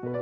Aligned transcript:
Like 0.00 0.14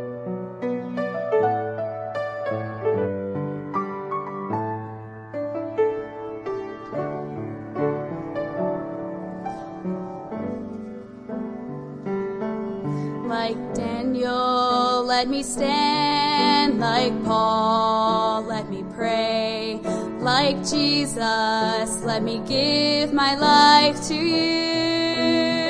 Daniel, 13.74 15.04
let 15.04 15.28
me 15.28 15.42
stand. 15.42 16.80
Like 16.80 17.12
Paul, 17.24 18.44
let 18.44 18.70
me 18.70 18.82
pray. 18.94 19.78
Like 20.20 20.56
Jesus, 20.66 21.18
let 22.02 22.22
me 22.22 22.40
give 22.48 23.12
my 23.12 23.34
life 23.34 24.02
to 24.08 24.14
you. 24.14 25.66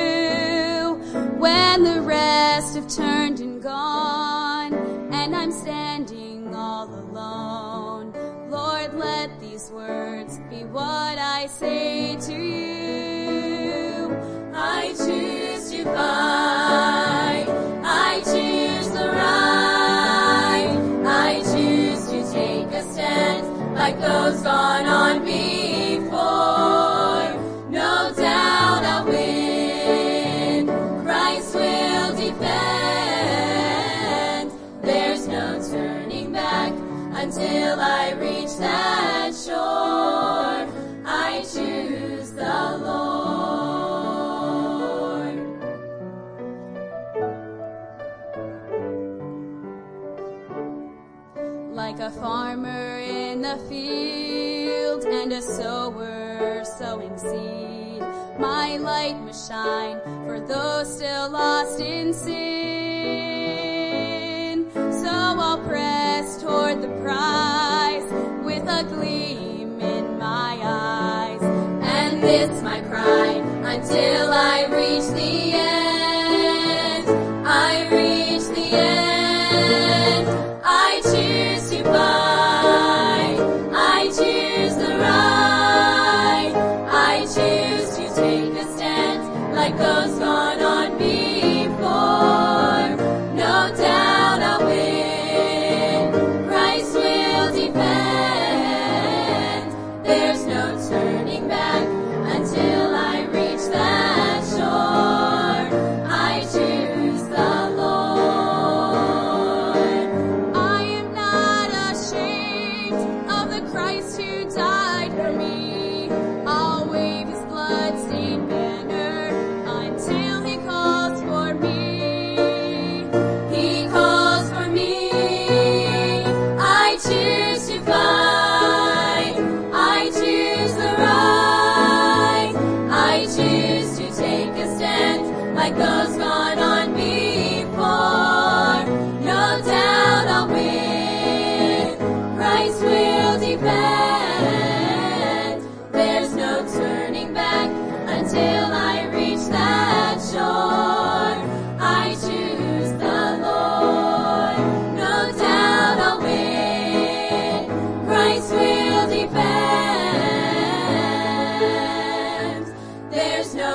When 1.41 1.82
the 1.82 2.02
rest 2.02 2.77
have 2.77 2.86
turned 2.88 3.25
say 11.58 12.16
to 12.16 12.34
you. 12.34 14.14
I 14.52 14.88
choose 14.88 15.70
to 15.70 15.84
fight. 15.84 17.46
I 17.82 18.20
choose. 18.24 18.66
I 21.08 21.42
choose 21.42 22.06
to 22.08 22.32
take 22.32 22.66
a 22.72 22.82
stand 22.92 23.74
like 23.74 23.98
those 24.00 24.42
gone 24.42 24.86
on 24.86 25.24
before. 25.24 25.46
Shine 59.67 59.98
for 60.27 60.39
those 60.41 60.86
still 60.97 61.28
lost 61.31 61.81
in 61.81 62.12
sin. 62.14 62.36
So 65.03 65.09
I'll 65.47 65.62
press 65.67 66.41
toward 66.42 66.83
the 66.83 66.92
prize 67.03 68.09
with 68.44 68.64
a 68.81 68.84
gleam 68.94 69.81
in 69.81 70.19
my 70.19 70.53
eyes. 70.62 71.42
And 71.98 72.22
this 72.22 72.62
my 72.62 72.81
cry 72.83 73.42
until 73.72 74.05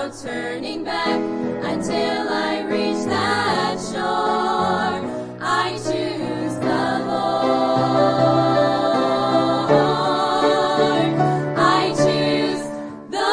no 0.01 0.11
turning 0.23 0.83
back 0.83 1.19
until 1.63 2.29
I 2.29 2.61
reach 2.63 3.05
that 3.05 3.79
shore. 3.79 4.99
I 5.39 5.73
choose 5.73 6.55
the 6.55 6.99
Lord. 7.07 7.51
I 11.57 11.89
choose 11.89 12.63
the 13.11 13.31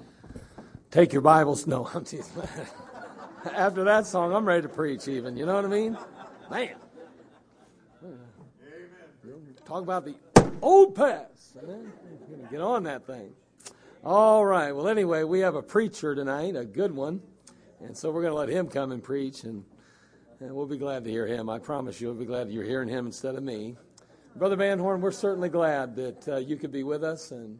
Lord. 0.00 0.90
Take 0.90 1.12
your 1.12 1.22
Bibles. 1.22 1.66
No, 1.66 1.90
I'm 1.92 2.04
teasing. 2.04 2.42
After 3.54 3.84
that 3.84 4.06
song, 4.06 4.32
I'm 4.34 4.44
ready 4.44 4.62
to 4.62 4.68
preach. 4.68 5.08
Even 5.08 5.36
you 5.36 5.46
know 5.46 5.54
what 5.54 5.64
I 5.64 5.68
mean? 5.68 5.96
Man, 6.50 6.74
talk 9.64 9.82
about 9.82 10.04
the 10.04 10.14
old 10.62 10.94
past. 10.94 11.56
Get 12.50 12.60
on 12.60 12.84
that 12.84 13.06
thing. 13.06 13.32
All 14.04 14.44
right. 14.44 14.72
Well, 14.72 14.88
anyway, 14.88 15.24
we 15.24 15.40
have 15.40 15.54
a 15.54 15.62
preacher 15.62 16.14
tonight, 16.14 16.54
a 16.54 16.64
good 16.64 16.94
one, 16.94 17.20
and 17.80 17.96
so 17.96 18.10
we're 18.10 18.22
going 18.22 18.32
to 18.32 18.38
let 18.38 18.48
him 18.48 18.68
come 18.68 18.92
and 18.92 19.02
preach, 19.02 19.44
and, 19.44 19.64
and 20.40 20.54
we'll 20.54 20.66
be 20.66 20.78
glad 20.78 21.04
to 21.04 21.10
hear 21.10 21.26
him. 21.26 21.48
I 21.48 21.58
promise 21.58 22.00
you, 22.00 22.08
we'll 22.08 22.16
be 22.16 22.24
glad 22.24 22.50
you're 22.50 22.64
hearing 22.64 22.88
him 22.88 23.06
instead 23.06 23.34
of 23.34 23.42
me. 23.42 23.76
Brother 24.36 24.56
Van 24.56 24.78
Horn, 24.78 25.00
we're 25.00 25.10
certainly 25.10 25.48
glad 25.48 25.96
that 25.96 26.28
uh, 26.28 26.36
you 26.36 26.56
could 26.56 26.70
be 26.70 26.84
with 26.84 27.02
us, 27.02 27.32
and 27.32 27.58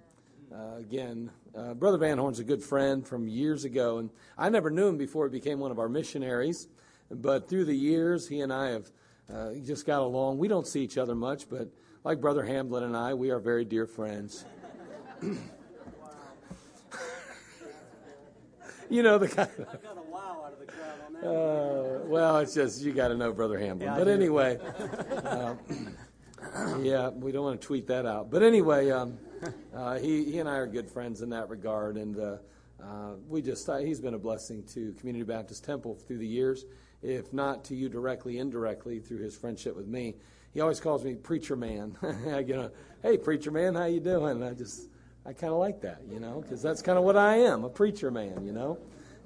uh, 0.55 0.77
again, 0.77 1.31
uh, 1.57 1.75
Brother 1.75 1.99
Van 1.99 2.19
Horn's 2.19 2.39
a 2.39 2.45
good 2.45 2.63
friend 2.63 3.07
from 3.07 3.27
years 3.27 3.65
ago, 3.65 3.99
and 3.99 4.11
I 4.37 4.51
never 4.51 4.71
knew 4.71 4.89
him 4.89 4.99
before 4.99 5.27
he 5.27 5.31
became 5.31 5.59
one 5.59 5.71
of 5.71 5.79
our 5.79 5.89
missionaries. 5.89 6.69
But 7.11 7.49
through 7.49 7.65
the 7.65 7.75
years, 7.75 8.29
he 8.29 8.41
and 8.41 8.53
I 8.53 8.71
have 8.71 8.91
uh, 9.33 9.53
just 9.65 9.87
got 9.87 10.03
along. 10.03 10.39
We 10.39 10.49
don't 10.49 10.67
see 10.67 10.83
each 10.83 10.99
other 10.99 11.15
much, 11.15 11.49
but 11.49 11.69
like 12.05 12.21
Brother 12.21 12.45
Hamblin 12.45 12.83
and 12.83 12.97
I, 12.97 13.15
we 13.15 13.31
are 13.31 13.39
very 13.39 13.65
dear 13.65 13.87
friends. 13.87 14.45
you 18.91 19.03
know 19.03 19.19
the 19.19 19.29
kind. 19.29 19.49
Wow 20.11 20.47
of 20.61 20.67
crowd. 20.67 21.25
Uh, 21.25 22.01
well, 22.07 22.39
it's 22.39 22.55
just 22.55 22.83
you 22.83 22.93
got 22.93 23.09
to 23.09 23.17
know 23.17 23.33
Brother 23.33 23.59
Hamblin. 23.59 23.91
Yeah, 23.91 23.99
but 23.99 24.09
anyway, 24.09 24.59
uh, 25.25 25.55
yeah, 26.81 27.09
we 27.11 27.33
don't 27.33 27.45
want 27.45 27.61
to 27.61 27.67
tweet 27.67 27.87
that 27.89 28.07
out. 28.07 28.31
But 28.31 28.43
anyway, 28.43 28.91
um, 28.91 29.19
uh, 29.75 29.99
he 29.99 30.25
he 30.25 30.39
and 30.39 30.49
I 30.49 30.57
are 30.57 30.67
good 30.67 30.91
friends 30.91 31.23
in 31.23 31.31
that 31.31 31.49
regard, 31.49 31.97
and 31.97 32.19
uh, 32.19 32.37
uh, 32.83 33.13
we 33.29 33.43
just 33.43 33.69
uh, 33.69 33.79
he's 33.79 34.01
been 34.01 34.15
a 34.15 34.19
blessing 34.19 34.63
to 34.75 34.93
Community 34.95 35.25
Baptist 35.25 35.65
Temple 35.65 35.95
through 35.95 36.19
the 36.19 36.27
years, 36.27 36.65
if 37.03 37.33
not 37.33 37.65
to 37.65 37.75
you 37.75 37.89
directly, 37.89 38.39
indirectly 38.39 39.01
through 39.01 39.19
his 39.19 39.37
friendship 39.37 39.77
with 39.77 39.87
me. 39.87 40.15
He 40.53 40.61
always 40.61 40.81
calls 40.81 41.05
me 41.05 41.15
preacher 41.15 41.57
man. 41.57 41.97
Get 42.25 42.51
a, 42.51 42.73
hey 43.03 43.19
preacher 43.19 43.51
man, 43.51 43.75
how 43.75 43.85
you 43.85 44.01
doing? 44.01 44.43
I 44.43 44.53
just 44.55 44.89
I 45.27 45.33
kind 45.33 45.53
of 45.53 45.59
like 45.59 45.81
that, 45.81 46.03
you 46.09 46.21
know, 46.21 46.41
because 46.41 46.63
that's 46.63 46.83
kind 46.83 46.97
of 46.97 47.05
what 47.05 47.17
I 47.17 47.39
am, 47.39 47.65
a 47.65 47.69
preacher 47.69 48.11
man, 48.11 48.45
you 48.45 48.53
know. 48.53 48.79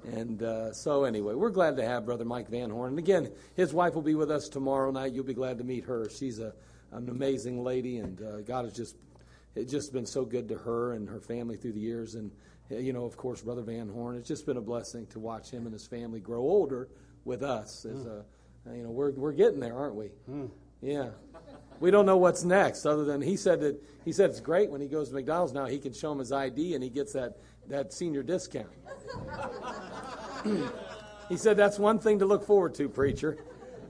And 0.03 0.41
uh, 0.41 0.73
so, 0.73 1.03
anyway, 1.03 1.35
we're 1.35 1.51
glad 1.51 1.77
to 1.77 1.85
have 1.85 2.05
Brother 2.05 2.25
Mike 2.25 2.49
Van 2.49 2.71
Horn. 2.71 2.89
And 2.89 2.99
again, 2.99 3.31
his 3.55 3.71
wife 3.71 3.93
will 3.93 4.01
be 4.01 4.15
with 4.15 4.31
us 4.31 4.49
tomorrow 4.49 4.89
night. 4.89 5.13
You'll 5.13 5.25
be 5.25 5.35
glad 5.35 5.59
to 5.59 5.63
meet 5.63 5.85
her. 5.85 6.09
She's 6.09 6.39
a, 6.39 6.53
an 6.91 7.07
amazing 7.07 7.63
lady, 7.63 7.97
and 7.97 8.19
uh, 8.19 8.41
God 8.41 8.65
has 8.65 8.73
just 8.73 8.95
it's 9.55 9.71
just 9.71 9.93
been 9.93 10.05
so 10.05 10.25
good 10.25 10.47
to 10.49 10.55
her 10.55 10.93
and 10.93 11.09
her 11.09 11.19
family 11.19 11.57
through 11.57 11.73
the 11.73 11.79
years. 11.79 12.15
And, 12.15 12.31
you 12.69 12.93
know, 12.93 13.05
of 13.05 13.17
course, 13.17 13.41
Brother 13.41 13.63
Van 13.63 13.89
Horn. 13.89 14.15
It's 14.15 14.27
just 14.27 14.45
been 14.45 14.57
a 14.57 14.61
blessing 14.61 15.07
to 15.07 15.19
watch 15.19 15.51
him 15.51 15.65
and 15.65 15.73
his 15.73 15.85
family 15.85 16.19
grow 16.19 16.39
older 16.39 16.87
with 17.25 17.43
us. 17.43 17.85
As, 17.85 18.05
mm. 18.05 18.19
uh, 18.19 18.73
you 18.73 18.83
know, 18.83 18.91
we're, 18.91 19.11
we're 19.11 19.33
getting 19.33 19.59
there, 19.59 19.77
aren't 19.77 19.95
we? 19.95 20.09
Mm. 20.29 20.49
Yeah. 20.81 21.09
We 21.79 21.91
don't 21.91 22.05
know 22.05 22.17
what's 22.17 22.43
next, 22.43 22.85
other 22.85 23.05
than 23.05 23.21
he 23.21 23.35
said 23.35 23.59
that 23.61 23.81
he 24.05 24.11
said 24.11 24.29
it's 24.29 24.39
great 24.39 24.69
when 24.69 24.81
he 24.81 24.87
goes 24.87 25.09
to 25.09 25.15
McDonald's 25.15 25.51
now. 25.51 25.65
He 25.65 25.79
can 25.79 25.93
show 25.93 26.11
him 26.11 26.19
his 26.19 26.31
ID 26.31 26.75
and 26.75 26.83
he 26.83 26.91
gets 26.91 27.13
that, 27.13 27.37
that 27.67 27.91
senior 27.91 28.21
discount. 28.21 28.69
he 31.29 31.37
said 31.37 31.57
that's 31.57 31.79
one 31.79 31.97
thing 31.97 32.19
to 32.19 32.25
look 32.25 32.45
forward 32.45 32.75
to, 32.75 32.87
preacher. 32.87 33.37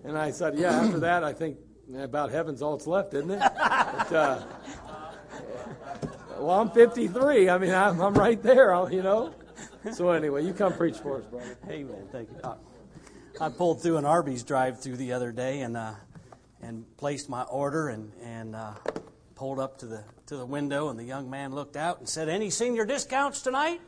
And 0.03 0.17
I 0.17 0.31
said, 0.31 0.57
yeah. 0.57 0.71
After 0.71 0.99
that, 1.01 1.23
I 1.23 1.33
think 1.33 1.57
about 1.97 2.31
heaven's 2.31 2.61
all 2.61 2.77
that's 2.77 2.87
left, 2.87 3.13
isn't 3.13 3.29
it? 3.29 3.39
But, 3.39 4.13
uh, 4.13 4.43
well, 6.41 6.59
I'm 6.59 6.71
53. 6.71 7.49
I 7.49 7.57
mean, 7.57 7.73
I'm, 7.73 8.01
I'm 8.01 8.13
right 8.13 8.41
there, 8.41 8.89
you 8.91 9.03
know. 9.03 9.33
So 9.93 10.09
anyway, 10.09 10.45
you 10.45 10.53
come 10.53 10.73
preach 10.73 10.97
for 10.97 11.19
us, 11.19 11.25
brother. 11.25 11.57
Amen. 11.69 12.07
Thank 12.11 12.29
you. 12.31 12.37
I 13.39 13.49
pulled 13.49 13.81
through 13.81 13.97
an 13.97 14.05
Arby's 14.05 14.43
drive-through 14.43 14.97
the 14.97 15.13
other 15.13 15.31
day 15.31 15.61
and 15.61 15.75
uh, 15.75 15.93
and 16.61 16.85
placed 16.97 17.29
my 17.29 17.43
order 17.43 17.89
and 17.89 18.11
and 18.23 18.55
uh, 18.55 18.73
pulled 19.35 19.59
up 19.59 19.79
to 19.79 19.87
the 19.87 20.03
to 20.27 20.37
the 20.37 20.45
window 20.45 20.89
and 20.89 20.99
the 20.99 21.03
young 21.03 21.29
man 21.29 21.55
looked 21.55 21.75
out 21.77 21.99
and 21.99 22.07
said, 22.07 22.29
"Any 22.29 22.49
senior 22.49 22.85
discounts 22.85 23.41
tonight?" 23.41 23.81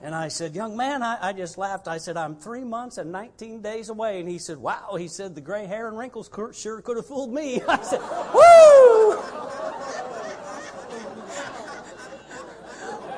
And 0.00 0.14
I 0.14 0.28
said, 0.28 0.54
Young 0.54 0.76
man, 0.76 1.02
I, 1.02 1.18
I, 1.20 1.32
just 1.32 1.58
laughed. 1.58 1.88
I 1.88 1.98
said, 1.98 2.16
I'm 2.16 2.36
three 2.36 2.62
months 2.62 2.98
and 2.98 3.10
19 3.10 3.62
days 3.62 3.88
away. 3.88 4.20
And 4.20 4.28
he 4.28 4.38
said, 4.38 4.56
Wow. 4.56 4.94
He 4.96 5.08
said, 5.08 5.34
The 5.34 5.40
gray 5.40 5.66
hair 5.66 5.88
and 5.88 5.98
wrinkles 5.98 6.30
sure 6.52 6.80
could 6.82 6.96
have 6.96 7.06
fooled 7.06 7.34
me. 7.34 7.60
I 7.68 7.82
said, 7.82 8.00
Woo! 8.32 9.67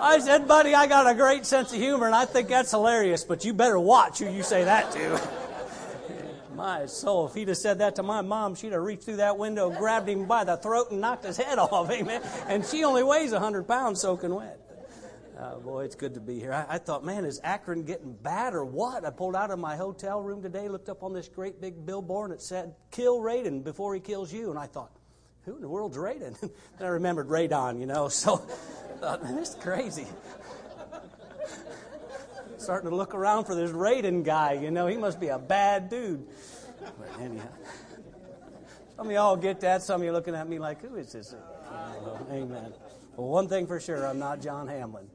I 0.02 0.19
said, 0.19 0.49
Buddy, 0.49 0.75
I 0.75 0.87
got 0.87 1.06
a 1.06 1.14
great 1.14 1.44
sense 1.47 1.73
of 1.73 1.79
humor, 1.79 2.06
and 2.06 2.14
I 2.14 2.25
think 2.25 2.49
that's 2.49 2.70
hilarious, 2.70 3.25
but 3.25 3.44
you 3.44 3.52
better 3.52 3.79
watch 3.79 4.19
who 4.19 4.31
you 4.31 4.43
say 4.43 4.64
that 4.64 4.91
to. 4.93 5.20
my 6.55 6.85
soul, 6.87 7.26
if 7.26 7.35
he'd 7.35 7.49
have 7.49 7.56
said 7.56 7.79
that 7.79 7.97
to 7.97 8.02
my 8.02 8.20
mom, 8.20 8.55
she'd 8.55 8.73
have 8.73 8.82
reached 8.82 9.05
through 9.05 9.17
that 9.17 9.38
window, 9.38 9.70
grabbed 9.70 10.08
him 10.08 10.26
by 10.26 10.44
the 10.44 10.56
throat, 10.56 10.91
and 10.91 11.00
knocked 11.00 11.25
his 11.25 11.37
head 11.37 11.58
off. 11.58 11.91
Amen. 11.91 12.23
And 12.49 12.64
she 12.64 12.85
only 12.85 13.02
weighs 13.02 13.32
100 13.32 13.67
pounds 13.67 14.00
soaking 14.00 14.35
wet. 14.35 14.58
Uh, 15.38 15.56
boy, 15.56 15.85
it's 15.85 15.94
good 15.94 16.12
to 16.12 16.20
be 16.20 16.38
here. 16.38 16.53
I, 16.53 16.75
I, 16.75 16.79
thought, 16.79 17.03
man, 17.03 17.25
is 17.25 17.41
Akron 17.43 17.85
getting 17.85 18.12
bad 18.12 18.53
or 18.53 18.62
what? 18.62 19.06
I 19.06 19.11
pulled 19.11 19.35
out 19.35 19.50
of 19.50 19.58
my 19.58 19.75
hotel 19.75 20.20
room 20.20 20.43
today, 20.43 20.69
looked 20.69 20.91
up 20.91 21.03
on 21.03 21.14
this 21.14 21.29
great 21.29 21.62
big 21.62 21.87
billboard, 21.87 22.31
and 22.31 22.38
it 22.38 22.43
said, 22.43 22.75
kill 22.91 23.20
Radon 23.20 23.64
before 23.64 23.94
he 23.94 24.00
kills 24.00 24.31
you. 24.31 24.50
And 24.50 24.58
I 24.58 24.67
thought, 24.67 24.93
who 25.46 25.56
in 25.56 25.62
the 25.62 25.69
world's 25.69 25.96
Radon? 25.96 26.38
then 26.41 26.50
I 26.82 26.88
remembered 26.88 27.29
Radon, 27.29 27.81
you 27.81 27.87
know, 27.87 28.08
so 28.08 28.46
thought, 29.00 29.23
man, 29.23 29.37
this 29.37 29.50
is 29.50 29.55
crazy. 29.56 30.06
Starting 32.58 32.91
to 32.91 32.94
look 32.94 33.14
around 33.14 33.47
for 33.47 33.55
this 33.55 33.70
Radon 33.70 34.23
guy, 34.23 34.52
you 34.52 34.70
know, 34.70 34.87
he 34.87 34.99
must 34.99 35.19
be 35.19 35.29
a 35.29 35.38
bad 35.38 35.88
dude. 35.88 36.26
But 36.79 37.20
anyhow, 37.20 37.49
some 38.97 39.06
of 39.06 39.12
y'all 39.12 39.37
get 39.37 39.61
that, 39.61 39.82
some 39.82 40.02
of 40.02 40.05
you 40.05 40.12
looking 40.12 40.35
at 40.35 40.47
me 40.47 40.58
like, 40.58 40.82
who 40.82 40.97
is 40.97 41.12
this? 41.12 41.35
amen. 42.31 42.75
Well, 43.17 43.29
one 43.29 43.49
thing 43.49 43.67
for 43.67 43.81
sure, 43.81 44.06
I'm 44.06 44.19
not 44.19 44.43
John 44.43 44.69
Hamlin. 44.69 45.06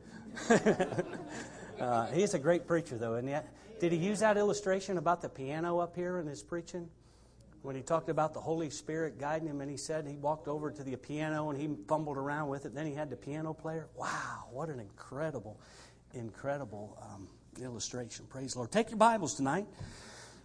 uh, 1.80 2.08
he's 2.08 2.34
a 2.34 2.40
great 2.40 2.68
preacher, 2.68 2.98
though, 2.98 3.16
and 3.16 3.30
yet, 3.30 3.54
did 3.80 3.92
he 3.92 3.98
use 4.00 4.20
that 4.22 4.38
illustration 4.38 4.98
about 4.98 5.22
the 5.22 5.30
piano 5.30 5.78
up 5.80 5.96
here 5.96 6.20
in 6.20 6.26
his 6.26 6.42
preaching? 6.42 6.90
When 7.66 7.76
he 7.76 7.82
talked 7.82 8.10
about 8.10 8.36
the 8.36 8.40
Holy 8.40 8.70
Spirit 8.70 9.20
guiding 9.20 9.48
him, 9.48 9.60
and 9.60 9.72
he 9.72 9.78
said 9.78 10.06
he 10.06 10.18
walked 10.18 10.48
over 10.48 10.70
to 10.70 10.84
the 10.84 10.96
piano 10.98 11.50
and 11.50 11.60
he 11.60 11.68
fumbled 11.88 12.16
around 12.16 12.48
with 12.48 12.68
it. 12.68 12.76
Then 12.76 12.86
he 12.86 12.94
had 12.94 13.10
the 13.10 13.16
piano 13.16 13.56
player. 13.56 13.88
Wow, 13.96 14.46
what 14.52 14.70
an 14.70 14.80
incredible, 14.80 15.60
incredible 16.14 16.96
um, 17.02 17.28
illustration. 17.60 18.28
Praise 18.30 18.54
the 18.54 18.60
Lord. 18.60 18.72
Take 18.72 18.92
your 18.92 19.00
Bibles 19.00 19.34
tonight. 19.34 19.66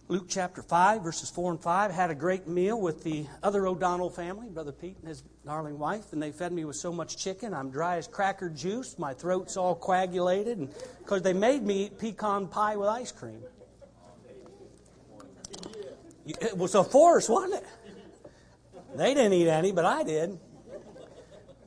Luke 0.07 0.25
chapter 0.27 0.63
5, 0.63 1.03
verses 1.03 1.29
4 1.29 1.51
and 1.51 1.61
5. 1.61 1.91
Had 1.91 2.09
a 2.09 2.15
great 2.15 2.47
meal 2.47 2.81
with 2.81 3.03
the 3.03 3.27
other 3.43 3.67
O'Donnell 3.67 4.09
family, 4.09 4.49
Brother 4.49 4.71
Pete 4.71 4.97
and 4.97 5.07
his 5.07 5.21
darling 5.45 5.77
wife, 5.77 6.13
and 6.13 6.23
they 6.23 6.31
fed 6.31 6.51
me 6.51 6.65
with 6.65 6.75
so 6.75 6.91
much 6.91 7.17
chicken. 7.17 7.53
I'm 7.53 7.69
dry 7.69 7.97
as 7.97 8.07
cracker 8.07 8.49
juice. 8.49 8.97
My 8.97 9.13
throat's 9.13 9.57
all 9.57 9.75
coagulated, 9.75 10.73
because 10.97 11.21
they 11.21 11.33
made 11.33 11.61
me 11.61 11.85
eat 11.85 11.99
pecan 11.99 12.47
pie 12.47 12.77
with 12.77 12.89
ice 12.89 13.11
cream. 13.11 13.43
It 16.39 16.57
was 16.57 16.75
a 16.75 16.83
force, 16.83 17.27
wasn't 17.27 17.55
it? 17.55 17.65
They 18.95 19.13
didn't 19.13 19.33
eat 19.33 19.47
any, 19.47 19.71
but 19.71 19.85
I 19.85 20.03
did. 20.03 20.37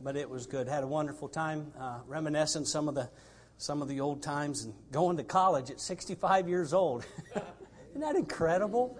But 0.02 0.16
it 0.16 0.28
was 0.28 0.46
good. 0.46 0.68
Had 0.68 0.84
a 0.84 0.86
wonderful 0.86 1.28
time 1.28 1.72
uh, 1.78 1.98
reminiscing 2.06 2.64
some 2.64 2.88
of 2.88 2.94
the 2.94 3.08
some 3.56 3.82
of 3.82 3.88
the 3.88 4.00
old 4.00 4.22
times 4.22 4.64
and 4.64 4.74
going 4.90 5.16
to 5.16 5.24
college 5.24 5.70
at 5.70 5.80
65 5.80 6.48
years 6.48 6.72
old. 6.72 7.06
Isn't 7.90 8.00
that 8.00 8.16
incredible? 8.16 8.98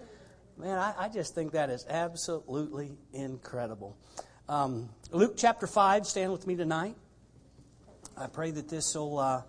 Man, 0.57 0.79
I, 0.79 0.95
I, 0.97 1.09
just 1.09 1.35
think 1.35 1.53
that 1.53 1.71
is 1.71 1.85
absolutely 1.89 2.97
incredible. 3.13 3.97
Um, 4.49 4.89
Luke 5.11 5.35
chapter 5.37 5.67
5, 5.67 6.07
stand 6.07 6.31
with 6.31 6.47
me 6.47 6.55
tonight. 6.55 6.95
I 8.17 8.29
pray 8.29 8.53
that 8.53 8.69
this 8.69 8.95
will 8.95 9.19
uh, 9.19 9.43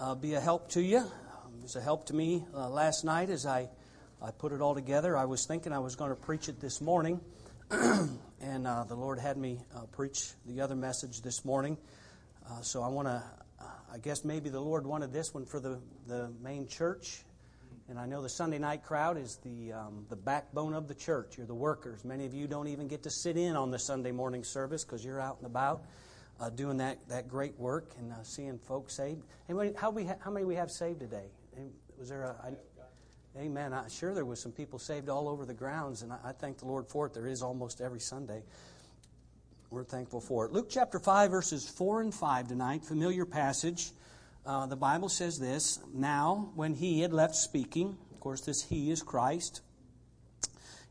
uh, 0.00 0.14
be 0.14 0.32
a 0.32 0.40
help 0.40 0.70
to 0.70 0.80
you. 0.80 0.98
Um, 0.98 1.52
it 1.58 1.62
was 1.62 1.76
a 1.76 1.80
help 1.82 2.06
to 2.06 2.14
me 2.14 2.46
uh, 2.54 2.70
last 2.70 3.04
night 3.04 3.28
as 3.28 3.44
I, 3.44 3.68
I 4.22 4.30
put 4.30 4.52
it 4.52 4.60
all 4.60 4.74
together. 4.74 5.16
I 5.16 5.24
was 5.24 5.46
thinking 5.46 5.72
I 5.72 5.78
was 5.78 5.96
going 5.96 6.10
to 6.10 6.16
preach 6.16 6.48
it 6.48 6.60
this 6.60 6.80
morning, 6.80 7.20
and 7.70 8.66
uh, 8.66 8.84
the 8.84 8.94
Lord 8.94 9.18
had 9.18 9.36
me 9.36 9.58
uh, 9.74 9.80
preach 9.92 10.30
the 10.46 10.60
other 10.60 10.74
message 10.74 11.22
this 11.22 11.44
morning. 11.44 11.76
Uh, 12.48 12.60
so 12.62 12.82
I 12.82 12.88
want 12.88 13.08
to, 13.08 13.22
I 13.92 13.98
guess 13.98 14.24
maybe 14.24 14.48
the 14.50 14.60
Lord 14.60 14.86
wanted 14.86 15.12
this 15.12 15.34
one 15.34 15.44
for 15.44 15.60
the, 15.60 15.80
the 16.06 16.30
main 16.42 16.66
church 16.66 17.24
and 17.88 18.00
I 18.00 18.06
know 18.06 18.20
the 18.20 18.28
Sunday 18.28 18.58
night 18.58 18.82
crowd 18.82 19.16
is 19.16 19.38
the, 19.44 19.72
um, 19.72 20.06
the 20.08 20.16
backbone 20.16 20.74
of 20.74 20.88
the 20.88 20.94
church. 20.94 21.38
You're 21.38 21.46
the 21.46 21.54
workers. 21.54 22.04
Many 22.04 22.26
of 22.26 22.34
you 22.34 22.48
don't 22.48 22.66
even 22.66 22.88
get 22.88 23.04
to 23.04 23.10
sit 23.10 23.36
in 23.36 23.54
on 23.54 23.70
the 23.70 23.78
Sunday 23.78 24.10
morning 24.10 24.42
service 24.42 24.84
because 24.84 25.04
you're 25.04 25.20
out 25.20 25.36
and 25.38 25.46
about 25.46 25.84
uh, 26.40 26.50
doing 26.50 26.78
that, 26.78 26.98
that 27.08 27.28
great 27.28 27.56
work 27.58 27.92
and 27.98 28.12
uh, 28.12 28.16
seeing 28.24 28.58
folks 28.58 28.96
saved. 28.96 29.22
And 29.48 29.76
how, 29.76 29.90
we 29.90 30.04
ha- 30.04 30.16
how 30.18 30.32
many 30.32 30.44
we 30.44 30.56
have 30.56 30.70
saved 30.70 30.98
today? 30.98 31.26
Was 31.96 32.08
there 32.08 32.24
a. 32.24 32.46
I, 32.46 32.50
amen. 33.38 33.72
I'm 33.72 33.88
sure 33.90 34.14
there 34.14 34.24
was 34.24 34.40
some 34.40 34.52
people 34.52 34.78
saved 34.78 35.08
all 35.08 35.28
over 35.28 35.44
the 35.44 35.54
grounds, 35.54 36.02
and 36.02 36.12
I, 36.12 36.32
thank 36.38 36.58
the 36.58 36.66
Lord 36.66 36.86
for 36.88 37.06
it. 37.06 37.14
There 37.14 37.26
is 37.26 37.42
almost 37.42 37.80
every 37.80 38.00
Sunday. 38.00 38.42
We're 39.70 39.84
thankful 39.84 40.20
for 40.20 40.46
it. 40.46 40.52
Luke 40.52 40.68
chapter 40.70 40.98
5, 40.98 41.30
verses 41.30 41.68
4 41.68 42.02
and 42.02 42.14
5 42.14 42.48
tonight, 42.48 42.84
familiar 42.84 43.24
passage 43.24 43.92
uh, 44.46 44.64
the 44.66 44.76
Bible 44.76 45.08
says 45.08 45.38
this 45.38 45.80
Now, 45.92 46.52
when 46.54 46.74
he 46.74 47.00
had 47.00 47.12
left 47.12 47.34
speaking, 47.34 47.98
of 48.12 48.20
course, 48.20 48.42
this 48.42 48.62
he 48.62 48.90
is 48.92 49.02
Christ, 49.02 49.60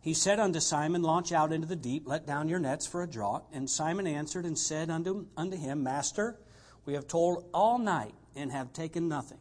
he 0.02 0.14
said 0.14 0.40
unto 0.40 0.60
Simon, 0.60 1.02
Launch 1.02 1.32
out 1.32 1.54
into 1.54 1.66
the 1.66 1.76
deep, 1.76 2.04
let 2.06 2.28
down 2.28 2.50
your 2.50 2.60
nets 2.60 2.86
for 2.86 3.02
a 3.02 3.08
draught. 3.08 3.46
And 3.54 3.70
Simon 3.70 4.08
answered 4.08 4.46
and 4.46 4.60
said 4.60 4.90
unto, 4.90 5.28
unto 5.38 5.58
him, 5.58 5.84
Master, 5.84 6.38
we 6.86 6.94
have 6.94 7.08
toiled 7.08 7.46
all 7.54 7.80
night 7.80 8.14
and 8.36 8.52
have 8.52 8.74
taken 8.74 9.08
nothing. 9.08 9.40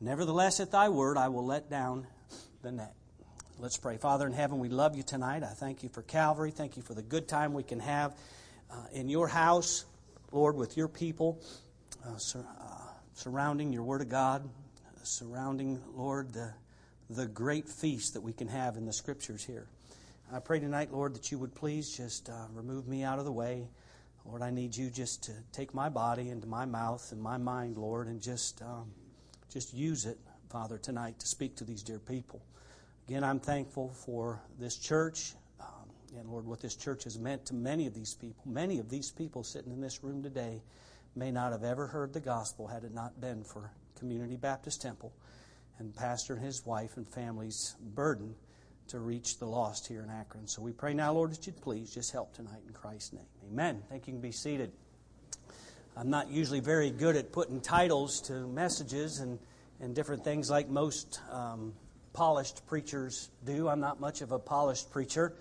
Nevertheless, 0.00 0.60
at 0.60 0.70
thy 0.70 0.90
word, 0.90 1.16
I 1.16 1.28
will 1.28 1.44
let 1.44 1.70
down 1.70 2.06
the 2.68 2.72
net. 2.82 2.92
Let's 3.58 3.78
pray. 3.78 3.96
Father 3.96 4.26
in 4.26 4.34
heaven, 4.34 4.58
we 4.58 4.68
love 4.68 4.94
you 4.94 5.02
tonight. 5.02 5.42
I 5.42 5.54
thank 5.54 5.82
you 5.82 5.88
for 5.88 6.02
Calvary. 6.02 6.50
Thank 6.50 6.76
you 6.76 6.82
for 6.82 6.92
the 6.92 7.02
good 7.02 7.26
time 7.26 7.54
we 7.54 7.62
can 7.62 7.80
have 7.80 8.14
uh, 8.70 8.74
in 8.92 9.08
your 9.08 9.26
house, 9.26 9.86
Lord, 10.32 10.54
with 10.54 10.76
your 10.76 10.86
people. 10.86 11.40
Uh, 12.06 12.18
sir, 12.18 12.44
surrounding 13.14 13.72
your 13.72 13.84
Word 13.84 14.02
of 14.02 14.10
God, 14.10 14.46
surrounding, 15.02 15.80
Lord, 15.94 16.34
the, 16.34 16.52
the 17.08 17.26
great 17.26 17.66
feast 17.66 18.12
that 18.12 18.20
we 18.20 18.34
can 18.34 18.48
have 18.48 18.76
in 18.76 18.84
the 18.84 18.92
Scriptures 18.92 19.42
here. 19.42 19.66
I 20.30 20.38
pray 20.40 20.60
tonight, 20.60 20.92
Lord, 20.92 21.14
that 21.14 21.32
you 21.32 21.38
would 21.38 21.54
please 21.54 21.96
just 21.96 22.28
uh, 22.28 22.34
remove 22.52 22.86
me 22.86 23.02
out 23.02 23.18
of 23.18 23.24
the 23.24 23.32
way. 23.32 23.66
Lord, 24.26 24.42
I 24.42 24.50
need 24.50 24.76
you 24.76 24.90
just 24.90 25.22
to 25.24 25.32
take 25.52 25.72
my 25.72 25.88
body 25.88 26.28
into 26.28 26.46
my 26.46 26.66
mouth 26.66 27.12
and 27.12 27.22
my 27.22 27.38
mind, 27.38 27.78
Lord, 27.78 28.08
and 28.08 28.20
just, 28.20 28.60
um, 28.60 28.90
just 29.50 29.72
use 29.72 30.04
it, 30.04 30.18
Father, 30.50 30.76
tonight 30.76 31.18
to 31.20 31.26
speak 31.26 31.56
to 31.56 31.64
these 31.64 31.82
dear 31.82 31.98
people. 31.98 32.42
Again, 33.08 33.24
I'm 33.24 33.40
thankful 33.40 33.88
for 33.88 34.42
this 34.60 34.76
church. 34.76 35.32
Um, 35.58 35.88
and 36.18 36.28
Lord, 36.28 36.44
what 36.44 36.60
this 36.60 36.76
church 36.76 37.04
has 37.04 37.18
meant 37.18 37.46
to 37.46 37.54
many 37.54 37.86
of 37.86 37.94
these 37.94 38.12
people, 38.12 38.42
many 38.44 38.80
of 38.80 38.90
these 38.90 39.10
people 39.10 39.42
sitting 39.42 39.72
in 39.72 39.80
this 39.80 40.04
room 40.04 40.22
today 40.22 40.60
may 41.16 41.30
not 41.30 41.52
have 41.52 41.64
ever 41.64 41.86
heard 41.86 42.12
the 42.12 42.20
gospel 42.20 42.66
had 42.66 42.84
it 42.84 42.92
not 42.92 43.18
been 43.18 43.44
for 43.44 43.72
Community 43.98 44.36
Baptist 44.36 44.82
Temple 44.82 45.10
and 45.78 45.96
Pastor 45.96 46.34
and 46.34 46.44
his 46.44 46.66
wife 46.66 46.98
and 46.98 47.08
family's 47.08 47.76
burden 47.80 48.34
to 48.88 48.98
reach 48.98 49.38
the 49.38 49.46
lost 49.46 49.88
here 49.88 50.02
in 50.02 50.10
Akron. 50.10 50.46
So 50.46 50.60
we 50.60 50.72
pray 50.72 50.92
now, 50.92 51.14
Lord, 51.14 51.32
that 51.32 51.46
you'd 51.46 51.62
please 51.62 51.90
just 51.90 52.12
help 52.12 52.34
tonight 52.34 52.60
in 52.66 52.74
Christ's 52.74 53.14
name. 53.14 53.24
Amen. 53.50 53.82
Thank 53.88 54.06
you. 54.06 54.12
you 54.12 54.18
can 54.18 54.20
be 54.20 54.32
seated. 54.32 54.70
I'm 55.96 56.10
not 56.10 56.30
usually 56.30 56.60
very 56.60 56.90
good 56.90 57.16
at 57.16 57.32
putting 57.32 57.62
titles 57.62 58.20
to 58.28 58.46
messages 58.48 59.20
and, 59.20 59.38
and 59.80 59.94
different 59.94 60.24
things 60.24 60.50
like 60.50 60.68
most 60.68 61.22
um, 61.32 61.72
polished 62.12 62.66
preachers 62.66 63.30
do. 63.44 63.68
I'm 63.68 63.80
not 63.80 64.00
much 64.00 64.20
of 64.20 64.32
a 64.32 64.38
polished 64.38 64.90
preacher. 64.90 65.34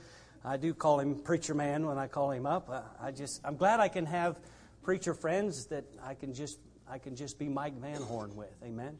I 0.43 0.57
do 0.57 0.73
call 0.73 0.99
him 0.99 1.15
preacher 1.15 1.53
man 1.53 1.85
when 1.85 1.97
I 1.97 2.07
call 2.07 2.31
him 2.31 2.45
up. 2.45 2.69
I, 2.69 3.07
I 3.07 3.11
just 3.11 3.41
I'm 3.43 3.57
glad 3.57 3.79
I 3.79 3.87
can 3.87 4.05
have 4.05 4.39
preacher 4.83 5.13
friends 5.13 5.65
that 5.67 5.85
I 6.03 6.13
can 6.13 6.33
just 6.33 6.59
I 6.89 6.97
can 6.97 7.15
just 7.15 7.37
be 7.37 7.49
Mike 7.49 7.73
Van 7.79 8.01
Horn 8.01 8.35
with. 8.35 8.55
Amen. 8.63 8.97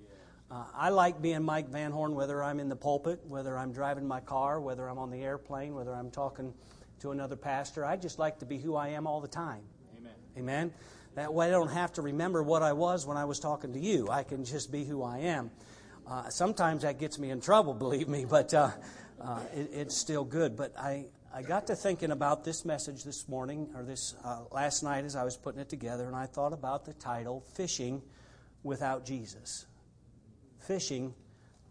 Uh, 0.49 0.63
I 0.73 0.89
like 0.89 1.21
being 1.21 1.43
Mike 1.43 1.69
Van 1.69 1.91
Horn, 1.91 2.15
whether 2.15 2.41
I'm 2.41 2.59
in 2.59 2.69
the 2.69 2.75
pulpit, 2.75 3.19
whether 3.27 3.57
I'm 3.57 3.73
driving 3.73 4.07
my 4.07 4.21
car, 4.21 4.59
whether 4.61 4.87
I'm 4.87 4.97
on 4.97 5.09
the 5.09 5.21
airplane, 5.21 5.75
whether 5.75 5.93
I'm 5.93 6.09
talking 6.09 6.53
to 7.01 7.11
another 7.11 7.35
pastor. 7.35 7.85
I 7.85 7.97
just 7.97 8.17
like 8.17 8.39
to 8.39 8.45
be 8.45 8.57
who 8.57 8.75
I 8.75 8.89
am 8.89 9.07
all 9.07 9.19
the 9.19 9.27
time. 9.27 9.61
Amen. 9.97 10.13
Amen. 10.37 10.73
That 11.15 11.33
way 11.33 11.47
I 11.47 11.51
don't 11.51 11.71
have 11.71 11.93
to 11.93 12.01
remember 12.01 12.43
what 12.43 12.61
I 12.61 12.73
was 12.73 13.05
when 13.05 13.17
I 13.17 13.25
was 13.25 13.39
talking 13.39 13.73
to 13.73 13.79
you. 13.79 14.07
I 14.09 14.23
can 14.23 14.45
just 14.45 14.71
be 14.71 14.85
who 14.85 15.03
I 15.03 15.19
am. 15.19 15.51
Uh, 16.09 16.29
sometimes 16.29 16.83
that 16.83 16.99
gets 16.99 17.19
me 17.19 17.31
in 17.31 17.41
trouble, 17.41 17.73
believe 17.85 18.07
me, 18.07 18.25
but 18.25 18.53
uh, 18.53 18.71
uh, 19.21 19.39
it, 19.55 19.69
it's 19.73 19.97
still 19.97 20.23
good. 20.23 20.55
But 20.55 20.77
I, 20.77 21.05
I 21.33 21.41
got 21.41 21.67
to 21.67 21.75
thinking 21.75 22.11
about 22.11 22.43
this 22.43 22.65
message 22.65 23.03
this 23.03 23.27
morning, 23.27 23.69
or 23.75 23.83
this 23.83 24.15
uh, 24.23 24.41
last 24.51 24.83
night 24.83 25.05
as 25.05 25.15
I 25.15 25.23
was 25.23 25.35
putting 25.35 25.59
it 25.59 25.69
together, 25.69 26.05
and 26.05 26.15
I 26.15 26.25
thought 26.25 26.53
about 26.53 26.85
the 26.85 26.93
title, 26.93 27.43
Fishing 27.55 28.01
Without 28.63 29.05
Jesus 29.05 29.65
fishing 30.67 31.13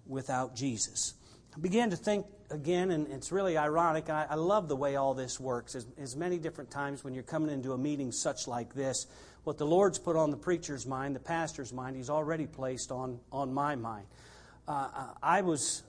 without 0.07 0.57
Jesus. 0.57 1.15
I 1.55 1.61
began 1.61 1.91
to 1.91 1.97
think 1.97 2.27
again, 2.51 2.91
and 2.91 3.09
it's 3.09 3.31
really 3.31 3.57
ironic. 3.57 4.09
I, 4.09 4.27
I 4.29 4.35
love 4.35 4.69
the 4.69 4.77
way 4.77 4.97
all 4.97 5.15
this 5.15 5.39
works. 5.39 5.75
As, 5.75 5.87
as, 5.99 6.17
many 6.17 6.39
different 6.39 6.71
times 6.71 7.05
when 7.05 7.15
you're 7.15 7.23
coming 7.23 7.51
into 7.51 7.73
a 7.73 7.79
meeting 7.79 8.13
such 8.13 8.47
like 8.47 8.75
this, 8.75 9.07
what 9.45 9.59
the 9.59 9.67
Lord's 9.67 9.99
put 9.99 10.17
on 10.17 10.31
the 10.31 10.37
preacher's 10.37 10.87
mind, 10.87 11.15
the 11.15 11.21
pastor's 11.21 11.73
mind, 11.73 11.97
He's 11.97 12.11
already 12.11 12.47
placed 12.47 12.91
on, 12.91 13.21
on 13.31 13.53
my 13.53 13.75
mind. 13.75 14.07
Uh, 14.69 15.09
I 15.23 15.43
was 15.43 15.83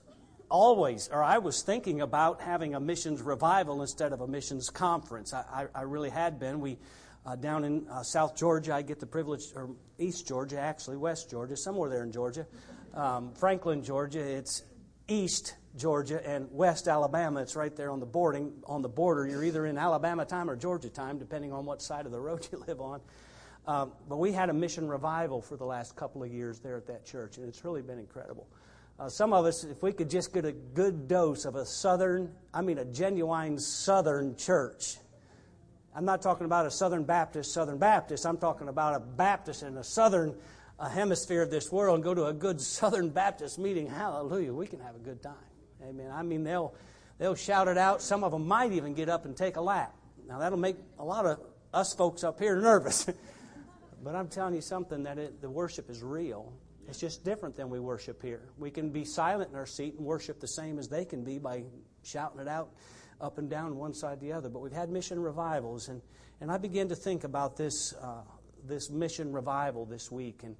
always, 0.49 1.09
or 1.11 1.23
I 1.23 1.39
was 1.39 1.61
thinking 1.63 2.01
about 2.01 2.41
having 2.41 2.75
a 2.75 2.79
missions 2.79 3.21
revival 3.21 3.81
instead 3.81 4.13
of 4.13 4.21
a 4.21 4.27
missions 4.27 4.69
conference. 4.69 5.33
I, 5.33 5.67
I, 5.75 5.79
I 5.79 5.81
really 5.81 6.09
had 6.09 6.39
been. 6.39 6.59
We 6.59 6.77
uh, 7.25 7.35
down 7.35 7.65
in 7.65 7.87
uh, 7.89 8.03
South 8.03 8.37
Georgia, 8.37 8.73
I 8.73 8.83
get 8.83 8.99
the 8.99 9.05
privilege, 9.05 9.47
or 9.53 9.71
East 9.97 10.27
Georgia, 10.27 10.59
actually, 10.59 10.95
West 10.95 11.29
Georgia, 11.29 11.57
somewhere 11.57 11.89
there 11.89 12.03
in 12.03 12.11
Georgia 12.11 12.45
um, 12.97 13.31
Franklin, 13.33 13.83
Georgia. 13.83 14.19
It's 14.19 14.63
East 15.07 15.55
Georgia 15.77 16.25
and 16.27 16.47
West 16.51 16.87
Alabama. 16.87 17.41
It's 17.41 17.55
right 17.55 17.75
there 17.75 17.91
on 17.91 17.99
the 17.99 18.05
boarding 18.05 18.51
on 18.65 18.81
the 18.81 18.89
border. 18.89 19.27
You're 19.27 19.43
either 19.43 19.65
in 19.65 19.77
Alabama 19.77 20.25
time 20.25 20.49
or 20.49 20.55
Georgia 20.55 20.89
time, 20.89 21.19
depending 21.19 21.53
on 21.53 21.65
what 21.65 21.81
side 21.81 22.05
of 22.05 22.11
the 22.11 22.19
road 22.19 22.47
you 22.51 22.63
live 22.67 22.81
on. 22.81 22.99
Um, 23.67 23.91
but 24.07 24.17
we 24.17 24.31
had 24.31 24.49
a 24.49 24.53
mission 24.53 24.87
revival 24.87 25.41
for 25.41 25.57
the 25.57 25.65
last 25.65 25.95
couple 25.95 26.23
of 26.23 26.31
years 26.31 26.59
there 26.59 26.77
at 26.77 26.87
that 26.87 27.05
church, 27.05 27.37
and 27.37 27.47
it's 27.47 27.63
really 27.63 27.81
been 27.81 27.99
incredible. 27.99 28.47
Uh, 28.99 29.07
some 29.09 29.31
of 29.31 29.45
us, 29.45 29.63
if 29.63 29.83
we 29.83 29.91
could 29.91 30.09
just 30.09 30.33
get 30.33 30.43
a 30.45 30.51
good 30.51 31.07
dose 31.07 31.45
of 31.45 31.55
a 31.55 31.65
southern, 31.65 32.31
I 32.53 32.61
mean 32.61 32.79
a 32.79 32.85
genuine 32.85 33.59
southern 33.59 34.35
church. 34.35 34.97
I'm 35.95 36.05
not 36.05 36.21
talking 36.21 36.45
about 36.45 36.67
a 36.67 36.71
Southern 36.71 37.05
Baptist, 37.05 37.53
Southern 37.53 37.79
Baptist. 37.79 38.25
I'm 38.25 38.37
talking 38.37 38.67
about 38.67 38.95
a 38.95 38.99
Baptist 38.99 39.63
in 39.63 39.77
a 39.77 39.83
Southern 39.83 40.35
a 40.79 40.87
hemisphere 40.87 41.41
of 41.41 41.49
this 41.49 41.71
world 41.71 41.95
and 41.95 42.03
go 42.03 42.13
to 42.13 42.25
a 42.25 42.33
good 42.33 42.61
Southern 42.79 43.09
Baptist 43.09 43.57
meeting, 43.59 43.87
hallelujah, 43.87 44.53
we 44.53 44.67
can 44.67 44.79
have 44.79 44.95
a 44.95 44.99
good 44.99 45.21
time. 45.21 45.33
Amen. 45.83 46.11
I 46.13 46.23
mean, 46.23 46.43
they'll, 46.43 46.73
they'll 47.17 47.35
shout 47.35 47.67
it 47.67 47.77
out. 47.77 48.01
Some 48.01 48.23
of 48.23 48.31
them 48.31 48.47
might 48.47 48.71
even 48.71 48.93
get 48.93 49.09
up 49.09 49.25
and 49.25 49.35
take 49.35 49.55
a 49.57 49.61
lap. 49.61 49.95
Now, 50.27 50.39
that'll 50.39 50.57
make 50.57 50.77
a 50.99 51.05
lot 51.05 51.25
of 51.25 51.39
us 51.73 51.93
folks 51.93 52.23
up 52.23 52.39
here 52.39 52.55
nervous. 52.59 53.07
but 54.03 54.15
I'm 54.15 54.27
telling 54.27 54.55
you 54.55 54.61
something 54.61 55.03
that 55.03 55.17
it, 55.17 55.41
the 55.41 55.49
worship 55.49 55.89
is 55.89 56.03
real. 56.03 56.51
It's 56.87 56.99
just 56.99 57.23
different 57.25 57.55
than 57.55 57.69
we 57.69 57.79
worship 57.79 58.21
here. 58.21 58.49
We 58.57 58.71
can 58.71 58.89
be 58.89 59.03
silent 59.03 59.51
in 59.51 59.57
our 59.57 59.65
seat 59.65 59.95
and 59.97 60.05
worship 60.05 60.39
the 60.39 60.47
same 60.47 60.79
as 60.79 60.87
they 60.87 61.03
can 61.05 61.23
be 61.23 61.37
by 61.37 61.63
shouting 62.03 62.39
it 62.39 62.47
out 62.47 62.69
up 63.19 63.37
and 63.37 63.49
down 63.49 63.75
one 63.75 63.93
side 63.93 64.19
the 64.19 64.31
other. 64.31 64.49
But 64.49 64.59
we've 64.59 64.71
had 64.71 64.89
mission 64.89 65.19
revivals, 65.19 65.89
and, 65.89 66.01
and 66.39 66.51
I 66.51 66.57
began 66.57 66.87
to 66.89 66.95
think 66.95 67.23
about 67.23 67.57
this 67.57 67.93
uh, 67.93 68.21
this 68.67 68.89
mission 68.89 69.31
revival 69.31 69.85
this 69.85 70.11
week 70.11 70.41
and, 70.43 70.55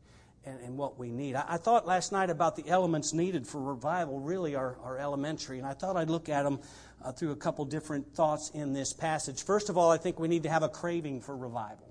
and, 0.45 0.59
and 0.61 0.77
what 0.77 0.97
we 0.97 1.11
need. 1.11 1.35
I, 1.35 1.45
I, 1.47 1.57
thought 1.57 1.85
last 1.85 2.11
night 2.11 2.29
about 2.29 2.55
the 2.55 2.67
elements 2.67 3.13
needed 3.13 3.45
for 3.45 3.61
revival 3.61 4.19
really 4.19 4.55
are, 4.55 4.77
are 4.83 4.97
elementary, 4.97 5.57
and 5.57 5.67
I 5.67 5.73
thought 5.73 5.97
I'd 5.97 6.09
look 6.09 6.29
at 6.29 6.43
them 6.43 6.59
uh, 7.03 7.11
through 7.11 7.31
a 7.31 7.35
couple 7.35 7.65
different 7.65 8.13
thoughts 8.15 8.51
in 8.53 8.73
this 8.73 8.93
passage. 8.93 9.43
First 9.43 9.69
of 9.69 9.77
all, 9.77 9.91
I 9.91 9.97
think 9.97 10.19
we 10.19 10.27
need 10.27 10.43
to 10.43 10.49
have 10.49 10.63
a 10.63 10.69
craving 10.69 11.21
for 11.21 11.35
revival. 11.35 11.86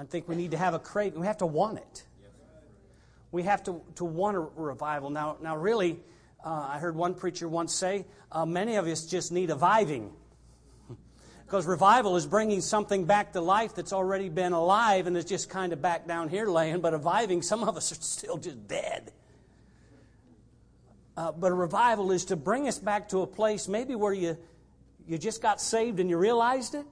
I 0.00 0.04
think 0.04 0.26
we 0.28 0.34
need 0.34 0.52
to 0.52 0.56
have 0.56 0.72
a 0.72 0.78
craving. 0.78 1.20
We 1.20 1.26
have 1.26 1.36
to 1.38 1.46
want 1.46 1.76
it. 1.76 2.04
We 3.32 3.42
have 3.42 3.62
to, 3.64 3.82
to 3.96 4.04
want 4.06 4.34
a 4.34 4.40
revival. 4.40 5.10
Now, 5.10 5.36
now 5.42 5.58
really, 5.58 6.00
uh, 6.42 6.68
I 6.70 6.78
heard 6.78 6.96
one 6.96 7.14
preacher 7.14 7.46
once 7.46 7.74
say, 7.74 8.06
uh, 8.32 8.46
many 8.46 8.76
of 8.76 8.86
us 8.86 9.04
just 9.04 9.30
need 9.30 9.50
a 9.50 9.54
viving. 9.54 10.10
Because 11.44 11.66
revival 11.66 12.16
is 12.16 12.26
bringing 12.26 12.60
something 12.60 13.06
back 13.06 13.32
to 13.32 13.40
life 13.40 13.74
that's 13.74 13.92
already 13.92 14.28
been 14.28 14.52
alive 14.52 15.08
and 15.08 15.16
is 15.16 15.24
just 15.24 15.50
kind 15.50 15.72
of 15.72 15.82
back 15.82 16.06
down 16.06 16.28
here 16.28 16.46
laying, 16.46 16.80
but 16.80 16.92
reviving, 16.92 17.42
some 17.42 17.64
of 17.64 17.76
us 17.76 17.90
are 17.90 17.96
still 17.96 18.36
just 18.36 18.68
dead. 18.68 19.12
Uh, 21.16 21.32
but 21.32 21.50
a 21.50 21.54
revival 21.54 22.12
is 22.12 22.26
to 22.26 22.36
bring 22.36 22.68
us 22.68 22.78
back 22.78 23.08
to 23.08 23.22
a 23.22 23.26
place 23.26 23.66
maybe 23.66 23.96
where 23.96 24.12
you, 24.12 24.38
you 25.08 25.18
just 25.18 25.42
got 25.42 25.60
saved 25.60 25.98
and 25.98 26.08
you 26.08 26.16
realized 26.16 26.76
it. 26.76 26.86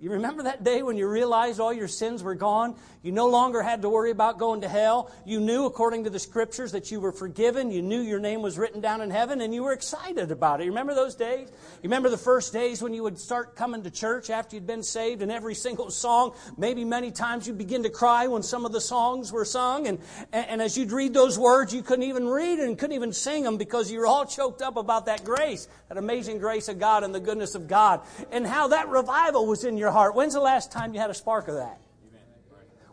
You 0.00 0.10
remember 0.10 0.42
that 0.42 0.64
day 0.64 0.82
when 0.82 0.96
you 0.96 1.08
realized 1.08 1.60
all 1.60 1.72
your 1.72 1.88
sins 1.88 2.22
were 2.22 2.34
gone? 2.34 2.74
You 3.02 3.12
no 3.12 3.28
longer 3.28 3.62
had 3.62 3.82
to 3.82 3.88
worry 3.88 4.10
about 4.10 4.38
going 4.38 4.62
to 4.62 4.68
hell. 4.68 5.10
You 5.24 5.38
knew, 5.38 5.66
according 5.66 6.04
to 6.04 6.10
the 6.10 6.18
scriptures, 6.18 6.72
that 6.72 6.90
you 6.90 7.00
were 7.00 7.12
forgiven. 7.12 7.70
You 7.70 7.80
knew 7.80 8.00
your 8.00 8.18
name 8.18 8.42
was 8.42 8.58
written 8.58 8.80
down 8.80 9.02
in 9.02 9.10
heaven, 9.10 9.40
and 9.40 9.54
you 9.54 9.62
were 9.62 9.72
excited 9.72 10.32
about 10.32 10.60
it. 10.60 10.64
You 10.64 10.70
remember 10.70 10.94
those 10.94 11.14
days? 11.14 11.48
You 11.48 11.84
remember 11.84 12.10
the 12.10 12.18
first 12.18 12.52
days 12.52 12.82
when 12.82 12.92
you 12.92 13.04
would 13.04 13.18
start 13.18 13.54
coming 13.54 13.82
to 13.84 13.90
church 13.90 14.30
after 14.30 14.56
you'd 14.56 14.66
been 14.66 14.82
saved, 14.82 15.22
and 15.22 15.30
every 15.30 15.54
single 15.54 15.90
song, 15.90 16.34
maybe 16.58 16.84
many 16.84 17.12
times 17.12 17.46
you'd 17.46 17.56
begin 17.56 17.84
to 17.84 17.90
cry 17.90 18.26
when 18.26 18.42
some 18.42 18.66
of 18.66 18.72
the 18.72 18.80
songs 18.80 19.32
were 19.32 19.44
sung, 19.44 19.86
and, 19.86 20.00
and, 20.32 20.46
and 20.48 20.62
as 20.62 20.76
you'd 20.76 20.92
read 20.92 21.14
those 21.14 21.38
words, 21.38 21.72
you 21.72 21.82
couldn't 21.82 22.04
even 22.04 22.26
read 22.26 22.58
and 22.58 22.78
couldn't 22.78 22.96
even 22.96 23.12
sing 23.12 23.44
them 23.44 23.56
because 23.56 23.92
you 23.92 24.00
were 24.00 24.06
all 24.06 24.26
choked 24.26 24.60
up 24.60 24.76
about 24.76 25.06
that 25.06 25.24
grace, 25.24 25.68
that 25.88 25.98
amazing 25.98 26.38
grace 26.38 26.68
of 26.68 26.78
God 26.80 27.04
and 27.04 27.14
the 27.14 27.20
goodness 27.20 27.54
of 27.54 27.68
God, 27.68 28.00
and 28.32 28.46
how 28.46 28.68
that 28.68 28.88
revival 28.88 29.46
was 29.46 29.64
in 29.64 29.78
your 29.84 29.92
heart. 29.92 30.14
When's 30.14 30.32
the 30.32 30.40
last 30.40 30.72
time 30.72 30.94
you 30.94 31.00
had 31.00 31.10
a 31.10 31.14
spark 31.14 31.46
of 31.46 31.56
that? 31.56 31.78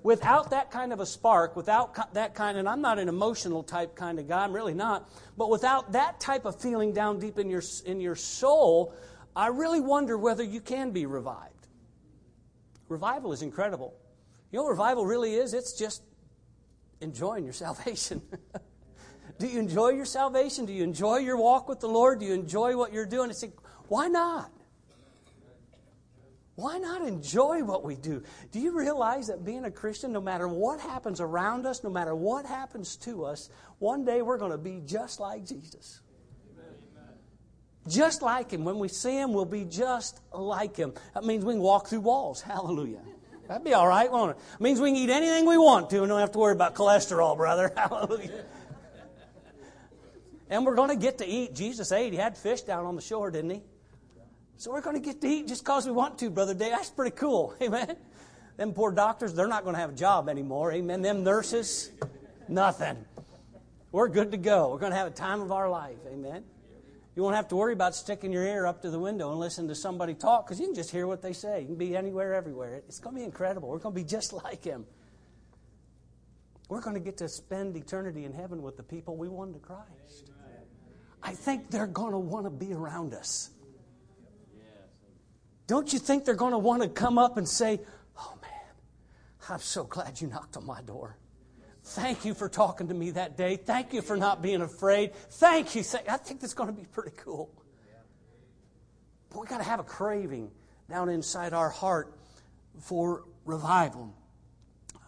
Without 0.04 0.50
that 0.50 0.72
kind 0.72 0.92
of 0.92 1.00
a 1.00 1.06
spark, 1.06 1.56
without 1.56 2.14
that 2.16 2.34
kind, 2.34 2.58
and 2.58 2.68
I'm 2.68 2.82
not 2.82 2.98
an 3.00 3.08
emotional 3.08 3.64
type 3.64 3.96
kind 3.96 4.20
of 4.20 4.28
guy, 4.28 4.44
I'm 4.44 4.52
really 4.52 4.74
not, 4.74 5.10
but 5.38 5.50
without 5.50 5.92
that 5.92 6.20
type 6.20 6.46
of 6.46 6.60
feeling 6.60 6.92
down 6.92 7.20
deep 7.20 7.38
in 7.38 7.50
your, 7.50 7.62
in 7.86 8.02
your 8.02 8.16
soul, 8.16 8.94
I 9.36 9.48
really 9.48 9.80
wonder 9.80 10.18
whether 10.18 10.44
you 10.44 10.60
can 10.60 10.92
be 10.92 11.06
revived. 11.06 11.68
Revival 12.90 13.32
is 13.32 13.42
incredible. 13.42 13.94
You 14.52 14.58
know 14.58 14.64
what 14.64 14.72
revival 14.72 15.06
really 15.06 15.36
is? 15.36 15.54
It's 15.54 15.74
just 15.74 16.02
enjoying 17.00 17.44
your 17.44 17.54
salvation. 17.54 18.22
Do 19.40 19.48
you 19.48 19.60
enjoy 19.60 19.90
your 19.90 20.06
salvation? 20.06 20.66
Do 20.66 20.74
you 20.74 20.84
enjoy 20.84 21.18
your 21.18 21.38
walk 21.38 21.70
with 21.70 21.80
the 21.80 21.88
Lord? 21.88 22.20
Do 22.20 22.26
you 22.26 22.34
enjoy 22.34 22.76
what 22.76 22.92
you're 22.92 23.06
doing? 23.06 23.30
It's 23.30 23.44
like, 23.44 23.54
why 23.88 24.08
not? 24.08 24.52
Why 26.62 26.78
not 26.78 27.02
enjoy 27.08 27.64
what 27.64 27.84
we 27.84 27.96
do? 27.96 28.22
Do 28.52 28.60
you 28.60 28.78
realize 28.78 29.28
that 29.28 29.44
being 29.44 29.66
a 29.66 29.72
Christian, 29.72 30.12
no 30.12 30.22
matter 30.22 30.48
what 30.48 30.80
happens 30.80 31.20
around 31.20 31.66
us, 31.66 31.84
no 31.84 31.90
matter 31.90 32.14
what 32.14 32.46
happens 32.46 32.96
to 32.98 33.26
us, 33.26 33.50
one 33.80 34.06
day 34.06 34.22
we're 34.22 34.38
going 34.38 34.52
to 34.52 34.60
be 34.60 34.80
just 34.86 35.20
like 35.20 35.44
Jesus? 35.44 36.02
Just 37.88 38.22
like 38.22 38.52
Him. 38.52 38.64
When 38.64 38.78
we 38.78 38.90
see 38.90 39.18
Him, 39.18 39.34
we'll 39.34 39.46
be 39.46 39.66
just 39.66 40.22
like 40.32 40.78
Him. 40.78 40.94
That 41.16 41.24
means 41.24 41.44
we 41.44 41.56
can 41.56 41.64
walk 41.64 41.88
through 41.88 42.02
walls. 42.02 42.42
Hallelujah. 42.44 43.02
That'd 43.48 43.64
be 43.64 43.74
all 43.74 43.88
right, 43.88 44.12
won't 44.12 44.38
it? 44.38 44.38
It 44.54 44.62
means 44.62 44.80
we 44.80 44.90
can 44.90 44.98
eat 44.98 45.10
anything 45.10 45.48
we 45.48 45.58
want 45.58 45.90
to 45.90 46.04
and 46.04 46.10
don't 46.10 46.20
have 46.20 46.32
to 46.34 46.38
worry 46.38 46.54
about 46.54 46.76
cholesterol, 46.76 47.36
brother. 47.36 47.74
Hallelujah. 47.76 48.46
And 50.48 50.64
we're 50.64 50.76
going 50.76 50.90
to 50.90 50.96
get 50.96 51.18
to 51.18 51.26
eat. 51.26 51.56
Jesus 51.56 51.92
ate. 51.92 52.14
He 52.14 52.20
had 52.20 52.38
fish 52.38 52.62
down 52.62 52.86
on 52.86 52.96
the 52.96 53.02
shore, 53.02 53.32
didn't 53.32 53.50
he? 53.50 53.62
So 54.62 54.70
we're 54.72 54.82
going 54.82 54.96
to 54.96 55.02
get 55.02 55.22
to 55.22 55.28
eat 55.28 55.48
just 55.48 55.64
because 55.64 55.88
we 55.88 55.92
want 55.92 56.20
to, 56.20 56.30
Brother 56.30 56.54
Dave. 56.54 56.70
That's 56.70 56.92
pretty 56.92 57.16
cool. 57.16 57.56
Amen. 57.64 57.96
Them 58.58 58.74
poor 58.74 58.92
doctors, 58.92 59.34
they're 59.34 59.48
not 59.48 59.64
going 59.64 59.74
to 59.74 59.82
have 59.82 59.90
a 59.90 59.96
job 59.96 60.30
anymore. 60.30 60.72
Amen. 60.72 61.02
Them 61.02 61.24
nurses, 61.24 61.90
nothing. 62.48 63.04
We're 63.92 64.10
good 64.10 64.30
to 64.34 64.38
go. 64.38 64.70
We're 64.70 64.78
going 64.78 64.92
to 64.92 65.00
have 65.00 65.08
a 65.08 65.16
time 65.16 65.42
of 65.42 65.52
our 65.52 65.68
life. 65.68 65.98
Amen. 66.06 66.44
You 67.16 67.24
won't 67.24 67.36
have 67.36 67.48
to 67.48 67.56
worry 67.56 67.74
about 67.74 67.96
sticking 67.96 68.32
your 68.32 68.44
ear 68.44 68.68
up 68.68 68.84
to 68.84 68.92
the 68.92 69.00
window 69.00 69.32
and 69.32 69.40
listen 69.40 69.68
to 69.68 69.74
somebody 69.74 70.14
talk 70.14 70.46
because 70.46 70.60
you 70.60 70.68
can 70.68 70.76
just 70.76 70.92
hear 70.92 71.08
what 71.08 71.24
they 71.24 71.34
say. 71.34 71.62
You 71.62 71.66
can 71.66 71.76
be 71.78 71.98
anywhere, 71.98 72.36
everywhere. 72.36 72.84
It's 72.88 73.00
going 73.00 73.16
to 73.16 73.20
be 73.20 73.26
incredible. 73.26 73.68
We're 73.68 73.80
going 73.80 73.96
to 73.96 74.00
be 74.00 74.08
just 74.08 74.32
like 74.44 74.64
Him. 74.64 74.86
We're 76.70 76.82
going 76.82 76.94
to 76.94 77.02
get 77.02 77.18
to 77.18 77.28
spend 77.28 77.76
eternity 77.76 78.26
in 78.26 78.34
heaven 78.34 78.62
with 78.62 78.78
the 78.78 78.84
people 78.84 79.18
we 79.18 79.28
won 79.28 79.54
to 79.54 79.60
Christ. 79.60 80.30
I 81.24 81.32
think 81.32 81.72
they're 81.72 81.88
going 81.88 82.12
to 82.12 82.20
want 82.20 82.46
to 82.46 82.52
be 82.52 82.74
around 82.74 83.16
us. 83.16 83.50
Don't 85.72 85.94
you 85.94 86.00
think 86.00 86.26
they're 86.26 86.36
going 86.36 86.52
to 86.52 86.58
want 86.58 86.84
to 86.84 86.90
come 86.90 87.18
up 87.18 87.38
and 87.38 87.48
say, 87.48 87.80
Oh 88.18 88.34
man, 88.42 88.52
I'm 89.48 89.62
so 89.62 89.86
glad 89.86 90.20
you 90.20 90.28
knocked 90.28 90.58
on 90.58 90.66
my 90.66 90.82
door. 90.82 91.16
Thank 91.82 92.26
you 92.26 92.34
for 92.34 92.50
talking 92.50 92.90
to 92.90 92.94
me 92.94 93.12
that 93.12 93.38
day. 93.38 93.56
Thank 93.56 93.94
you 93.94 94.02
for 94.02 94.18
not 94.18 94.42
being 94.42 94.62
afraid. 94.62 95.16
Thank 95.16 95.74
you. 95.76 95.84
I 96.10 96.18
think 96.18 96.42
that's 96.42 96.54
going 96.54 96.68
to 96.68 96.76
be 96.76 96.86
pretty 96.86 97.16
cool. 97.16 97.50
But 99.30 99.40
we 99.40 99.48
got 99.48 99.60
to 99.60 99.64
have 99.64 99.80
a 99.80 99.86
craving 99.86 100.52
down 100.90 101.08
inside 101.08 101.54
our 101.54 101.70
heart 101.70 102.20
for 102.82 103.24
revival. 103.46 104.14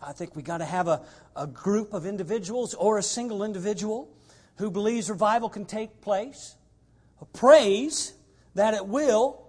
I 0.01 0.13
think 0.13 0.33
we 0.33 0.43
got 0.43 0.59
to 0.59 0.65
have 0.65 0.87
a, 0.87 1.01
a 1.35 1.45
group 1.45 1.93
of 1.93 2.05
individuals 2.05 2.73
or 2.73 2.99
a 2.99 3.03
single 3.03 3.43
individual 3.43 4.15
who 4.55 4.71
believes 4.71 5.09
revival 5.09 5.49
can 5.49 5.65
take 5.65 5.99
place, 5.99 6.55
prays 7.33 8.13
that 8.55 8.73
it 8.73 8.87
will, 8.87 9.42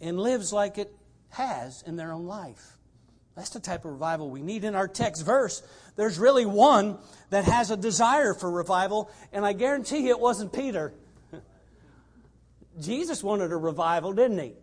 and 0.00 0.18
lives 0.18 0.52
like 0.52 0.78
it 0.78 0.94
has 1.30 1.82
in 1.82 1.96
their 1.96 2.12
own 2.12 2.26
life. 2.26 2.76
That's 3.34 3.50
the 3.50 3.60
type 3.60 3.84
of 3.84 3.92
revival 3.92 4.30
we 4.30 4.42
need. 4.42 4.64
In 4.64 4.74
our 4.74 4.88
text 4.88 5.24
verse, 5.24 5.62
there's 5.96 6.18
really 6.18 6.46
one 6.46 6.98
that 7.30 7.44
has 7.44 7.70
a 7.70 7.76
desire 7.76 8.32
for 8.32 8.50
revival, 8.50 9.10
and 9.30 9.44
I 9.44 9.52
guarantee 9.52 9.98
you 9.98 10.10
it 10.10 10.20
wasn't 10.20 10.54
Peter. 10.54 10.94
Jesus 12.80 13.22
wanted 13.22 13.52
a 13.52 13.56
revival, 13.56 14.14
didn't 14.14 14.38
he? 14.38 14.54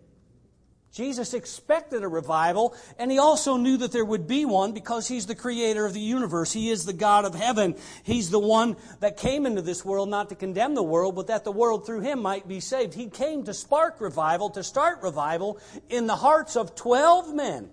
Jesus 0.93 1.33
expected 1.33 2.03
a 2.03 2.07
revival, 2.07 2.75
and 2.99 3.11
he 3.11 3.17
also 3.17 3.57
knew 3.57 3.77
that 3.77 3.91
there 3.91 4.05
would 4.05 4.27
be 4.27 4.45
one 4.45 4.73
because 4.73 5.07
he's 5.07 5.25
the 5.25 5.33
creator 5.33 5.87
of 5.87 5.93
the 5.93 5.99
universe. 5.99 6.53
He 6.53 6.69
is 6.69 6.85
the 6.85 6.93
God 6.93 7.25
of 7.25 7.33
heaven. 7.33 7.75
He's 8.03 8.29
the 8.29 8.37
one 8.37 8.77
that 8.99 9.17
came 9.17 9.47
into 9.47 9.63
this 9.63 9.83
world 9.83 10.07
not 10.07 10.29
to 10.29 10.35
condemn 10.35 10.75
the 10.75 10.83
world, 10.83 11.15
but 11.15 11.27
that 11.27 11.45
the 11.45 11.51
world 11.51 11.87
through 11.87 12.01
him 12.01 12.21
might 12.21 12.47
be 12.47 12.59
saved. 12.59 12.93
He 12.93 13.07
came 13.07 13.43
to 13.45 13.55
spark 13.55 13.99
revival, 13.99 14.51
to 14.51 14.63
start 14.63 15.01
revival 15.01 15.59
in 15.89 16.05
the 16.05 16.15
hearts 16.15 16.55
of 16.55 16.75
12 16.75 17.33
men. 17.33 17.71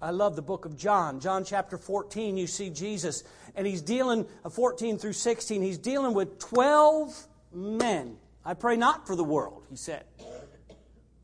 I 0.00 0.08
love 0.08 0.36
the 0.36 0.42
book 0.42 0.64
of 0.64 0.74
John. 0.74 1.20
John 1.20 1.44
chapter 1.44 1.76
14, 1.76 2.38
you 2.38 2.46
see 2.46 2.70
Jesus, 2.70 3.24
and 3.54 3.66
he's 3.66 3.82
dealing, 3.82 4.24
uh, 4.42 4.48
14 4.48 4.96
through 4.96 5.12
16, 5.12 5.60
he's 5.60 5.76
dealing 5.76 6.14
with 6.14 6.38
12 6.38 7.28
men. 7.52 8.16
I 8.42 8.54
pray 8.54 8.78
not 8.78 9.06
for 9.06 9.16
the 9.16 9.24
world, 9.24 9.66
he 9.68 9.76
said. 9.76 10.04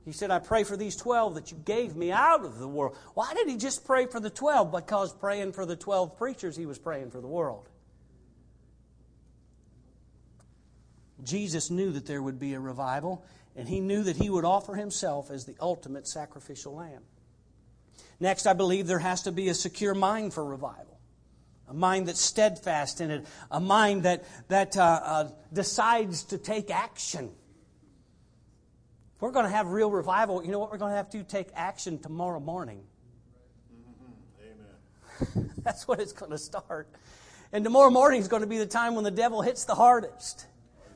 He 0.04 0.12
said, 0.12 0.30
I 0.30 0.40
pray 0.40 0.64
for 0.64 0.76
these 0.76 0.97
12 0.97 1.37
that 1.37 1.52
you 1.52 1.59
gave 1.64 1.94
me 1.94 2.11
out 2.11 2.44
of 2.44 2.59
the 2.59 2.66
world. 2.66 2.97
Why 3.14 3.32
did 3.35 3.49
he 3.49 3.56
just 3.56 3.85
pray 3.85 4.06
for 4.06 4.18
the 4.18 4.30
12? 4.30 4.73
Because 4.73 5.12
praying 5.12 5.52
for 5.52 5.64
the 5.64 5.76
12 5.76 6.18
preachers, 6.18 6.56
he 6.56 6.66
was 6.66 6.78
praying 6.78 7.11
for 7.11 7.21
the 7.21 7.28
world. 7.28 7.68
Jesus 11.23 11.71
knew 11.71 11.92
that 11.92 12.06
there 12.06 12.21
would 12.21 12.40
be 12.40 12.54
a 12.54 12.61
revival, 12.61 13.25
and 13.54 13.68
he 13.68 13.78
knew 13.78 14.02
that 14.02 14.16
he 14.16 14.28
would 14.28 14.44
offer 14.44 14.75
himself 14.75 15.30
as 15.30 15.44
the 15.44 15.54
ultimate 15.61 16.09
sacrificial 16.09 16.75
lamb. 16.75 17.02
Next, 18.18 18.47
I 18.47 18.54
believe 18.54 18.88
there 18.88 18.99
has 18.99 19.23
to 19.23 19.32
be 19.32 19.49
a 19.49 19.54
secure 19.54 19.94
mind 19.94 20.35
for 20.35 20.44
revival 20.44 20.92
a 21.73 21.75
mind 21.75 22.06
that's 22.06 22.21
steadfast 22.21 23.00
in 23.00 23.11
it, 23.11 23.26
a 23.50 23.59
mind 23.59 24.02
that, 24.02 24.25
that 24.49 24.76
uh, 24.76 25.00
uh, 25.02 25.28
decides 25.52 26.25
to 26.25 26.37
take 26.37 26.71
action 26.71 27.30
we're 29.23 29.31
going 29.31 29.47
to 29.47 29.52
have 29.52 29.69
real 29.69 29.88
revival, 29.88 30.45
you 30.45 30.50
know 30.50 30.59
what 30.59 30.73
we're 30.73 30.79
going 30.79 30.91
to 30.91 30.97
have 30.97 31.09
to? 31.11 31.23
Take 31.23 31.47
action 31.55 32.00
tomorrow 32.00 32.41
morning. 32.41 32.83
Amen. 34.43 35.50
That's 35.59 35.87
what 35.87 36.00
it's 36.00 36.12
going 36.12 36.33
to 36.33 36.38
start. 36.38 36.88
And 37.52 37.62
tomorrow 37.62 37.91
morning 37.91 38.21
is 38.21 38.26
going 38.26 38.43
to 38.43 38.49
be 38.49 38.59
the 38.59 38.67
time 38.67 38.97
when 38.97 39.05
the 39.05 39.12
devil 39.12 39.41
hits 39.41 39.64
the 39.64 39.76
hardest. 39.76 40.47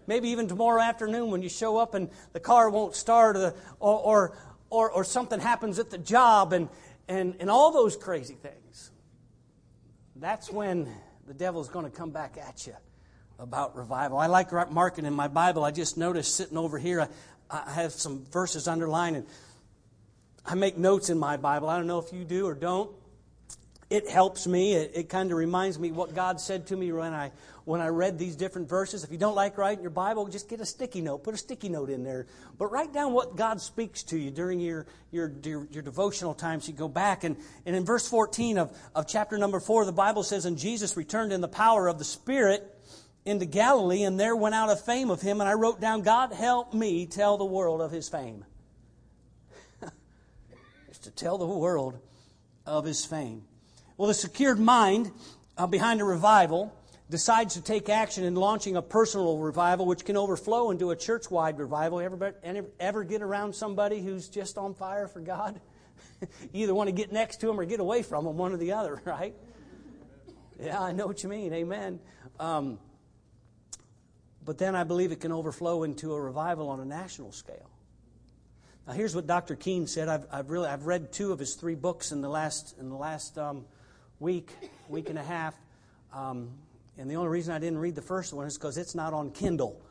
Maybe 0.08 0.30
even 0.30 0.48
tomorrow 0.48 0.82
afternoon 0.82 1.30
when 1.30 1.40
you 1.40 1.48
show 1.48 1.76
up 1.76 1.94
and 1.94 2.10
the 2.32 2.40
car 2.40 2.68
won't 2.68 2.96
start 2.96 3.36
or, 3.36 3.54
or, 3.78 4.36
or, 4.70 4.90
or 4.90 5.04
something 5.04 5.38
happens 5.38 5.78
at 5.78 5.90
the 5.90 5.98
job 5.98 6.52
and, 6.52 6.68
and, 7.06 7.36
and 7.38 7.48
all 7.48 7.70
those 7.70 7.96
crazy 7.96 8.34
things. 8.34 8.90
That's 10.16 10.50
when 10.50 10.92
the 11.28 11.34
devil's 11.34 11.68
going 11.68 11.84
to 11.84 11.96
come 11.96 12.10
back 12.10 12.38
at 12.38 12.66
you 12.66 12.74
about 13.38 13.76
revival. 13.76 14.18
I 14.18 14.26
like 14.26 14.50
marking 14.70 15.04
in 15.04 15.12
my 15.14 15.28
Bible. 15.28 15.64
I 15.64 15.70
just 15.70 15.96
noticed 15.96 16.34
sitting 16.34 16.56
over 16.56 16.78
here, 16.78 17.02
I 17.02 17.08
have 17.50 17.92
some 17.92 18.24
verses 18.30 18.68
underlined, 18.68 19.16
and 19.16 19.26
I 20.44 20.54
make 20.54 20.76
notes 20.78 21.10
in 21.10 21.18
my 21.18 21.36
Bible. 21.36 21.68
I 21.68 21.76
don't 21.76 21.86
know 21.86 21.98
if 21.98 22.12
you 22.12 22.24
do 22.24 22.46
or 22.46 22.54
don't. 22.54 22.90
It 23.88 24.08
helps 24.08 24.46
me. 24.46 24.74
It, 24.74 24.92
it 24.94 25.08
kind 25.08 25.30
of 25.30 25.38
reminds 25.38 25.78
me 25.78 25.92
what 25.92 26.14
God 26.14 26.40
said 26.40 26.66
to 26.68 26.76
me 26.76 26.90
when 26.92 27.14
I 27.14 27.30
when 27.64 27.80
I 27.80 27.88
read 27.88 28.16
these 28.16 28.36
different 28.36 28.68
verses. 28.68 29.02
If 29.02 29.10
you 29.10 29.18
don't 29.18 29.34
like 29.34 29.58
writing 29.58 29.82
your 29.82 29.90
Bible, 29.90 30.26
just 30.28 30.48
get 30.48 30.60
a 30.60 30.66
sticky 30.66 31.00
note. 31.00 31.24
Put 31.24 31.34
a 31.34 31.36
sticky 31.36 31.68
note 31.68 31.90
in 31.90 32.04
there. 32.04 32.26
But 32.58 32.70
write 32.72 32.92
down 32.92 33.12
what 33.12 33.36
God 33.36 33.60
speaks 33.60 34.02
to 34.04 34.18
you 34.18 34.30
during 34.30 34.60
your 34.60 34.86
your 35.12 35.32
your, 35.44 35.68
your 35.70 35.82
devotional 35.82 36.34
times. 36.34 36.66
You 36.68 36.74
go 36.74 36.88
back 36.88 37.22
and, 37.22 37.36
and 37.64 37.76
in 37.76 37.84
verse 37.84 38.08
14 38.08 38.58
of, 38.58 38.76
of 38.94 39.06
chapter 39.06 39.38
number 39.38 39.60
four, 39.60 39.84
the 39.84 39.92
Bible 39.92 40.22
says, 40.24 40.46
And 40.46 40.58
Jesus 40.58 40.96
returned 40.96 41.32
in 41.32 41.40
the 41.40 41.48
power 41.48 41.86
of 41.86 41.98
the 41.98 42.04
Spirit 42.04 42.75
into 43.26 43.44
Galilee, 43.44 44.04
and 44.04 44.18
there 44.18 44.36
went 44.36 44.54
out 44.54 44.70
a 44.70 44.76
fame 44.76 45.10
of 45.10 45.20
him. 45.20 45.40
And 45.40 45.48
I 45.48 45.54
wrote 45.54 45.80
down, 45.80 46.02
God 46.02 46.32
help 46.32 46.72
me 46.72 47.06
tell 47.06 47.36
the 47.36 47.44
world 47.44 47.82
of 47.82 47.90
his 47.90 48.08
fame. 48.08 48.44
Just 50.88 51.04
to 51.04 51.10
tell 51.10 51.36
the 51.36 51.46
world 51.46 51.98
of 52.64 52.84
his 52.84 53.04
fame. 53.04 53.42
Well, 53.96 54.08
the 54.08 54.14
secured 54.14 54.60
mind 54.60 55.10
uh, 55.58 55.66
behind 55.66 56.00
a 56.00 56.04
revival 56.04 56.72
decides 57.10 57.54
to 57.54 57.60
take 57.60 57.88
action 57.88 58.24
in 58.24 58.34
launching 58.36 58.76
a 58.76 58.82
personal 58.82 59.38
revival, 59.38 59.86
which 59.86 60.04
can 60.04 60.16
overflow 60.16 60.70
into 60.70 60.90
a 60.90 60.96
church 60.96 61.30
wide 61.30 61.58
revival. 61.58 62.00
Ever, 62.00 62.34
ever 62.78 63.04
get 63.04 63.22
around 63.22 63.54
somebody 63.54 64.00
who's 64.00 64.28
just 64.28 64.56
on 64.56 64.74
fire 64.74 65.08
for 65.08 65.20
God? 65.20 65.60
you 66.20 66.64
either 66.64 66.74
want 66.74 66.88
to 66.88 66.92
get 66.92 67.12
next 67.12 67.40
to 67.40 67.46
them 67.46 67.58
or 67.58 67.64
get 67.64 67.80
away 67.80 68.02
from 68.02 68.24
them, 68.24 68.36
one 68.36 68.52
or 68.52 68.56
the 68.56 68.72
other, 68.72 69.00
right? 69.04 69.34
Yeah, 70.60 70.80
I 70.80 70.92
know 70.92 71.06
what 71.06 71.22
you 71.22 71.28
mean. 71.28 71.52
Amen. 71.52 71.98
Um, 72.38 72.78
but 74.46 74.58
then 74.58 74.76
I 74.76 74.84
believe 74.84 75.12
it 75.12 75.20
can 75.20 75.32
overflow 75.32 75.82
into 75.82 76.14
a 76.14 76.20
revival 76.20 76.68
on 76.70 76.78
a 76.80 76.84
national 76.84 77.32
scale. 77.32 77.68
Now, 78.86 78.92
here's 78.92 79.14
what 79.14 79.26
Dr. 79.26 79.56
Keene 79.56 79.88
said. 79.88 80.08
I've, 80.08 80.26
I've 80.30 80.50
really 80.50 80.68
I've 80.68 80.86
read 80.86 81.12
two 81.12 81.32
of 81.32 81.40
his 81.40 81.56
three 81.56 81.74
books 81.74 82.12
in 82.12 82.20
the 82.20 82.28
last 82.28 82.78
in 82.78 82.88
the 82.88 82.96
last 82.96 83.36
um, 83.36 83.64
week, 84.20 84.52
week 84.88 85.10
and 85.10 85.18
a 85.18 85.22
half. 85.22 85.54
Um, 86.14 86.50
and 86.96 87.10
the 87.10 87.16
only 87.16 87.28
reason 87.28 87.52
I 87.52 87.58
didn't 87.58 87.78
read 87.78 87.96
the 87.96 88.02
first 88.02 88.32
one 88.32 88.46
is 88.46 88.56
because 88.56 88.78
it's 88.78 88.94
not 88.94 89.12
on 89.12 89.32
Kindle. 89.32 89.82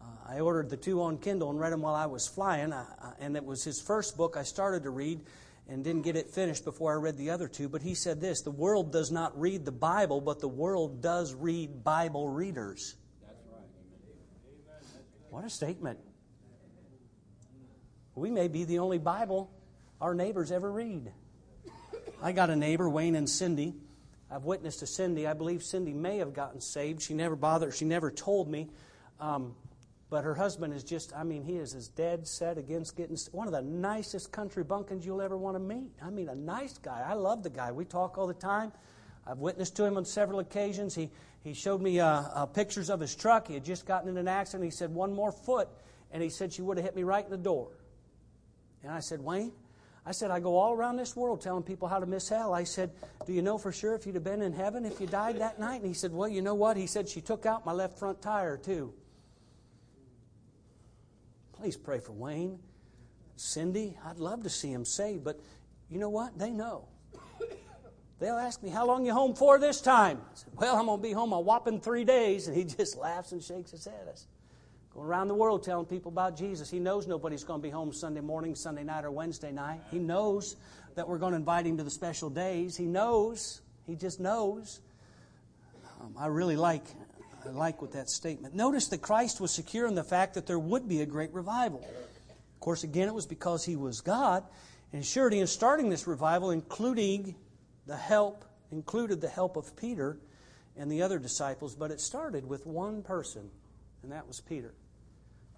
Uh, 0.00 0.04
I 0.28 0.38
ordered 0.38 0.70
the 0.70 0.76
two 0.76 1.02
on 1.02 1.18
Kindle 1.18 1.50
and 1.50 1.58
read 1.58 1.72
them 1.72 1.82
while 1.82 1.96
I 1.96 2.06
was 2.06 2.28
flying. 2.28 2.72
I, 2.72 2.82
I, 3.02 3.12
and 3.18 3.36
it 3.36 3.44
was 3.44 3.64
his 3.64 3.80
first 3.80 4.16
book 4.16 4.36
I 4.36 4.44
started 4.44 4.84
to 4.84 4.90
read 4.90 5.20
and 5.68 5.82
didn't 5.82 6.02
get 6.02 6.14
it 6.14 6.30
finished 6.30 6.64
before 6.64 6.92
I 6.92 6.96
read 6.96 7.18
the 7.18 7.30
other 7.30 7.48
two. 7.48 7.68
But 7.68 7.82
he 7.82 7.94
said 7.94 8.20
this 8.20 8.42
The 8.42 8.52
world 8.52 8.92
does 8.92 9.10
not 9.10 9.38
read 9.38 9.64
the 9.64 9.72
Bible, 9.72 10.20
but 10.20 10.38
the 10.38 10.48
world 10.48 11.02
does 11.02 11.34
read 11.34 11.82
Bible 11.82 12.28
readers. 12.28 12.94
What 15.36 15.44
a 15.44 15.50
statement. 15.50 15.98
We 18.14 18.30
may 18.30 18.48
be 18.48 18.64
the 18.64 18.78
only 18.78 18.96
Bible 18.96 19.52
our 20.00 20.14
neighbors 20.14 20.50
ever 20.50 20.72
read. 20.72 21.12
I 22.22 22.32
got 22.32 22.48
a 22.48 22.56
neighbor, 22.56 22.88
Wayne 22.88 23.14
and 23.14 23.28
Cindy. 23.28 23.74
I've 24.30 24.44
witnessed 24.44 24.78
to 24.78 24.86
Cindy. 24.86 25.26
I 25.26 25.34
believe 25.34 25.62
Cindy 25.62 25.92
may 25.92 26.16
have 26.16 26.32
gotten 26.32 26.62
saved. 26.62 27.02
She 27.02 27.12
never 27.12 27.36
bothered, 27.36 27.74
she 27.74 27.84
never 27.84 28.10
told 28.10 28.48
me. 28.48 28.70
Um, 29.20 29.54
but 30.08 30.24
her 30.24 30.34
husband 30.34 30.72
is 30.72 30.82
just, 30.82 31.14
I 31.14 31.22
mean, 31.22 31.42
he 31.42 31.58
is 31.58 31.74
as 31.74 31.88
dead 31.88 32.26
set 32.26 32.56
against 32.56 32.96
getting 32.96 33.18
one 33.32 33.46
of 33.46 33.52
the 33.52 33.60
nicest 33.60 34.32
country 34.32 34.64
bunkins 34.64 35.04
you'll 35.04 35.20
ever 35.20 35.36
want 35.36 35.54
to 35.56 35.60
meet. 35.60 35.92
I 36.02 36.08
mean, 36.08 36.30
a 36.30 36.34
nice 36.34 36.78
guy. 36.78 37.04
I 37.06 37.12
love 37.12 37.42
the 37.42 37.50
guy. 37.50 37.72
We 37.72 37.84
talk 37.84 38.16
all 38.16 38.26
the 38.26 38.32
time. 38.32 38.72
I've 39.26 39.38
witnessed 39.38 39.76
to 39.76 39.84
him 39.84 39.98
on 39.98 40.06
several 40.06 40.38
occasions. 40.38 40.94
He, 40.94 41.10
he 41.46 41.54
showed 41.54 41.80
me 41.80 42.00
uh, 42.00 42.08
uh, 42.08 42.46
pictures 42.46 42.90
of 42.90 42.98
his 42.98 43.14
truck. 43.14 43.46
He 43.46 43.54
had 43.54 43.64
just 43.64 43.86
gotten 43.86 44.08
in 44.08 44.16
an 44.16 44.26
accident. 44.26 44.64
He 44.64 44.70
said, 44.70 44.92
One 44.92 45.14
more 45.14 45.30
foot. 45.30 45.68
And 46.10 46.22
he 46.22 46.28
said, 46.28 46.52
She 46.52 46.60
would 46.60 46.76
have 46.76 46.84
hit 46.84 46.96
me 46.96 47.04
right 47.04 47.24
in 47.24 47.30
the 47.30 47.36
door. 47.36 47.68
And 48.82 48.90
I 48.90 48.98
said, 48.98 49.20
Wayne, 49.20 49.52
I 50.04 50.10
said, 50.10 50.32
I 50.32 50.40
go 50.40 50.56
all 50.56 50.72
around 50.72 50.96
this 50.96 51.14
world 51.14 51.40
telling 51.40 51.62
people 51.62 51.86
how 51.86 52.00
to 52.00 52.06
miss 52.06 52.28
hell. 52.28 52.52
I 52.52 52.64
said, 52.64 52.90
Do 53.26 53.32
you 53.32 53.42
know 53.42 53.58
for 53.58 53.70
sure 53.70 53.94
if 53.94 54.06
you'd 54.06 54.16
have 54.16 54.24
been 54.24 54.42
in 54.42 54.52
heaven 54.52 54.84
if 54.84 55.00
you 55.00 55.06
died 55.06 55.38
that 55.38 55.60
night? 55.60 55.82
And 55.82 55.86
he 55.86 55.94
said, 55.94 56.12
Well, 56.12 56.28
you 56.28 56.42
know 56.42 56.54
what? 56.54 56.76
He 56.76 56.88
said, 56.88 57.08
She 57.08 57.20
took 57.20 57.46
out 57.46 57.64
my 57.64 57.72
left 57.72 57.96
front 57.96 58.20
tire, 58.20 58.56
too. 58.56 58.92
Please 61.52 61.76
pray 61.76 62.00
for 62.00 62.12
Wayne. 62.12 62.58
Cindy, 63.36 63.96
I'd 64.04 64.18
love 64.18 64.42
to 64.42 64.50
see 64.50 64.72
him 64.72 64.84
saved, 64.84 65.22
but 65.22 65.38
you 65.88 65.98
know 65.98 66.10
what? 66.10 66.36
They 66.38 66.50
know. 66.50 66.88
They'll 68.18 68.36
ask 68.36 68.62
me, 68.62 68.70
How 68.70 68.86
long 68.86 69.04
you 69.04 69.12
home 69.12 69.34
for 69.34 69.58
this 69.58 69.80
time? 69.80 70.18
I 70.18 70.34
said, 70.34 70.52
Well, 70.54 70.76
I'm 70.76 70.86
going 70.86 70.98
to 70.98 71.02
be 71.02 71.12
home 71.12 71.32
a 71.32 71.40
whopping 71.40 71.80
three 71.80 72.04
days. 72.04 72.48
And 72.48 72.56
he 72.56 72.64
just 72.76 72.96
laughs 72.96 73.32
and 73.32 73.42
shakes 73.42 73.70
his 73.70 73.84
head. 73.84 74.08
I 74.08 74.14
said, 74.14 74.28
Going 74.94 75.06
around 75.06 75.28
the 75.28 75.34
world 75.34 75.62
telling 75.62 75.86
people 75.86 76.10
about 76.10 76.36
Jesus. 76.36 76.70
He 76.70 76.78
knows 76.78 77.06
nobody's 77.06 77.44
going 77.44 77.60
to 77.60 77.62
be 77.62 77.70
home 77.70 77.92
Sunday 77.92 78.22
morning, 78.22 78.54
Sunday 78.54 78.84
night, 78.84 79.04
or 79.04 79.10
Wednesday 79.10 79.52
night. 79.52 79.80
He 79.90 79.98
knows 79.98 80.56
that 80.94 81.06
we're 81.06 81.18
going 81.18 81.32
to 81.32 81.36
invite 81.36 81.66
him 81.66 81.76
to 81.76 81.84
the 81.84 81.90
special 81.90 82.30
days. 82.30 82.76
He 82.76 82.86
knows. 82.86 83.60
He 83.86 83.94
just 83.94 84.20
knows. 84.20 84.80
Um, 86.00 86.14
I 86.18 86.28
really 86.28 86.56
like, 86.56 86.84
I 87.44 87.50
like 87.50 87.82
with 87.82 87.92
that 87.92 88.08
statement. 88.08 88.54
Notice 88.54 88.88
that 88.88 89.02
Christ 89.02 89.38
was 89.38 89.50
secure 89.50 89.86
in 89.86 89.94
the 89.94 90.04
fact 90.04 90.32
that 90.34 90.46
there 90.46 90.58
would 90.58 90.88
be 90.88 91.02
a 91.02 91.06
great 91.06 91.32
revival. 91.34 91.80
Of 91.80 92.60
course, 92.60 92.82
again, 92.82 93.06
it 93.06 93.14
was 93.14 93.26
because 93.26 93.66
he 93.66 93.76
was 93.76 94.00
God. 94.00 94.44
And 94.94 95.04
surety 95.04 95.40
in 95.40 95.46
starting 95.46 95.90
this 95.90 96.06
revival, 96.06 96.50
including 96.52 97.34
the 97.86 97.96
help 97.96 98.44
included 98.70 99.20
the 99.20 99.28
help 99.28 99.56
of 99.56 99.76
Peter 99.76 100.18
and 100.76 100.90
the 100.90 101.02
other 101.02 101.18
disciples, 101.18 101.74
but 101.74 101.90
it 101.90 102.00
started 102.00 102.46
with 102.46 102.66
one 102.66 103.02
person, 103.02 103.50
and 104.02 104.12
that 104.12 104.26
was 104.26 104.40
Peter. 104.40 104.74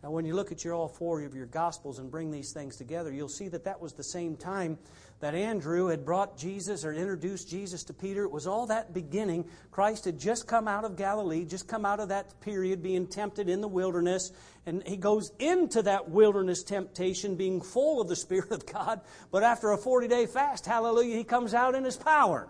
Now, 0.03 0.13
when 0.13 0.25
you 0.25 0.35
look 0.35 0.53
at 0.53 0.65
your 0.65 0.75
all 0.75 0.87
four 0.87 1.23
of 1.23 1.35
your 1.35 1.47
Gospels 1.47 1.99
and 1.99 2.09
bring 2.09 2.31
these 2.31 2.53
things 2.53 2.77
together, 2.77 3.13
you'll 3.13 3.29
see 3.29 3.49
that 3.49 3.65
that 3.65 3.81
was 3.81 3.95
the 3.95 4.05
same 4.05 4.37
time 4.37 4.79
that 5.19 5.35
Andrew 5.35 5.89
had 5.89 6.05
brought 6.05 6.39
Jesus 6.39 6.85
or 6.85 6.93
introduced 6.93 7.49
Jesus 7.49 7.83
to 7.85 7.93
Peter. 7.93 8.23
It 8.23 8.31
was 8.31 8.47
all 8.47 8.67
that 8.67 8.95
beginning. 8.95 9.47
Christ 9.73 10.05
had 10.05 10.17
just 10.17 10.47
come 10.47 10.69
out 10.69 10.85
of 10.85 10.97
Galilee, 10.97 11.45
just 11.45 11.67
come 11.67 11.85
out 11.85 11.99
of 11.99 12.11
that 12.11 12.41
period 12.41 12.81
being 12.81 13.09
tempted 13.09 13.49
in 13.49 13.61
the 13.61 13.67
wilderness. 13.67 14.31
And 14.67 14.87
he 14.87 14.97
goes 14.97 15.33
into 15.41 15.83
that 15.83 16.09
wilderness 16.09 16.63
temptation 16.63 17.35
being 17.35 17.61
full 17.61 18.01
of 18.01 18.07
the 18.07 18.15
Spirit 18.15 18.53
of 18.53 18.67
God. 18.67 19.01
But 19.33 19.43
after 19.43 19.73
a 19.73 19.79
40 19.79 20.07
day 20.07 20.27
fast, 20.27 20.65
hallelujah, 20.65 21.17
he 21.17 21.25
comes 21.25 21.55
out 21.55 21.75
in 21.75 21.83
his 21.83 21.97
power. 21.97 22.49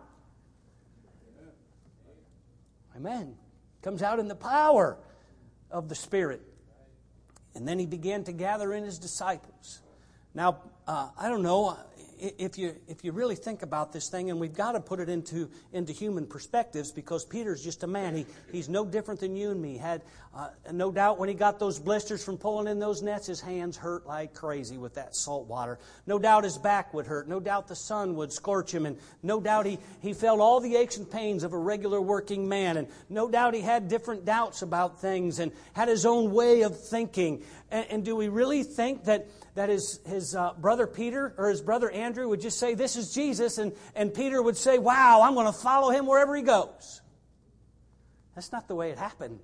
Amen. 2.94 3.36
Comes 3.80 4.02
out 4.02 4.18
in 4.18 4.28
the 4.28 4.34
power 4.34 4.98
of 5.70 5.88
the 5.88 5.94
Spirit. 5.94 6.42
And 7.58 7.66
then 7.66 7.80
he 7.80 7.86
began 7.86 8.22
to 8.22 8.32
gather 8.32 8.72
in 8.72 8.84
his 8.84 9.00
disciples. 9.00 9.80
Now, 10.32 10.58
uh, 10.86 11.08
I 11.18 11.28
don't 11.28 11.42
know 11.42 11.76
if 12.20 12.56
you 12.56 12.76
if 12.86 13.02
you 13.02 13.10
really 13.10 13.34
think 13.34 13.62
about 13.62 13.92
this 13.92 14.08
thing, 14.08 14.30
and 14.30 14.38
we've 14.38 14.54
got 14.54 14.72
to 14.72 14.80
put 14.80 15.00
it 15.00 15.08
into 15.08 15.50
into 15.72 15.92
human 15.92 16.24
perspectives 16.24 16.92
because 16.92 17.24
Peter's 17.24 17.62
just 17.62 17.82
a 17.82 17.88
man. 17.88 18.14
He 18.14 18.26
he's 18.52 18.68
no 18.68 18.84
different 18.84 19.18
than 19.18 19.34
you 19.34 19.50
and 19.50 19.60
me. 19.60 19.76
Had 19.76 20.02
uh, 20.38 20.50
no 20.72 20.92
doubt 20.92 21.18
when 21.18 21.28
he 21.28 21.34
got 21.34 21.58
those 21.58 21.80
blisters 21.80 22.24
from 22.24 22.38
pulling 22.38 22.68
in 22.68 22.78
those 22.78 23.02
nets, 23.02 23.26
his 23.26 23.40
hands 23.40 23.76
hurt 23.76 24.06
like 24.06 24.34
crazy 24.34 24.78
with 24.78 24.94
that 24.94 25.16
salt 25.16 25.48
water. 25.48 25.80
No 26.06 26.16
doubt 26.16 26.44
his 26.44 26.56
back 26.56 26.94
would 26.94 27.08
hurt. 27.08 27.26
No 27.26 27.40
doubt 27.40 27.66
the 27.66 27.74
sun 27.74 28.14
would 28.14 28.32
scorch 28.32 28.72
him, 28.72 28.86
and 28.86 28.96
no 29.20 29.40
doubt 29.40 29.66
he 29.66 29.80
he 30.00 30.12
felt 30.12 30.38
all 30.38 30.60
the 30.60 30.76
aches 30.76 30.96
and 30.96 31.10
pains 31.10 31.42
of 31.42 31.54
a 31.54 31.58
regular 31.58 32.00
working 32.00 32.48
man, 32.48 32.76
and 32.76 32.86
no 33.08 33.28
doubt 33.28 33.52
he 33.52 33.62
had 33.62 33.88
different 33.88 34.24
doubts 34.24 34.62
about 34.62 35.00
things 35.00 35.40
and 35.40 35.50
had 35.72 35.88
his 35.88 36.06
own 36.06 36.32
way 36.32 36.62
of 36.62 36.78
thinking. 36.78 37.42
and, 37.72 37.86
and 37.90 38.04
do 38.04 38.14
we 38.14 38.28
really 38.28 38.62
think 38.62 39.04
that? 39.06 39.26
that 39.54 39.70
his, 39.70 39.98
his 40.06 40.36
uh, 40.36 40.52
brother 40.56 40.86
Peter 40.86 41.34
or 41.36 41.48
his 41.48 41.60
brother 41.60 41.90
Andrew 41.90 42.28
would 42.28 42.40
just 42.40 42.60
say, 42.60 42.74
This 42.74 42.94
is 42.94 43.12
Jesus, 43.12 43.58
and, 43.58 43.72
and 43.96 44.14
Peter 44.14 44.40
would 44.40 44.56
say, 44.56 44.78
Wow, 44.78 45.22
I'm 45.22 45.34
going 45.34 45.46
to 45.46 45.52
follow 45.52 45.90
him 45.90 46.06
wherever 46.06 46.36
he 46.36 46.42
goes. 46.42 47.00
That's 48.36 48.52
not 48.52 48.68
the 48.68 48.76
way 48.76 48.92
it 48.92 48.98
happened. 48.98 49.40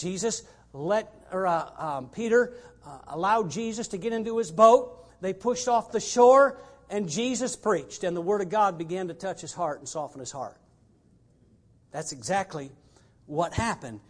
Jesus 0.00 0.42
let, 0.72 1.12
or 1.32 1.46
uh, 1.46 1.70
um, 1.78 2.08
Peter 2.08 2.54
uh, 2.84 2.98
allowed 3.08 3.50
Jesus 3.50 3.88
to 3.88 3.98
get 3.98 4.12
into 4.12 4.38
his 4.38 4.50
boat. 4.50 5.06
They 5.20 5.32
pushed 5.32 5.68
off 5.68 5.92
the 5.92 6.00
shore, 6.00 6.58
and 6.88 7.08
Jesus 7.08 7.56
preached, 7.56 8.04
and 8.04 8.16
the 8.16 8.20
Word 8.20 8.40
of 8.40 8.48
God 8.48 8.78
began 8.78 9.08
to 9.08 9.14
touch 9.14 9.40
his 9.40 9.52
heart 9.52 9.78
and 9.78 9.88
soften 9.88 10.20
his 10.20 10.32
heart. 10.32 10.56
That's 11.92 12.12
exactly 12.12 12.70
what 13.26 13.52
happened 13.54 14.00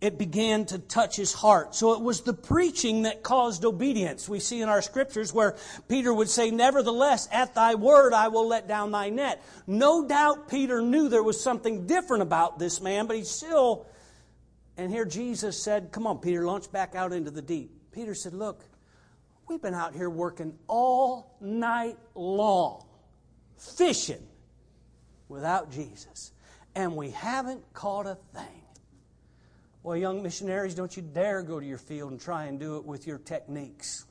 it 0.00 0.18
began 0.18 0.66
to 0.66 0.78
touch 0.78 1.16
his 1.16 1.32
heart. 1.32 1.74
So 1.74 1.94
it 1.94 2.02
was 2.02 2.20
the 2.20 2.34
preaching 2.34 3.02
that 3.02 3.22
caused 3.22 3.64
obedience. 3.64 4.28
We 4.28 4.40
see 4.40 4.60
in 4.60 4.68
our 4.68 4.82
scriptures 4.82 5.32
where 5.32 5.56
Peter 5.88 6.12
would 6.12 6.28
say, 6.28 6.50
Nevertheless, 6.50 7.28
at 7.32 7.54
thy 7.54 7.76
word 7.76 8.12
I 8.12 8.28
will 8.28 8.46
let 8.46 8.68
down 8.68 8.90
thy 8.90 9.08
net. 9.08 9.42
No 9.66 10.06
doubt 10.06 10.48
Peter 10.48 10.82
knew 10.82 11.08
there 11.08 11.22
was 11.22 11.40
something 11.40 11.86
different 11.86 12.22
about 12.22 12.58
this 12.58 12.80
man, 12.80 13.06
but 13.06 13.16
he 13.16 13.24
still, 13.24 13.86
and 14.76 14.90
here 14.90 15.04
Jesus 15.04 15.60
said, 15.62 15.90
Come 15.92 16.06
on, 16.06 16.18
Peter, 16.18 16.44
launch 16.44 16.70
back 16.70 16.94
out 16.94 17.12
into 17.12 17.30
the 17.30 17.42
deep. 17.42 17.70
Peter 17.92 18.14
said, 18.14 18.34
Look, 18.34 18.64
we've 19.48 19.62
been 19.62 19.74
out 19.74 19.94
here 19.94 20.10
working 20.10 20.58
all 20.68 21.36
night 21.40 21.96
long, 22.14 22.84
fishing 23.56 24.26
without 25.28 25.70
Jesus, 25.70 26.32
and 26.74 26.94
we 26.94 27.10
haven't 27.10 27.72
caught 27.72 28.06
a 28.06 28.16
thing. 28.34 28.62
Well, 29.82 29.96
young 29.96 30.22
missionaries, 30.22 30.74
don't 30.74 30.94
you 30.96 31.02
dare 31.02 31.42
go 31.42 31.60
to 31.60 31.66
your 31.66 31.78
field 31.78 32.10
and 32.10 32.20
try 32.20 32.46
and 32.46 32.58
do 32.58 32.76
it 32.76 32.84
with 32.84 33.06
your 33.06 33.18
techniques. 33.18 34.04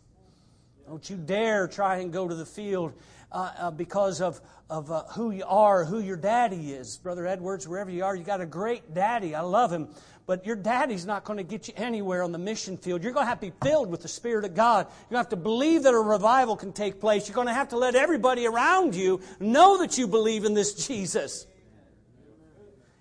Don't 0.87 1.09
you 1.09 1.17
dare 1.17 1.67
try 1.67 1.97
and 1.97 2.13
go 2.13 2.27
to 2.27 2.35
the 2.35 2.45
field 2.45 2.93
uh, 3.31 3.51
uh, 3.57 3.71
because 3.71 4.21
of, 4.21 4.39
of 4.69 4.91
uh, 4.91 5.03
who 5.07 5.31
you 5.31 5.43
are, 5.45 5.83
who 5.83 5.99
your 5.99 6.15
daddy 6.15 6.71
is. 6.71 6.97
Brother 6.97 7.27
Edwards, 7.27 7.67
wherever 7.67 7.89
you 7.89 8.05
are, 8.05 8.15
you 8.15 8.23
got 8.23 8.39
a 8.39 8.45
great 8.45 8.93
daddy. 8.93 9.35
I 9.35 9.41
love 9.41 9.71
him. 9.71 9.89
But 10.27 10.45
your 10.45 10.55
daddy's 10.55 11.05
not 11.05 11.23
going 11.23 11.37
to 11.37 11.43
get 11.43 11.67
you 11.67 11.75
anywhere 11.77 12.23
on 12.23 12.31
the 12.31 12.39
mission 12.39 12.77
field. 12.77 13.03
You're 13.03 13.11
going 13.11 13.25
to 13.25 13.29
have 13.29 13.39
to 13.41 13.47
be 13.47 13.53
filled 13.61 13.91
with 13.91 14.01
the 14.01 14.07
Spirit 14.07 14.43
of 14.43 14.55
God. 14.55 14.87
You're 14.87 14.93
going 14.93 15.09
to 15.11 15.17
have 15.17 15.29
to 15.29 15.35
believe 15.35 15.83
that 15.83 15.93
a 15.93 15.99
revival 15.99 16.55
can 16.55 16.73
take 16.73 16.99
place. 16.99 17.27
You're 17.27 17.35
going 17.35 17.47
to 17.47 17.53
have 17.53 17.69
to 17.69 17.77
let 17.77 17.93
everybody 17.93 18.47
around 18.47 18.95
you 18.95 19.21
know 19.39 19.77
that 19.79 19.99
you 19.99 20.07
believe 20.07 20.43
in 20.43 20.55
this 20.55 20.87
Jesus. 20.87 21.45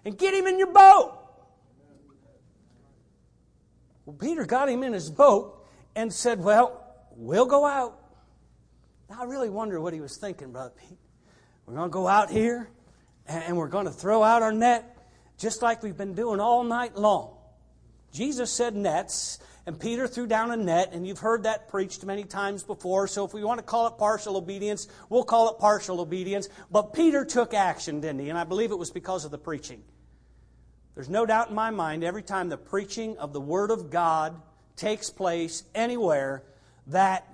And 0.04 0.18
get 0.18 0.34
him 0.34 0.46
in 0.46 0.58
your 0.58 0.72
boat. 0.72 1.18
Well, 4.04 4.16
Peter 4.16 4.44
got 4.44 4.68
him 4.68 4.82
in 4.82 4.92
his 4.92 5.08
boat 5.08 5.66
and 5.96 6.12
said, 6.12 6.40
Well, 6.40 6.84
we'll 7.16 7.46
go 7.46 7.64
out. 7.64 7.98
Now, 9.08 9.22
I 9.22 9.24
really 9.24 9.48
wonder 9.48 9.80
what 9.80 9.94
he 9.94 10.00
was 10.00 10.18
thinking, 10.18 10.52
Brother 10.52 10.72
Pete. 10.76 10.98
We're 11.64 11.74
going 11.74 11.88
to 11.88 11.92
go 11.92 12.06
out 12.06 12.30
here 12.30 12.68
and 13.26 13.56
we're 13.56 13.68
going 13.68 13.87
to 13.87 13.90
throw 13.90 14.22
out 14.22 14.42
our 14.42 14.52
net 14.52 14.93
just 15.38 15.62
like 15.62 15.83
we've 15.83 15.97
been 15.97 16.14
doing 16.14 16.40
all 16.40 16.64
night 16.64 16.97
long. 16.97 17.37
Jesus 18.12 18.53
said 18.53 18.77
nets, 18.77 19.38
and 19.66 19.79
Peter 19.79 20.07
threw 20.07 20.27
down 20.27 20.51
a 20.51 20.57
net, 20.57 20.90
and 20.92 21.07
you've 21.07 21.18
heard 21.18 21.44
that 21.44 21.68
preached 21.68 22.05
many 22.05 22.25
times 22.25 22.62
before. 22.62 23.09
So 23.09 23.25
if 23.25 23.33
we 23.33 23.42
want 23.42 23.59
to 23.59 23.64
call 23.64 23.87
it 23.87 23.99
partial 23.99 24.37
obedience, 24.37 24.87
we'll 25.09 25.25
call 25.25 25.51
it 25.51 25.59
partial 25.59 26.01
obedience. 26.01 26.49
But 26.70 26.92
Peter 26.92 27.25
took 27.25 27.55
action, 27.55 28.01
didn't 28.01 28.20
he? 28.20 28.29
And 28.29 28.38
I 28.38 28.44
believe 28.44 28.70
it 28.70 28.79
was 28.79 28.90
because 28.90 29.25
of 29.25 29.31
the 29.31 29.38
preaching. 29.38 29.83
There's 30.94 31.09
no 31.09 31.27
doubt 31.27 31.49
in 31.49 31.55
my 31.55 31.70
mind 31.70 32.05
every 32.05 32.23
time 32.23 32.49
the 32.49 32.57
preaching 32.57 33.16
of 33.18 33.33
the 33.33 33.40
Word 33.40 33.70
of 33.70 33.90
God 33.90 34.40
takes 34.77 35.11
place 35.11 35.64
anywhere 35.75 36.44
that 36.88 37.27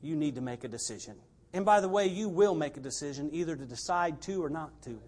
you 0.00 0.16
need 0.16 0.36
to 0.36 0.40
make 0.40 0.64
a 0.64 0.68
decision. 0.68 1.16
And 1.52 1.64
by 1.64 1.80
the 1.80 1.88
way, 1.88 2.06
you 2.06 2.28
will 2.28 2.54
make 2.54 2.76
a 2.76 2.80
decision 2.80 3.28
either 3.32 3.54
to 3.54 3.66
decide 3.66 4.22
to 4.22 4.42
or 4.42 4.48
not 4.48 4.82
to, 4.82 4.98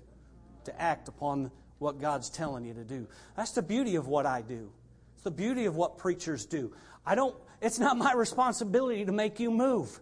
to 0.64 0.80
act 0.80 1.08
upon 1.08 1.50
what 1.78 2.00
God's 2.00 2.30
telling 2.30 2.64
you 2.64 2.74
to 2.74 2.84
do. 2.84 3.06
That's 3.36 3.52
the 3.52 3.62
beauty 3.62 3.96
of 3.96 4.06
what 4.06 4.26
I 4.26 4.42
do. 4.42 4.70
It's 5.14 5.24
the 5.24 5.30
beauty 5.30 5.66
of 5.66 5.76
what 5.76 5.98
preachers 5.98 6.46
do. 6.46 6.72
I 7.06 7.14
don't, 7.14 7.34
it's 7.60 7.78
not 7.78 7.96
my 7.96 8.12
responsibility 8.12 9.04
to 9.04 9.12
make 9.12 9.40
you 9.40 9.50
move. 9.50 10.00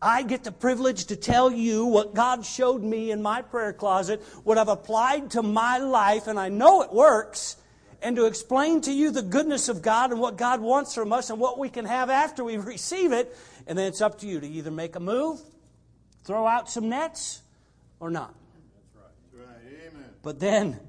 I 0.00 0.22
get 0.22 0.44
the 0.44 0.52
privilege 0.52 1.06
to 1.06 1.16
tell 1.16 1.50
you 1.50 1.86
what 1.86 2.14
God 2.14 2.44
showed 2.44 2.82
me 2.82 3.10
in 3.10 3.22
my 3.22 3.40
prayer 3.42 3.72
closet, 3.72 4.22
what 4.44 4.58
I've 4.58 4.68
applied 4.68 5.30
to 5.32 5.42
my 5.42 5.78
life, 5.78 6.26
and 6.26 6.38
I 6.38 6.50
know 6.50 6.82
it 6.82 6.92
works, 6.92 7.56
and 8.02 8.14
to 8.16 8.26
explain 8.26 8.82
to 8.82 8.92
you 8.92 9.10
the 9.10 9.22
goodness 9.22 9.68
of 9.68 9.80
God 9.80 10.12
and 10.12 10.20
what 10.20 10.36
God 10.36 10.60
wants 10.60 10.94
from 10.94 11.12
us 11.12 11.30
and 11.30 11.40
what 11.40 11.58
we 11.58 11.70
can 11.70 11.86
have 11.86 12.10
after 12.10 12.44
we 12.44 12.56
receive 12.58 13.12
it. 13.12 13.34
And 13.66 13.76
then 13.78 13.86
it's 13.86 14.00
up 14.00 14.18
to 14.20 14.26
you 14.26 14.38
to 14.38 14.46
either 14.46 14.70
make 14.70 14.96
a 14.96 15.00
move, 15.00 15.40
throw 16.24 16.46
out 16.46 16.70
some 16.70 16.88
nets, 16.88 17.40
or 17.98 18.10
not. 18.10 18.34
But 20.26 20.40
then, 20.40 20.80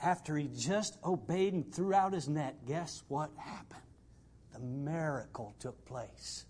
after 0.00 0.36
he 0.36 0.48
just 0.56 0.96
obeyed 1.04 1.52
and 1.52 1.74
threw 1.74 1.92
out 1.92 2.12
his 2.12 2.28
net, 2.28 2.64
guess 2.64 3.02
what 3.08 3.32
happened? 3.36 3.82
The 4.52 4.60
miracle 4.60 5.52
took 5.58 5.84
place. 5.84 6.44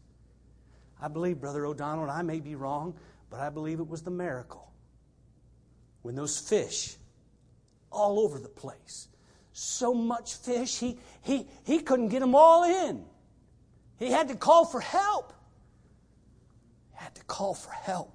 I 1.00 1.08
believe, 1.08 1.40
Brother 1.40 1.64
O'Donnell, 1.64 2.02
and 2.02 2.12
I 2.12 2.20
may 2.20 2.40
be 2.40 2.54
wrong, 2.54 2.98
but 3.30 3.40
I 3.40 3.48
believe 3.48 3.80
it 3.80 3.88
was 3.88 4.02
the 4.02 4.10
miracle. 4.10 4.70
When 6.02 6.16
those 6.16 6.38
fish, 6.38 6.96
all 7.90 8.20
over 8.20 8.38
the 8.38 8.50
place, 8.50 9.08
so 9.54 9.94
much 9.94 10.34
fish, 10.34 10.78
he, 10.78 10.98
he, 11.22 11.48
he 11.64 11.78
couldn't 11.78 12.08
get 12.08 12.20
them 12.20 12.34
all 12.34 12.64
in. 12.64 13.06
He 13.98 14.10
had 14.10 14.28
to 14.28 14.34
call 14.34 14.66
for 14.66 14.80
help. 14.80 15.32
He 16.90 16.98
had 17.02 17.14
to 17.14 17.24
call 17.24 17.54
for 17.54 17.70
help. 17.70 18.12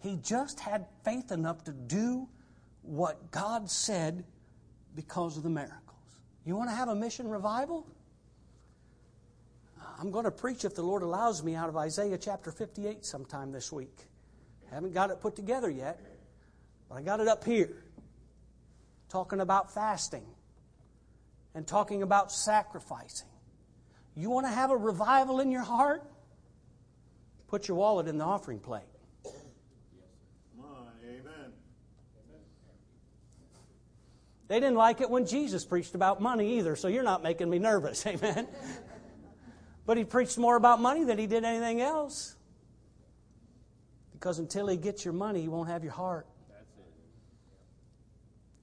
He 0.00 0.16
just 0.16 0.60
had 0.60 0.86
faith 1.04 1.32
enough 1.32 1.64
to 1.64 1.72
do 1.72 2.28
what 2.82 3.30
God 3.30 3.70
said 3.70 4.24
because 4.94 5.36
of 5.36 5.42
the 5.42 5.50
miracles. 5.50 5.82
You 6.44 6.56
want 6.56 6.70
to 6.70 6.76
have 6.76 6.88
a 6.88 6.94
mission 6.94 7.28
revival? 7.28 7.86
I'm 10.00 10.10
going 10.12 10.24
to 10.24 10.30
preach, 10.30 10.64
if 10.64 10.74
the 10.74 10.82
Lord 10.82 11.02
allows 11.02 11.42
me, 11.42 11.56
out 11.56 11.68
of 11.68 11.76
Isaiah 11.76 12.18
chapter 12.18 12.52
58 12.52 13.04
sometime 13.04 13.50
this 13.50 13.72
week. 13.72 14.06
I 14.70 14.74
haven't 14.76 14.94
got 14.94 15.10
it 15.10 15.20
put 15.20 15.34
together 15.34 15.68
yet, 15.68 16.00
but 16.88 16.96
I 16.96 17.02
got 17.02 17.18
it 17.20 17.26
up 17.26 17.42
here. 17.44 17.82
Talking 19.08 19.40
about 19.40 19.74
fasting 19.74 20.26
and 21.54 21.66
talking 21.66 22.02
about 22.02 22.30
sacrificing. 22.30 23.28
You 24.14 24.30
want 24.30 24.46
to 24.46 24.52
have 24.52 24.70
a 24.70 24.76
revival 24.76 25.40
in 25.40 25.50
your 25.50 25.62
heart? 25.62 26.04
Put 27.48 27.66
your 27.66 27.76
wallet 27.76 28.06
in 28.06 28.18
the 28.18 28.24
offering 28.24 28.60
plate. 28.60 28.82
Amen. 31.04 31.52
They 34.48 34.60
didn't 34.60 34.76
like 34.76 35.00
it 35.00 35.10
when 35.10 35.26
Jesus 35.26 35.64
preached 35.64 35.94
about 35.94 36.20
money 36.20 36.58
either, 36.58 36.74
so 36.74 36.88
you're 36.88 37.02
not 37.02 37.22
making 37.22 37.50
me 37.50 37.58
nervous. 37.58 38.06
Amen. 38.06 38.48
But 39.86 39.96
he 39.96 40.04
preached 40.04 40.38
more 40.38 40.56
about 40.56 40.80
money 40.80 41.04
than 41.04 41.18
he 41.18 41.26
did 41.26 41.44
anything 41.44 41.80
else. 41.80 42.34
Because 44.12 44.38
until 44.38 44.66
he 44.66 44.76
gets 44.76 45.04
your 45.04 45.14
money, 45.14 45.42
he 45.42 45.48
won't 45.48 45.68
have 45.68 45.84
your 45.84 45.92
heart. 45.92 46.26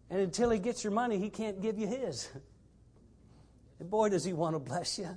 And 0.09 0.19
until 0.19 0.49
he 0.49 0.59
gets 0.59 0.83
your 0.83 0.91
money, 0.91 1.17
he 1.17 1.29
can't 1.29 1.61
give 1.61 1.77
you 1.77 1.87
his. 1.87 2.29
And 3.79 3.89
boy, 3.89 4.09
does 4.09 4.23
He 4.23 4.33
want 4.33 4.55
to 4.55 4.59
bless 4.59 4.97
you. 4.97 5.09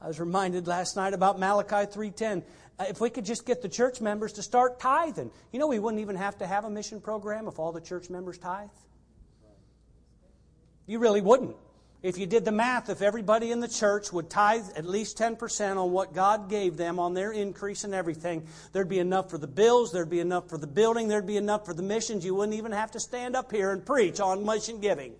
I 0.00 0.08
was 0.08 0.18
reminded 0.18 0.66
last 0.66 0.96
night 0.96 1.14
about 1.14 1.38
Malachi 1.38 1.86
3:10. 1.86 2.42
Uh, 2.78 2.86
If 2.88 3.00
we 3.00 3.08
could 3.08 3.24
just 3.24 3.46
get 3.46 3.62
the 3.62 3.68
church 3.68 4.00
members 4.00 4.32
to 4.32 4.42
start 4.42 4.80
tithing, 4.80 5.30
you 5.52 5.60
know, 5.60 5.68
we 5.68 5.78
wouldn't 5.78 6.00
even 6.00 6.16
have 6.16 6.38
to 6.38 6.46
have 6.46 6.64
a 6.64 6.70
mission 6.70 7.00
program 7.00 7.46
if 7.46 7.58
all 7.60 7.70
the 7.70 7.80
church 7.80 8.10
members 8.10 8.38
tithe. 8.38 8.68
You 10.86 10.98
really 10.98 11.20
wouldn't. 11.20 11.56
If 12.02 12.18
you 12.18 12.26
did 12.26 12.44
the 12.44 12.50
math, 12.52 12.90
if 12.90 13.00
everybody 13.00 13.52
in 13.52 13.60
the 13.60 13.68
church 13.68 14.12
would 14.12 14.28
tithe 14.28 14.64
at 14.74 14.84
least 14.84 15.16
10% 15.18 15.76
on 15.76 15.92
what 15.92 16.12
God 16.12 16.50
gave 16.50 16.76
them 16.76 16.98
on 16.98 17.14
their 17.14 17.30
increase 17.30 17.84
and 17.84 17.94
everything, 17.94 18.48
there'd 18.72 18.88
be 18.88 18.98
enough 18.98 19.30
for 19.30 19.38
the 19.38 19.46
bills, 19.46 19.92
there'd 19.92 20.10
be 20.10 20.18
enough 20.18 20.48
for 20.48 20.58
the 20.58 20.66
building, 20.66 21.06
there'd 21.06 21.26
be 21.26 21.36
enough 21.36 21.64
for 21.64 21.74
the 21.74 21.82
missions. 21.82 22.24
You 22.24 22.34
wouldn't 22.34 22.58
even 22.58 22.72
have 22.72 22.90
to 22.92 23.00
stand 23.00 23.36
up 23.36 23.52
here 23.52 23.70
and 23.70 23.86
preach 23.86 24.18
on 24.18 24.44
mission 24.44 24.80
giving. 24.80 25.14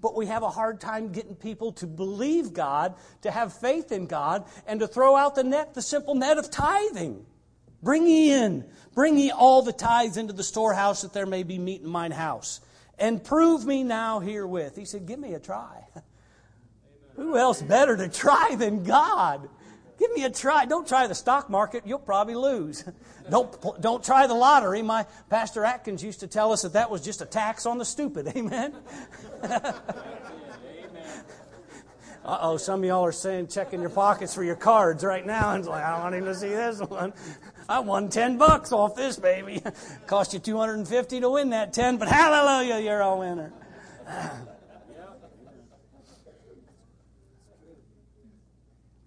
But 0.00 0.14
we 0.14 0.26
have 0.26 0.44
a 0.44 0.50
hard 0.50 0.80
time 0.80 1.10
getting 1.10 1.34
people 1.34 1.72
to 1.72 1.86
believe 1.88 2.52
God, 2.52 2.94
to 3.22 3.30
have 3.32 3.52
faith 3.52 3.90
in 3.90 4.06
God, 4.06 4.44
and 4.68 4.78
to 4.78 4.86
throw 4.86 5.16
out 5.16 5.34
the 5.34 5.42
net, 5.42 5.74
the 5.74 5.82
simple 5.82 6.14
net 6.14 6.38
of 6.38 6.48
tithing. 6.48 7.26
Bring 7.82 8.06
ye 8.06 8.32
in, 8.32 8.64
bring 8.94 9.18
ye 9.18 9.32
all 9.32 9.62
the 9.62 9.72
tithes 9.72 10.16
into 10.16 10.32
the 10.32 10.44
storehouse 10.44 11.02
that 11.02 11.12
there 11.12 11.26
may 11.26 11.42
be 11.42 11.58
meat 11.58 11.82
in 11.82 11.88
mine 11.88 12.12
house. 12.12 12.60
And 12.98 13.22
prove 13.22 13.66
me 13.66 13.82
now 13.82 14.20
herewith. 14.20 14.76
He 14.76 14.84
said, 14.84 15.06
Give 15.06 15.18
me 15.18 15.34
a 15.34 15.40
try. 15.40 15.84
Who 17.16 17.36
else 17.36 17.62
better 17.62 17.96
to 17.96 18.08
try 18.08 18.56
than 18.56 18.84
God? 18.84 19.48
Give 19.98 20.12
me 20.12 20.24
a 20.24 20.30
try. 20.30 20.66
Don't 20.66 20.86
try 20.86 21.06
the 21.06 21.14
stock 21.14 21.48
market. 21.48 21.84
You'll 21.86 21.98
probably 21.98 22.34
lose. 22.34 22.84
Don't, 23.30 23.80
don't 23.80 24.04
try 24.04 24.28
the 24.28 24.34
lottery. 24.34 24.82
My 24.82 25.04
Pastor 25.28 25.64
Atkins 25.64 26.00
used 26.00 26.20
to 26.20 26.28
tell 26.28 26.52
us 26.52 26.62
that 26.62 26.74
that 26.74 26.92
was 26.92 27.02
just 27.02 27.22
a 27.22 27.26
tax 27.26 27.66
on 27.66 27.76
the 27.76 27.84
stupid. 27.84 28.28
Amen. 28.36 28.72
Uh 32.24 32.38
oh, 32.40 32.56
some 32.56 32.80
of 32.80 32.84
y'all 32.86 33.04
are 33.04 33.10
saying 33.10 33.48
checking 33.48 33.80
your 33.80 33.90
pockets 33.90 34.32
for 34.32 34.44
your 34.44 34.54
cards 34.54 35.02
right 35.02 35.26
now. 35.26 35.50
And 35.50 35.60
it's 35.60 35.68
like, 35.68 35.84
I 35.84 35.90
don't 35.90 36.02
want 36.02 36.14
him 36.14 36.24
to 36.26 36.36
see 36.36 36.50
this 36.50 36.80
one. 36.80 37.12
I 37.68 37.80
won 37.80 38.08
10 38.08 38.38
bucks 38.38 38.70
off 38.72 38.94
this 38.94 39.18
baby. 39.18 39.60
Cost 40.06 40.32
you 40.34 40.38
250 40.38 41.20
to 41.20 41.30
win 41.30 41.50
that 41.50 41.72
10, 41.72 41.96
but 41.96 42.06
hallelujah, 42.08 42.78
you're 42.78 43.00
a 43.00 43.16
winner. 43.16 43.52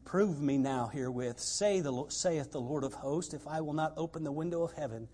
Prove 0.03 0.41
me 0.41 0.57
now 0.57 0.87
herewith, 0.87 1.39
say 1.39 1.79
the, 1.81 2.05
saith 2.09 2.51
the 2.51 2.59
Lord 2.59 2.83
of 2.83 2.93
hosts, 2.93 3.33
if 3.33 3.47
I 3.47 3.61
will 3.61 3.73
not 3.73 3.93
open 3.95 4.23
the 4.23 4.31
window 4.31 4.63
of 4.63 4.73
heaven 4.73 5.07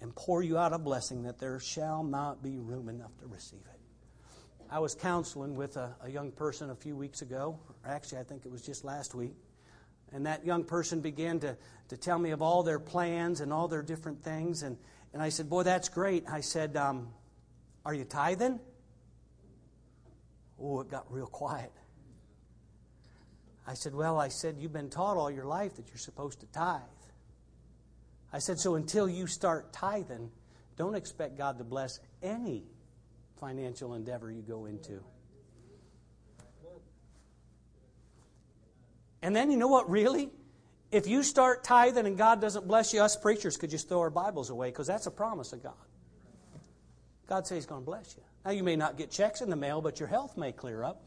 and 0.00 0.14
pour 0.14 0.42
you 0.42 0.58
out 0.58 0.74
a 0.74 0.78
blessing, 0.78 1.22
that 1.22 1.38
there 1.38 1.58
shall 1.58 2.04
not 2.04 2.42
be 2.42 2.58
room 2.58 2.90
enough 2.90 3.16
to 3.20 3.26
receive 3.26 3.62
it. 3.64 3.80
I 4.70 4.78
was 4.80 4.94
counseling 4.94 5.54
with 5.54 5.76
a, 5.76 5.96
a 6.02 6.10
young 6.10 6.30
person 6.30 6.70
a 6.70 6.74
few 6.74 6.94
weeks 6.94 7.22
ago, 7.22 7.58
actually, 7.86 8.18
I 8.18 8.24
think 8.24 8.44
it 8.44 8.52
was 8.52 8.60
just 8.62 8.84
last 8.84 9.14
week. 9.14 9.34
And 10.14 10.26
that 10.26 10.46
young 10.46 10.62
person 10.62 11.00
began 11.00 11.40
to, 11.40 11.56
to 11.88 11.96
tell 11.96 12.18
me 12.18 12.30
of 12.30 12.40
all 12.40 12.62
their 12.62 12.78
plans 12.78 13.40
and 13.40 13.52
all 13.52 13.66
their 13.66 13.82
different 13.82 14.22
things. 14.22 14.62
And, 14.62 14.78
and 15.12 15.20
I 15.20 15.28
said, 15.28 15.50
Boy, 15.50 15.64
that's 15.64 15.88
great. 15.88 16.24
I 16.30 16.40
said, 16.40 16.76
um, 16.76 17.08
Are 17.84 17.92
you 17.92 18.04
tithing? 18.04 18.60
Oh, 20.58 20.80
it 20.80 20.88
got 20.88 21.12
real 21.12 21.26
quiet. 21.26 21.72
I 23.66 23.74
said, 23.74 23.92
Well, 23.92 24.20
I 24.20 24.28
said, 24.28 24.56
you've 24.58 24.72
been 24.72 24.88
taught 24.88 25.16
all 25.16 25.30
your 25.30 25.46
life 25.46 25.74
that 25.76 25.88
you're 25.88 25.96
supposed 25.96 26.40
to 26.40 26.46
tithe. 26.46 26.80
I 28.32 28.38
said, 28.38 28.60
So 28.60 28.76
until 28.76 29.08
you 29.08 29.26
start 29.26 29.72
tithing, 29.72 30.30
don't 30.76 30.94
expect 30.94 31.36
God 31.36 31.58
to 31.58 31.64
bless 31.64 31.98
any 32.22 32.62
financial 33.40 33.94
endeavor 33.94 34.30
you 34.30 34.42
go 34.42 34.66
into. 34.66 35.02
And 39.24 39.34
then 39.34 39.50
you 39.50 39.56
know 39.56 39.68
what, 39.68 39.88
really? 39.88 40.28
If 40.92 41.06
you 41.06 41.22
start 41.22 41.64
tithing 41.64 42.06
and 42.06 42.18
God 42.18 42.42
doesn't 42.42 42.68
bless 42.68 42.92
you, 42.92 43.00
us 43.00 43.16
preachers 43.16 43.56
could 43.56 43.70
just 43.70 43.88
throw 43.88 44.00
our 44.00 44.10
Bibles 44.10 44.50
away 44.50 44.68
because 44.68 44.86
that's 44.86 45.06
a 45.06 45.10
promise 45.10 45.54
of 45.54 45.62
God. 45.62 45.72
God 47.26 47.46
says 47.46 47.56
He's 47.56 47.66
going 47.66 47.80
to 47.80 47.86
bless 47.86 48.14
you. 48.18 48.22
Now, 48.44 48.50
you 48.50 48.62
may 48.62 48.76
not 48.76 48.98
get 48.98 49.10
checks 49.10 49.40
in 49.40 49.48
the 49.48 49.56
mail, 49.56 49.80
but 49.80 49.98
your 49.98 50.10
health 50.10 50.36
may 50.36 50.52
clear 50.52 50.84
up. 50.84 51.04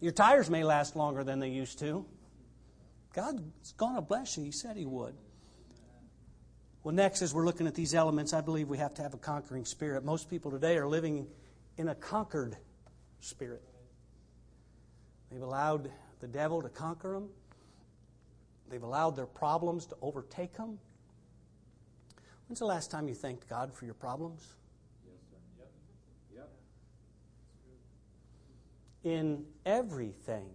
Your 0.00 0.10
tires 0.10 0.50
may 0.50 0.64
last 0.64 0.96
longer 0.96 1.22
than 1.22 1.38
they 1.38 1.50
used 1.50 1.78
to. 1.78 2.04
God's 3.14 3.72
going 3.76 3.94
to 3.94 4.02
bless 4.02 4.36
you. 4.36 4.42
He 4.42 4.50
said 4.50 4.76
He 4.76 4.84
would. 4.84 5.14
Well, 6.82 6.96
next, 6.96 7.22
as 7.22 7.32
we're 7.32 7.44
looking 7.44 7.68
at 7.68 7.76
these 7.76 7.94
elements, 7.94 8.32
I 8.32 8.40
believe 8.40 8.68
we 8.68 8.78
have 8.78 8.94
to 8.94 9.02
have 9.02 9.14
a 9.14 9.18
conquering 9.18 9.66
spirit. 9.66 10.04
Most 10.04 10.28
people 10.28 10.50
today 10.50 10.76
are 10.78 10.88
living 10.88 11.28
in 11.76 11.86
a 11.86 11.94
conquered 11.94 12.56
spirit. 13.20 13.62
They've 15.30 15.40
allowed 15.40 15.88
the 16.22 16.28
devil 16.28 16.62
to 16.62 16.68
conquer 16.68 17.14
them, 17.14 17.28
they've 18.70 18.82
allowed 18.82 19.16
their 19.16 19.26
problems 19.26 19.86
to 19.86 19.96
overtake 20.00 20.56
them. 20.56 20.78
When's 22.46 22.60
the 22.60 22.64
last 22.64 22.92
time 22.92 23.08
you 23.08 23.14
thanked 23.14 23.48
God 23.48 23.74
for 23.74 23.86
your 23.86 23.94
problems? 23.94 24.54
Yes, 25.04 25.16
sir. 25.58 25.64
Yep. 26.34 26.48
Yep. 29.04 29.12
In 29.12 29.44
everything, 29.66 30.46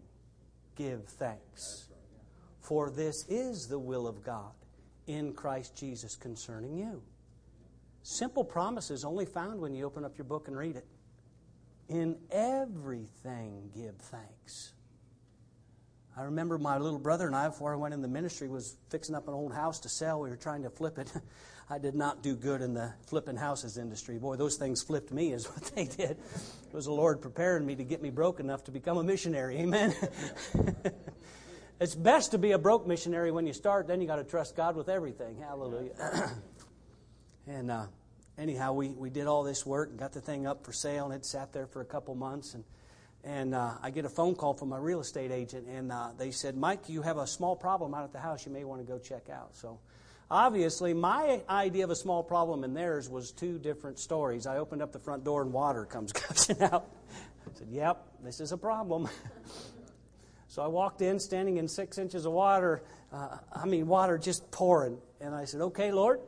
give 0.77 1.05
thanks. 1.05 1.89
For 2.61 2.89
this 2.89 3.25
is 3.27 3.67
the 3.67 3.79
will 3.79 4.07
of 4.07 4.23
God 4.23 4.53
in 5.07 5.33
Christ 5.33 5.75
Jesus 5.75 6.15
concerning 6.15 6.77
you. 6.77 7.01
Simple 8.03 8.45
promises 8.45 9.03
only 9.03 9.25
found 9.25 9.59
when 9.59 9.75
you 9.75 9.85
open 9.85 10.05
up 10.05 10.17
your 10.17 10.25
book 10.25 10.47
and 10.47 10.57
read 10.57 10.77
it. 10.77 10.85
In 11.89 12.17
everything, 12.31 13.69
give 13.75 13.97
thanks. 13.97 14.73
I 16.17 16.23
remember 16.23 16.57
my 16.57 16.79
little 16.79 16.97
brother 16.97 17.27
and 17.27 17.35
I, 17.35 17.47
before 17.47 17.73
I 17.73 17.75
went 17.75 17.93
in 17.93 18.01
the 18.01 18.07
ministry, 18.07 18.47
was 18.47 18.75
fixing 18.89 19.13
up 19.13 19.27
an 19.27 19.35
old 19.35 19.53
house 19.53 19.79
to 19.81 19.89
sell. 19.89 20.19
We 20.19 20.29
were 20.31 20.35
trying 20.35 20.63
to 20.63 20.69
flip 20.71 20.97
it. 20.97 21.11
I 21.69 21.77
did 21.77 21.93
not 21.93 22.23
do 22.23 22.35
good 22.35 22.61
in 22.61 22.73
the 22.73 22.91
flipping 23.05 23.35
houses 23.35 23.77
industry. 23.77 24.17
Boy, 24.17 24.35
those 24.35 24.55
things 24.55 24.81
flipped 24.81 25.11
me, 25.11 25.33
is 25.33 25.45
what 25.53 25.63
they 25.75 25.85
did. 25.85 26.11
It 26.11 26.73
was 26.73 26.85
the 26.85 26.91
Lord 26.91 27.21
preparing 27.21 27.67
me 27.67 27.75
to 27.75 27.83
get 27.83 28.01
me 28.01 28.09
broke 28.09 28.39
enough 28.39 28.63
to 28.63 28.71
become 28.71 28.97
a 28.97 29.03
missionary. 29.03 29.59
Amen. 29.59 29.93
it's 31.79 31.93
best 31.93 32.31
to 32.31 32.39
be 32.39 32.53
a 32.53 32.57
broke 32.57 32.87
missionary 32.87 33.31
when 33.31 33.45
you 33.45 33.53
start, 33.53 33.87
then 33.87 34.01
you 34.01 34.07
got 34.07 34.15
to 34.15 34.23
trust 34.23 34.55
God 34.55 34.75
with 34.75 34.89
everything. 34.89 35.37
Hallelujah. 35.37 36.31
and 37.47 37.69
uh, 37.69 37.85
anyhow, 38.39 38.73
we, 38.73 38.89
we 38.89 39.11
did 39.11 39.27
all 39.27 39.43
this 39.43 39.67
work 39.67 39.89
and 39.89 39.99
got 39.99 40.13
the 40.13 40.21
thing 40.21 40.47
up 40.47 40.65
for 40.65 40.73
sale, 40.73 41.05
and 41.05 41.13
it 41.13 41.25
sat 41.27 41.53
there 41.53 41.67
for 41.67 41.81
a 41.81 41.85
couple 41.85 42.15
months. 42.15 42.55
And 42.55 42.63
and 43.23 43.53
uh, 43.53 43.73
I 43.81 43.89
get 43.89 44.05
a 44.05 44.09
phone 44.09 44.35
call 44.35 44.53
from 44.53 44.69
my 44.69 44.77
real 44.77 44.99
estate 44.99 45.31
agent, 45.31 45.67
and 45.67 45.91
uh, 45.91 46.09
they 46.17 46.31
said, 46.31 46.55
Mike, 46.55 46.87
you 46.87 47.01
have 47.01 47.17
a 47.17 47.27
small 47.27 47.55
problem 47.55 47.93
out 47.93 48.03
at 48.03 48.13
the 48.13 48.19
house 48.19 48.45
you 48.45 48.51
may 48.51 48.63
want 48.63 48.81
to 48.81 48.87
go 48.87 48.97
check 48.97 49.29
out. 49.29 49.55
So 49.55 49.79
obviously, 50.31 50.93
my 50.93 51.41
idea 51.49 51.83
of 51.83 51.89
a 51.89 51.95
small 51.95 52.23
problem 52.23 52.63
and 52.63 52.75
theirs 52.75 53.09
was 53.09 53.31
two 53.31 53.59
different 53.59 53.99
stories. 53.99 54.47
I 54.47 54.57
opened 54.57 54.81
up 54.81 54.91
the 54.91 54.99
front 54.99 55.23
door, 55.23 55.41
and 55.41 55.51
water 55.51 55.85
comes 55.85 56.11
gushing 56.13 56.61
out. 56.61 56.89
I 57.45 57.57
said, 57.57 57.67
Yep, 57.69 58.05
this 58.23 58.39
is 58.39 58.51
a 58.51 58.57
problem. 58.57 59.09
so 60.47 60.61
I 60.61 60.67
walked 60.67 61.01
in, 61.01 61.19
standing 61.19 61.57
in 61.57 61.67
six 61.67 61.97
inches 61.97 62.25
of 62.25 62.33
water. 62.33 62.83
Uh, 63.11 63.37
I 63.53 63.65
mean, 63.65 63.87
water 63.87 64.17
just 64.17 64.49
pouring. 64.51 64.97
And 65.19 65.33
I 65.33 65.45
said, 65.45 65.61
Okay, 65.61 65.91
Lord, 65.91 66.19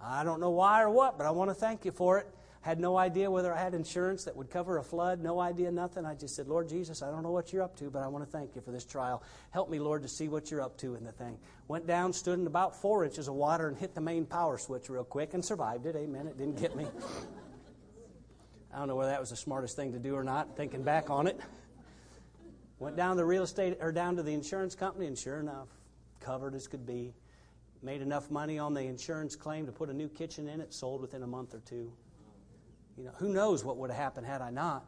I 0.00 0.24
don't 0.24 0.40
know 0.40 0.50
why 0.50 0.82
or 0.82 0.90
what, 0.90 1.18
but 1.18 1.26
I 1.26 1.30
want 1.30 1.50
to 1.50 1.54
thank 1.54 1.84
you 1.84 1.92
for 1.92 2.18
it. 2.18 2.28
Had 2.66 2.80
no 2.80 2.96
idea 2.96 3.30
whether 3.30 3.54
I 3.54 3.62
had 3.62 3.74
insurance 3.74 4.24
that 4.24 4.34
would 4.34 4.50
cover 4.50 4.78
a 4.78 4.82
flood, 4.82 5.22
no 5.22 5.38
idea, 5.38 5.70
nothing. 5.70 6.04
I 6.04 6.16
just 6.16 6.34
said, 6.34 6.48
Lord 6.48 6.68
Jesus, 6.68 7.00
I 7.00 7.12
don't 7.12 7.22
know 7.22 7.30
what 7.30 7.52
you're 7.52 7.62
up 7.62 7.76
to, 7.76 7.90
but 7.90 8.02
I 8.02 8.08
want 8.08 8.24
to 8.24 8.30
thank 8.32 8.56
you 8.56 8.60
for 8.60 8.72
this 8.72 8.84
trial. 8.84 9.22
Help 9.52 9.70
me, 9.70 9.78
Lord, 9.78 10.02
to 10.02 10.08
see 10.08 10.26
what 10.26 10.50
you're 10.50 10.62
up 10.62 10.76
to 10.78 10.96
in 10.96 11.04
the 11.04 11.12
thing. 11.12 11.38
Went 11.68 11.86
down, 11.86 12.12
stood 12.12 12.40
in 12.40 12.46
about 12.48 12.74
four 12.74 13.04
inches 13.04 13.28
of 13.28 13.34
water, 13.34 13.68
and 13.68 13.78
hit 13.78 13.94
the 13.94 14.00
main 14.00 14.26
power 14.26 14.58
switch 14.58 14.90
real 14.90 15.04
quick 15.04 15.32
and 15.32 15.44
survived 15.44 15.86
it. 15.86 15.94
Amen. 15.94 16.26
It 16.26 16.38
didn't 16.38 16.60
get 16.60 16.74
me. 16.74 16.88
I 18.74 18.78
don't 18.78 18.88
know 18.88 18.96
whether 18.96 19.12
that 19.12 19.20
was 19.20 19.30
the 19.30 19.36
smartest 19.36 19.76
thing 19.76 19.92
to 19.92 20.00
do 20.00 20.16
or 20.16 20.24
not, 20.24 20.56
thinking 20.56 20.82
back 20.82 21.08
on 21.08 21.28
it. 21.28 21.38
Went 22.80 22.96
down 22.96 23.10
to 23.10 23.16
the 23.18 23.24
real 23.24 23.44
estate 23.44 23.78
or 23.80 23.92
down 23.92 24.16
to 24.16 24.24
the 24.24 24.34
insurance 24.34 24.74
company, 24.74 25.06
and 25.06 25.16
sure 25.16 25.38
enough, 25.38 25.68
covered 26.18 26.56
as 26.56 26.66
could 26.66 26.84
be. 26.84 27.14
Made 27.80 28.02
enough 28.02 28.28
money 28.28 28.58
on 28.58 28.74
the 28.74 28.82
insurance 28.82 29.36
claim 29.36 29.66
to 29.66 29.72
put 29.72 29.88
a 29.88 29.94
new 29.94 30.08
kitchen 30.08 30.48
in 30.48 30.60
it, 30.60 30.74
sold 30.74 31.00
within 31.00 31.22
a 31.22 31.28
month 31.28 31.54
or 31.54 31.60
two. 31.60 31.92
You 32.96 33.04
know, 33.04 33.12
who 33.18 33.28
knows 33.28 33.64
what 33.64 33.76
would 33.76 33.90
have 33.90 33.98
happened 33.98 34.26
had 34.26 34.40
I 34.40 34.50
not? 34.50 34.84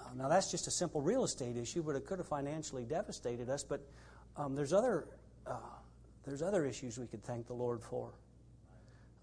Uh, 0.00 0.14
now 0.16 0.28
that's 0.28 0.50
just 0.50 0.66
a 0.66 0.70
simple 0.70 1.00
real 1.00 1.24
estate 1.24 1.56
issue, 1.56 1.82
but 1.82 1.94
it 1.94 2.04
could 2.04 2.18
have 2.18 2.26
financially 2.26 2.84
devastated 2.84 3.48
us. 3.48 3.62
But 3.62 3.80
um, 4.36 4.54
there's 4.54 4.72
other 4.72 5.06
uh, 5.46 5.56
there's 6.24 6.42
other 6.42 6.64
issues 6.64 6.98
we 6.98 7.06
could 7.06 7.24
thank 7.24 7.46
the 7.46 7.54
Lord 7.54 7.82
for. 7.82 8.12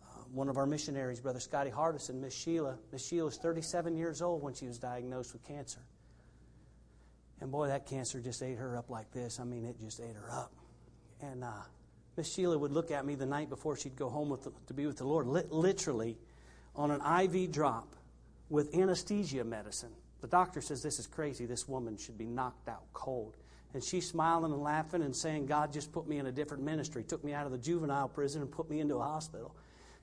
Uh, 0.01 0.21
one 0.31 0.49
of 0.49 0.57
our 0.57 0.65
missionaries, 0.65 1.19
Brother 1.19 1.39
Scotty 1.39 1.69
Hardison, 1.69 2.15
Miss 2.21 2.33
Sheila. 2.33 2.77
Miss 2.91 3.05
Sheila 3.05 3.25
was 3.25 3.37
37 3.37 3.95
years 3.95 4.21
old 4.21 4.41
when 4.41 4.53
she 4.53 4.65
was 4.65 4.79
diagnosed 4.79 5.33
with 5.33 5.43
cancer. 5.43 5.81
And 7.39 7.51
boy, 7.51 7.67
that 7.67 7.85
cancer 7.85 8.19
just 8.19 8.41
ate 8.41 8.57
her 8.57 8.77
up 8.77 8.89
like 8.89 9.11
this. 9.11 9.39
I 9.39 9.43
mean, 9.43 9.63
it 9.63 9.79
just 9.79 9.99
ate 9.99 10.15
her 10.15 10.31
up. 10.31 10.51
And 11.21 11.43
uh, 11.43 11.51
Miss 12.15 12.33
Sheila 12.33 12.57
would 12.57 12.71
look 12.71 12.89
at 12.89 13.05
me 13.05 13.15
the 13.15 13.27
night 13.27 13.49
before 13.49 13.77
she'd 13.77 13.95
go 13.95 14.09
home 14.09 14.29
the, 14.29 14.51
to 14.67 14.73
be 14.73 14.87
with 14.87 14.97
the 14.97 15.05
Lord, 15.05 15.27
li- 15.27 15.43
literally 15.49 16.17
on 16.77 16.91
an 16.91 17.01
IV 17.01 17.51
drop 17.51 17.95
with 18.49 18.73
anesthesia 18.75 19.43
medicine 19.43 19.91
The 20.21 20.27
doctor 20.27 20.61
says, 20.61 20.81
This 20.81 20.99
is 20.99 21.07
crazy. 21.07 21.45
This 21.45 21.67
woman 21.67 21.97
should 21.97 22.17
be 22.17 22.25
knocked 22.27 22.69
out 22.69 22.83
cold. 22.93 23.35
And 23.73 23.83
she's 23.83 24.07
smiling 24.07 24.53
and 24.53 24.61
laughing 24.61 25.01
and 25.01 25.15
saying, 25.15 25.45
God 25.45 25.73
just 25.73 25.91
put 25.91 26.07
me 26.07 26.19
in 26.19 26.27
a 26.27 26.31
different 26.31 26.63
ministry, 26.63 27.03
took 27.03 27.23
me 27.23 27.33
out 27.33 27.45
of 27.45 27.51
the 27.51 27.57
juvenile 27.57 28.07
prison 28.07 28.41
and 28.41 28.49
put 28.49 28.69
me 28.69 28.79
into 28.79 28.95
a 28.95 29.03
hospital. 29.03 29.55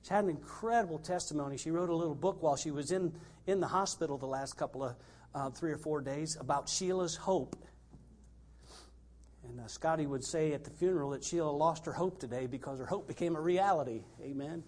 She 0.03 0.13
had 0.13 0.23
an 0.23 0.29
incredible 0.29 0.99
testimony. 0.99 1.57
She 1.57 1.71
wrote 1.71 1.89
a 1.89 1.95
little 1.95 2.13
book 2.13 2.43
while 2.43 2.55
she 2.55 2.69
was 2.69 2.91
in, 2.91 3.11
in 3.47 3.59
the 3.59 3.67
hospital 3.67 4.19
the 4.19 4.27
last 4.27 4.55
couple 4.55 4.83
of 4.83 4.95
uh, 5.33 5.49
three 5.49 5.71
or 5.71 5.77
four 5.77 5.99
days 5.99 6.37
about 6.39 6.69
Sheila's 6.69 7.15
hope. 7.15 7.55
And 9.43 9.59
uh, 9.59 9.67
Scotty 9.67 10.05
would 10.05 10.23
say 10.23 10.53
at 10.53 10.63
the 10.63 10.69
funeral 10.69 11.09
that 11.11 11.23
Sheila 11.23 11.49
lost 11.49 11.85
her 11.85 11.93
hope 11.93 12.19
today 12.19 12.45
because 12.45 12.79
her 12.79 12.85
hope 12.85 13.07
became 13.07 13.35
a 13.35 13.41
reality. 13.41 14.03
Amen. 14.21 14.63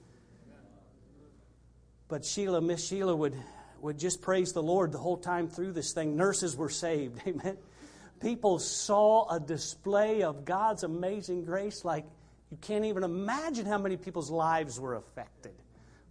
But 2.07 2.25
Sheila, 2.25 2.61
Miss 2.61 2.85
Sheila, 2.85 3.15
would, 3.15 3.35
would 3.81 3.97
just 3.97 4.21
praise 4.21 4.53
the 4.53 4.63
Lord 4.63 4.91
the 4.91 4.97
whole 4.97 5.17
time 5.17 5.47
through 5.47 5.73
this 5.73 5.93
thing. 5.93 6.15
Nurses 6.15 6.55
were 6.55 6.69
saved. 6.69 7.21
Amen. 7.27 7.57
People 8.21 8.59
saw 8.59 9.27
a 9.29 9.39
display 9.39 10.23
of 10.23 10.45
God's 10.45 10.83
amazing 10.83 11.43
grace 11.43 11.85
like 11.85 12.05
you 12.49 12.57
can't 12.61 12.85
even 12.85 13.03
imagine 13.03 13.65
how 13.65 13.77
many 13.77 13.97
people's 13.97 14.31
lives 14.31 14.79
were 14.79 14.95
affected. 14.95 15.53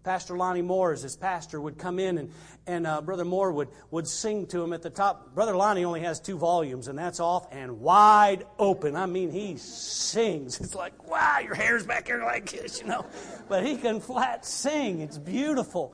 Pastor 0.07 0.37
Lonnie 0.37 0.63
Moore, 0.63 0.93
as 0.93 1.03
his 1.03 1.17
pastor, 1.17 1.61
would 1.61 1.79
come 1.79 1.99
in 1.99 2.19
and, 2.19 2.31
and 2.65 2.87
uh, 2.87 3.01
Brother 3.01 3.25
Moore 3.25 3.51
would, 3.51 3.69
would 3.91 4.07
sing 4.07 4.47
to 4.47 4.63
him 4.63 4.73
at 4.73 4.81
the 4.81 4.89
top. 4.89 5.35
Brother 5.35 5.57
Lonnie 5.57 5.85
only 5.85 6.03
has 6.03 6.21
two 6.21 6.39
volumes, 6.39 6.87
and 6.87 6.97
that's 6.97 7.19
off 7.19 7.49
and 7.51 7.81
wide 7.81 8.47
open. 8.57 8.95
I 8.95 9.07
mean, 9.07 9.33
he 9.33 9.57
sings. 9.57 10.61
It's 10.61 10.77
like, 10.77 11.11
wow, 11.11 11.41
your 11.41 11.57
hair's 11.57 11.85
back 11.85 12.07
here 12.07 12.23
like 12.23 12.49
this, 12.53 12.81
you 12.81 12.87
know. 12.87 13.05
But 13.49 13.67
he 13.67 13.77
can 13.77 13.99
flat 13.99 14.47
sing. 14.47 15.01
It's 15.01 15.19
beautiful. 15.19 15.93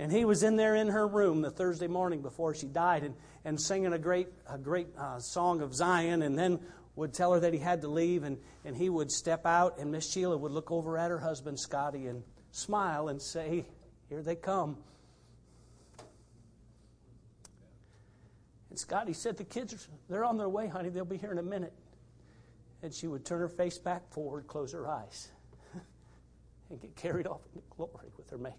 And 0.00 0.10
he 0.10 0.24
was 0.24 0.42
in 0.42 0.56
there 0.56 0.74
in 0.74 0.88
her 0.88 1.06
room 1.06 1.40
the 1.40 1.52
Thursday 1.52 1.86
morning 1.86 2.22
before 2.22 2.56
she 2.56 2.66
died 2.66 3.04
and, 3.04 3.14
and 3.44 3.60
singing 3.60 3.92
a 3.92 3.98
great, 3.98 4.26
a 4.50 4.58
great 4.58 4.88
uh, 4.98 5.20
song 5.20 5.60
of 5.60 5.72
Zion. 5.72 6.22
And 6.22 6.36
then 6.36 6.58
would 6.96 7.14
tell 7.14 7.32
her 7.32 7.38
that 7.38 7.52
he 7.52 7.60
had 7.60 7.82
to 7.82 7.88
leave, 7.88 8.24
and, 8.24 8.38
and 8.64 8.76
he 8.76 8.90
would 8.90 9.12
step 9.12 9.46
out, 9.46 9.78
and 9.78 9.92
Miss 9.92 10.10
Sheila 10.10 10.36
would 10.36 10.50
look 10.50 10.72
over 10.72 10.98
at 10.98 11.10
her 11.10 11.18
husband, 11.18 11.60
Scotty, 11.60 12.08
and 12.08 12.24
smile 12.54 13.08
and 13.08 13.20
say, 13.20 13.64
Here 14.08 14.22
they 14.22 14.36
come. 14.36 14.76
And 18.70 18.78
Scotty 18.78 19.12
said, 19.12 19.36
The 19.36 19.44
kids, 19.44 19.88
they're 20.08 20.24
on 20.24 20.38
their 20.38 20.48
way, 20.48 20.68
honey. 20.68 20.88
They'll 20.88 21.04
be 21.04 21.16
here 21.16 21.32
in 21.32 21.38
a 21.38 21.42
minute. 21.42 21.72
And 22.82 22.92
she 22.92 23.06
would 23.06 23.24
turn 23.24 23.40
her 23.40 23.48
face 23.48 23.78
back 23.78 24.08
forward, 24.12 24.46
close 24.46 24.72
her 24.72 24.88
eyes, 24.88 25.28
and 26.70 26.80
get 26.80 26.94
carried 26.96 27.26
off 27.26 27.40
into 27.54 27.66
glory 27.70 28.10
with 28.16 28.30
her 28.30 28.38
Maker. 28.38 28.56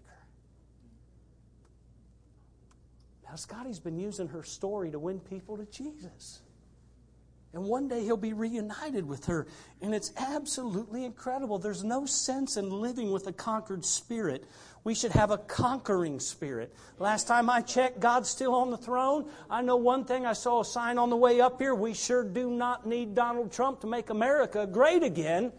Now, 3.28 3.36
Scotty's 3.36 3.78
been 3.78 3.96
using 3.96 4.28
her 4.28 4.42
story 4.42 4.90
to 4.90 4.98
win 4.98 5.20
people 5.20 5.56
to 5.56 5.64
Jesus. 5.66 6.40
And 7.52 7.64
one 7.64 7.88
day 7.88 8.02
he'll 8.02 8.16
be 8.16 8.34
reunited 8.34 9.06
with 9.06 9.24
her. 9.26 9.46
And 9.80 9.94
it's 9.94 10.12
absolutely 10.16 11.04
incredible. 11.04 11.58
There's 11.58 11.84
no 11.84 12.04
sense 12.04 12.56
in 12.56 12.68
living 12.68 13.12
with 13.12 13.26
a 13.28 13.32
conquered 13.32 13.84
spirit. 13.84 14.44
We 14.84 14.94
should 14.94 15.12
have 15.12 15.30
a 15.30 15.38
conquering 15.38 16.20
spirit. 16.20 16.74
Last 16.98 17.26
time 17.26 17.48
I 17.48 17.62
checked, 17.62 17.98
God's 17.98 18.28
still 18.28 18.54
on 18.54 18.70
the 18.70 18.76
throne. 18.76 19.30
I 19.48 19.62
know 19.62 19.76
one 19.76 20.04
thing. 20.04 20.26
I 20.26 20.34
saw 20.34 20.60
a 20.60 20.64
sign 20.64 20.98
on 20.98 21.08
the 21.08 21.16
way 21.16 21.40
up 21.40 21.60
here. 21.60 21.74
We 21.74 21.94
sure 21.94 22.22
do 22.22 22.50
not 22.50 22.86
need 22.86 23.14
Donald 23.14 23.52
Trump 23.52 23.80
to 23.80 23.86
make 23.86 24.10
America 24.10 24.66
great 24.66 25.02
again. 25.02 25.52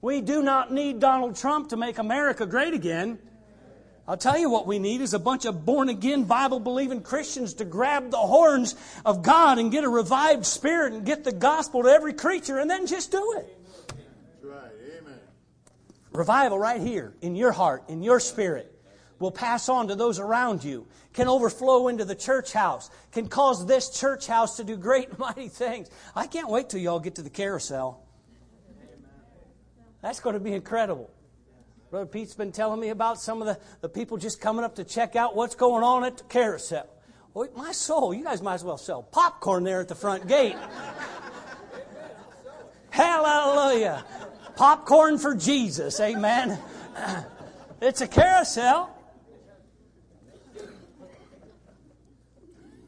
We 0.00 0.20
do 0.20 0.42
not 0.42 0.72
need 0.72 0.98
Donald 0.98 1.36
Trump 1.36 1.68
to 1.68 1.76
make 1.76 1.98
America 1.98 2.44
great 2.44 2.74
again. 2.74 3.20
I'll 4.06 4.16
tell 4.16 4.36
you 4.36 4.50
what 4.50 4.66
we 4.66 4.80
need 4.80 5.00
is 5.00 5.14
a 5.14 5.18
bunch 5.18 5.44
of 5.44 5.64
born 5.64 5.88
again, 5.88 6.24
Bible 6.24 6.58
believing 6.58 7.02
Christians 7.02 7.54
to 7.54 7.64
grab 7.64 8.10
the 8.10 8.16
horns 8.16 8.74
of 9.06 9.22
God 9.22 9.58
and 9.58 9.70
get 9.70 9.84
a 9.84 9.88
revived 9.88 10.44
spirit 10.44 10.92
and 10.92 11.06
get 11.06 11.22
the 11.22 11.30
gospel 11.32 11.84
to 11.84 11.88
every 11.88 12.12
creature 12.12 12.58
and 12.58 12.68
then 12.68 12.86
just 12.86 13.12
do 13.12 13.34
it. 13.38 13.58
That's 13.86 14.44
right. 14.44 14.72
Amen. 14.98 15.20
Revival 16.12 16.58
right 16.58 16.80
here 16.80 17.14
in 17.22 17.36
your 17.36 17.52
heart, 17.52 17.84
in 17.88 18.02
your 18.02 18.18
spirit, 18.18 18.76
will 19.20 19.30
pass 19.30 19.68
on 19.68 19.86
to 19.86 19.94
those 19.94 20.18
around 20.18 20.64
you, 20.64 20.84
can 21.12 21.28
overflow 21.28 21.86
into 21.86 22.04
the 22.04 22.16
church 22.16 22.52
house, 22.52 22.90
can 23.12 23.28
cause 23.28 23.66
this 23.66 23.88
church 23.88 24.26
house 24.26 24.56
to 24.56 24.64
do 24.64 24.76
great 24.76 25.10
and 25.10 25.18
mighty 25.20 25.48
things. 25.48 25.88
I 26.16 26.26
can't 26.26 26.50
wait 26.50 26.70
till 26.70 26.80
y'all 26.80 26.98
get 26.98 27.14
to 27.14 27.22
the 27.22 27.30
carousel. 27.30 28.04
That's 30.00 30.18
going 30.18 30.34
to 30.34 30.40
be 30.40 30.52
incredible. 30.52 31.08
Brother 31.92 32.06
Pete's 32.06 32.32
been 32.32 32.52
telling 32.52 32.80
me 32.80 32.88
about 32.88 33.20
some 33.20 33.42
of 33.42 33.46
the, 33.46 33.58
the 33.82 33.88
people 33.90 34.16
just 34.16 34.40
coming 34.40 34.64
up 34.64 34.76
to 34.76 34.84
check 34.84 35.14
out 35.14 35.36
what's 35.36 35.54
going 35.54 35.84
on 35.84 36.04
at 36.04 36.16
the 36.16 36.24
carousel. 36.24 36.88
Well, 37.34 37.50
my 37.54 37.72
soul, 37.72 38.14
you 38.14 38.24
guys 38.24 38.40
might 38.40 38.54
as 38.54 38.64
well 38.64 38.78
sell 38.78 39.02
popcorn 39.02 39.62
there 39.62 39.82
at 39.82 39.88
the 39.88 39.94
front 39.94 40.26
gate. 40.26 40.56
Hallelujah. 42.88 44.06
Popcorn 44.56 45.18
for 45.18 45.34
Jesus. 45.34 46.00
Amen. 46.00 46.58
It's 47.82 48.00
a 48.00 48.06
carousel. 48.06 48.96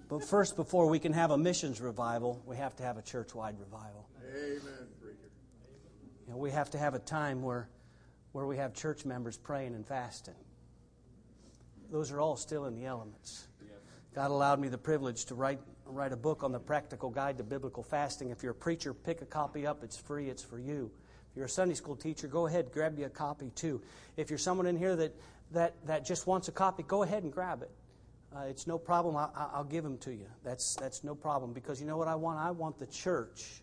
But 0.08 0.24
first, 0.24 0.54
before 0.54 0.88
we 0.88 1.00
can 1.00 1.12
have 1.12 1.32
a 1.32 1.36
missions 1.36 1.80
revival, 1.80 2.40
we 2.46 2.56
have 2.56 2.76
to 2.76 2.84
have 2.84 2.96
a 2.96 3.02
church 3.02 3.34
wide 3.34 3.56
revival. 3.58 4.08
Amen, 4.22 4.60
preacher. 5.02 5.18
You 6.26 6.32
know, 6.32 6.38
we 6.38 6.52
have 6.52 6.70
to 6.70 6.78
have 6.78 6.94
a 6.94 7.00
time 7.00 7.42
where 7.42 7.68
where 8.34 8.46
we 8.46 8.56
have 8.56 8.74
church 8.74 9.04
members 9.04 9.36
praying 9.36 9.76
and 9.76 9.86
fasting. 9.86 10.34
Those 11.92 12.10
are 12.10 12.20
all 12.20 12.34
still 12.34 12.64
in 12.64 12.74
the 12.74 12.84
elements. 12.84 13.46
God 14.12 14.32
allowed 14.32 14.58
me 14.58 14.66
the 14.66 14.76
privilege 14.76 15.26
to 15.26 15.36
write, 15.36 15.60
write 15.86 16.12
a 16.12 16.16
book 16.16 16.42
on 16.42 16.50
the 16.50 16.58
practical 16.58 17.10
guide 17.10 17.38
to 17.38 17.44
biblical 17.44 17.84
fasting. 17.84 18.30
If 18.30 18.42
you're 18.42 18.50
a 18.50 18.56
preacher, 18.56 18.92
pick 18.92 19.22
a 19.22 19.24
copy 19.24 19.68
up. 19.68 19.84
It's 19.84 19.96
free, 19.96 20.30
it's 20.30 20.42
for 20.42 20.58
you. 20.58 20.90
If 21.30 21.36
you're 21.36 21.46
a 21.46 21.48
Sunday 21.48 21.76
school 21.76 21.94
teacher, 21.94 22.26
go 22.26 22.48
ahead, 22.48 22.72
grab 22.72 22.98
you 22.98 23.06
a 23.06 23.08
copy 23.08 23.50
too. 23.54 23.80
If 24.16 24.30
you're 24.30 24.38
someone 24.38 24.66
in 24.66 24.76
here 24.76 24.96
that, 24.96 25.14
that, 25.52 25.74
that 25.86 26.04
just 26.04 26.26
wants 26.26 26.48
a 26.48 26.52
copy, 26.52 26.82
go 26.82 27.04
ahead 27.04 27.22
and 27.22 27.32
grab 27.32 27.62
it. 27.62 27.70
Uh, 28.34 28.46
it's 28.48 28.66
no 28.66 28.78
problem. 28.78 29.16
I, 29.16 29.28
will 29.56 29.62
give 29.62 29.84
them 29.84 29.96
to 29.98 30.10
you. 30.12 30.26
That's, 30.42 30.74
that's 30.74 31.04
no 31.04 31.14
problem 31.14 31.52
because 31.52 31.80
you 31.80 31.86
know 31.86 31.96
what 31.96 32.08
I 32.08 32.16
want? 32.16 32.40
I 32.40 32.50
want 32.50 32.80
the 32.80 32.86
church 32.86 33.62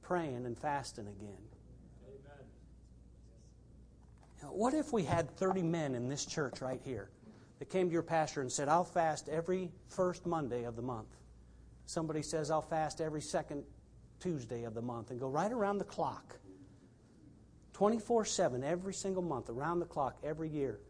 praying 0.00 0.46
and 0.46 0.56
fasting 0.56 1.08
again. 1.08 1.47
What 4.42 4.74
if 4.74 4.92
we 4.92 5.04
had 5.04 5.36
30 5.36 5.62
men 5.62 5.94
in 5.94 6.08
this 6.08 6.24
church 6.24 6.60
right 6.60 6.80
here 6.84 7.10
that 7.58 7.70
came 7.70 7.88
to 7.88 7.92
your 7.92 8.02
pastor 8.02 8.40
and 8.40 8.50
said, 8.50 8.68
I'll 8.68 8.84
fast 8.84 9.28
every 9.28 9.70
first 9.88 10.26
Monday 10.26 10.64
of 10.64 10.76
the 10.76 10.82
month? 10.82 11.08
Somebody 11.86 12.22
says, 12.22 12.50
I'll 12.50 12.62
fast 12.62 13.00
every 13.00 13.20
second 13.20 13.64
Tuesday 14.20 14.64
of 14.64 14.74
the 14.74 14.82
month 14.82 15.10
and 15.10 15.18
go 15.18 15.28
right 15.28 15.50
around 15.50 15.78
the 15.78 15.84
clock. 15.84 16.38
24 17.72 18.24
7 18.24 18.64
every 18.64 18.92
single 18.92 19.22
month, 19.22 19.48
around 19.48 19.78
the 19.78 19.86
clock, 19.86 20.16
every 20.24 20.48
year. 20.48 20.80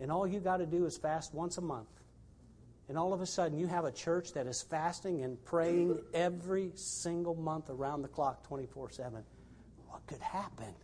And 0.00 0.10
all 0.10 0.26
you 0.26 0.40
got 0.40 0.56
to 0.56 0.66
do 0.66 0.84
is 0.86 0.96
fast 0.96 1.32
once 1.32 1.58
a 1.58 1.60
month. 1.60 1.88
And 2.88 2.98
all 2.98 3.12
of 3.12 3.20
a 3.20 3.26
sudden, 3.26 3.58
you 3.58 3.68
have 3.68 3.84
a 3.84 3.92
church 3.92 4.32
that 4.32 4.46
is 4.46 4.60
fasting 4.60 5.22
and 5.22 5.42
praying 5.44 6.00
every 6.12 6.72
single 6.74 7.34
month 7.34 7.70
around 7.70 8.02
the 8.02 8.08
clock, 8.08 8.46
24 8.46 8.90
7. 8.90 9.22
What 9.88 10.06
could 10.06 10.20
happen? 10.20 10.74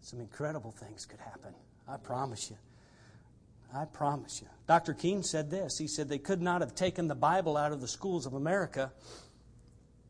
Some 0.00 0.20
incredible 0.20 0.72
things 0.72 1.06
could 1.06 1.20
happen. 1.20 1.54
I 1.86 1.96
promise 1.96 2.50
you. 2.50 2.56
I 3.74 3.84
promise 3.84 4.40
you. 4.40 4.48
Dr. 4.66 4.94
King 4.94 5.22
said 5.22 5.50
this. 5.50 5.76
He 5.78 5.86
said 5.86 6.08
they 6.08 6.18
could 6.18 6.40
not 6.40 6.60
have 6.60 6.74
taken 6.74 7.08
the 7.08 7.14
Bible 7.14 7.56
out 7.56 7.72
of 7.72 7.80
the 7.80 7.88
schools 7.88 8.26
of 8.26 8.34
America 8.34 8.92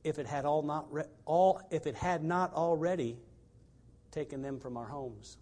if 0.04 0.18
it 0.18 0.26
had 0.26 0.44
all 0.44 0.62
not 0.62 0.92
re- 0.92 1.04
all 1.24 1.60
if 1.70 1.86
it 1.86 1.96
had 1.96 2.22
not 2.22 2.54
already 2.54 3.18
taken 4.12 4.42
them 4.42 4.60
from 4.60 4.76
our 4.76 4.86
homes. 4.86 5.38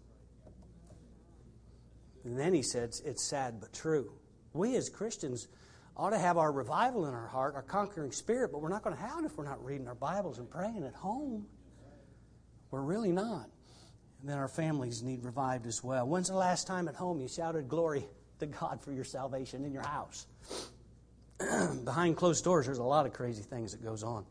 And 2.23 2.37
then 2.37 2.53
he 2.53 2.61
said, 2.61 2.91
it's 3.05 3.23
sad 3.23 3.61
but 3.61 3.71
true. 3.71 4.11
We 4.53 4.75
as 4.75 4.89
Christians 4.89 5.47
ought 5.95 6.09
to 6.09 6.17
have 6.17 6.37
our 6.37 6.51
revival 6.51 7.05
in 7.05 7.13
our 7.13 7.27
heart, 7.27 7.55
our 7.55 7.61
conquering 7.61 8.11
spirit, 8.11 8.51
but 8.51 8.61
we're 8.61 8.69
not 8.69 8.83
going 8.83 8.95
to 8.95 9.01
have 9.01 9.19
it 9.19 9.25
if 9.25 9.37
we're 9.37 9.45
not 9.45 9.63
reading 9.63 9.87
our 9.87 9.95
Bibles 9.95 10.37
and 10.37 10.49
praying 10.49 10.83
at 10.83 10.93
home. 10.93 11.45
We're 12.69 12.81
really 12.81 13.11
not. 13.11 13.49
And 14.21 14.29
then 14.29 14.37
our 14.37 14.47
families 14.47 15.03
need 15.03 15.23
revived 15.23 15.67
as 15.67 15.83
well. 15.83 16.07
When's 16.07 16.29
the 16.29 16.35
last 16.35 16.67
time 16.67 16.87
at 16.87 16.95
home 16.95 17.19
you 17.19 17.27
shouted 17.27 17.67
glory 17.67 18.05
to 18.39 18.47
God 18.47 18.81
for 18.81 18.91
your 18.91 19.03
salvation 19.03 19.63
in 19.63 19.71
your 19.71 19.85
house? 19.85 20.25
Behind 21.83 22.17
closed 22.17 22.43
doors, 22.43 22.65
there's 22.65 22.79
a 22.79 22.83
lot 22.83 23.05
of 23.05 23.13
crazy 23.13 23.43
things 23.43 23.73
that 23.73 23.83
goes 23.83 24.03
on. 24.03 24.25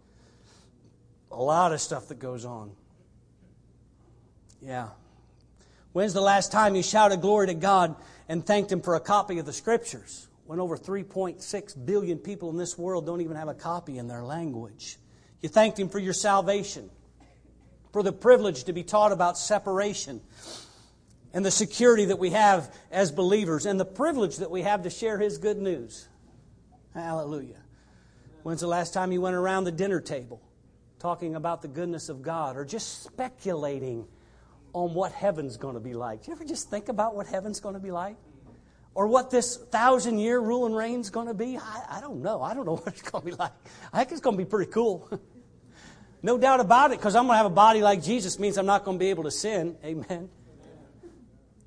A 1.30 1.41
lot 1.41 1.72
of 1.72 1.80
stuff 1.80 2.09
that 2.09 2.18
goes 2.18 2.45
on. 2.45 2.72
Yeah. 4.61 4.89
When's 5.93 6.12
the 6.12 6.20
last 6.20 6.51
time 6.53 6.74
you 6.74 6.82
shouted 6.82 7.20
glory 7.20 7.47
to 7.47 7.55
God 7.55 7.95
and 8.28 8.45
thanked 8.45 8.72
Him 8.72 8.80
for 8.80 8.97
a 8.97 9.01
copy 9.01 9.39
of 9.39 9.47
the 9.47 9.53
Scriptures? 9.53 10.28
When 10.47 10.61
over 10.61 10.76
3.6 10.76 11.87
billion 11.87 12.18
people 12.18 12.51
in 12.51 12.57
this 12.57 12.76
world 12.76 13.07
don't 13.07 13.20
even 13.20 13.37
have 13.37 13.49
a 13.49 13.55
copy 13.55 13.99
in 13.99 14.07
their 14.07 14.22
language. 14.22 14.99
You 15.43 15.49
thanked 15.49 15.78
Him 15.78 15.89
for 15.89 15.99
your 15.99 16.12
salvation 16.12 16.91
for 17.97 18.03
the 18.03 18.12
privilege 18.12 18.64
to 18.64 18.74
be 18.74 18.82
taught 18.82 19.11
about 19.11 19.38
separation 19.38 20.20
and 21.32 21.42
the 21.42 21.51
security 21.51 22.05
that 22.05 22.18
we 22.18 22.28
have 22.28 22.70
as 22.90 23.11
believers 23.11 23.64
and 23.64 23.80
the 23.80 23.86
privilege 23.86 24.36
that 24.36 24.51
we 24.51 24.61
have 24.61 24.82
to 24.82 24.90
share 24.90 25.16
His 25.16 25.38
good 25.38 25.57
news. 25.57 26.07
Hallelujah. 26.92 27.57
When's 28.42 28.61
the 28.61 28.66
last 28.66 28.92
time 28.92 29.12
you 29.12 29.22
went 29.22 29.34
around 29.34 29.64
the 29.64 29.72
dinner 29.72 30.03
table 30.03 30.42
talking 30.99 31.36
about 31.36 31.62
the 31.62 31.68
goodness 31.68 32.11
of 32.11 32.20
God 32.20 32.59
or 32.59 32.66
just 32.66 33.03
speculating 33.03 34.07
on 34.74 34.92
what 34.92 35.12
heaven's 35.12 35.57
going 35.57 35.72
to 35.72 35.80
be 35.80 35.94
like? 35.94 36.24
Do 36.24 36.32
you 36.32 36.36
ever 36.36 36.44
just 36.44 36.68
think 36.68 36.90
about 36.90 37.16
what 37.16 37.26
heaven's 37.26 37.61
going 37.61 37.76
to 37.76 37.80
be 37.80 37.92
like? 37.92 38.18
Or 38.94 39.07
what 39.07 39.30
this 39.30 39.57
thousand 39.57 40.18
year 40.18 40.38
rule 40.38 40.66
and 40.66 40.76
reign's 40.76 41.09
going 41.09 41.28
to 41.28 41.34
be? 41.34 41.57
I, 41.57 41.97
I 41.97 42.01
don't 42.03 42.20
know. 42.20 42.42
I 42.42 42.53
don't 42.53 42.66
know 42.66 42.76
what 42.76 42.88
it's 42.88 43.01
going 43.01 43.24
to 43.24 43.30
be 43.30 43.34
like. 43.34 43.53
I 43.90 44.01
think 44.01 44.12
it's 44.12 44.20
going 44.20 44.36
to 44.36 44.44
be 44.44 44.49
pretty 44.51 44.70
cool. 44.70 45.09
no 46.27 46.37
doubt 46.37 46.59
about 46.59 46.91
it, 46.91 46.99
because 46.99 47.14
I'm 47.14 47.27
going 47.27 47.35
to 47.35 47.37
have 47.39 47.47
a 47.47 47.51
body 47.51 47.83
like 47.83 48.03
Jesus 48.03 48.41
means 48.41 48.59
I'm 48.59 48.66
not 48.66 48.85
going 48.85 48.99
to 48.99 49.03
be 49.03 49.11
able 49.11 49.22
to 49.22 49.31
sin. 49.31 49.77
Amen. 49.85 50.29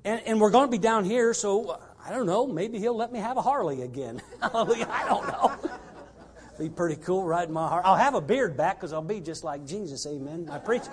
And, 0.04 0.20
and 0.26 0.38
we're 0.38 0.50
going 0.50 0.66
to 0.66 0.70
be 0.70 0.76
down 0.76 1.06
here, 1.06 1.32
so 1.32 1.70
uh, 1.70 1.78
I 2.04 2.10
don't 2.10 2.26
know. 2.26 2.46
Maybe 2.46 2.78
he'll 2.78 2.96
let 2.96 3.10
me 3.10 3.20
have 3.20 3.38
a 3.38 3.42
Harley 3.42 3.80
again. 3.80 4.20
I 4.42 5.04
don't 5.08 5.26
know. 5.26 5.56
Be 6.58 6.68
pretty 6.68 6.96
cool 6.96 7.24
riding 7.24 7.54
my 7.54 7.66
heart. 7.68 7.86
I'll 7.86 7.96
have 7.96 8.14
a 8.14 8.20
beard 8.20 8.54
back 8.54 8.76
because 8.76 8.92
I'll 8.92 9.00
be 9.00 9.18
just 9.20 9.44
like 9.44 9.66
Jesus. 9.66 10.06
Amen. 10.06 10.44
My 10.44 10.58
preacher, 10.58 10.90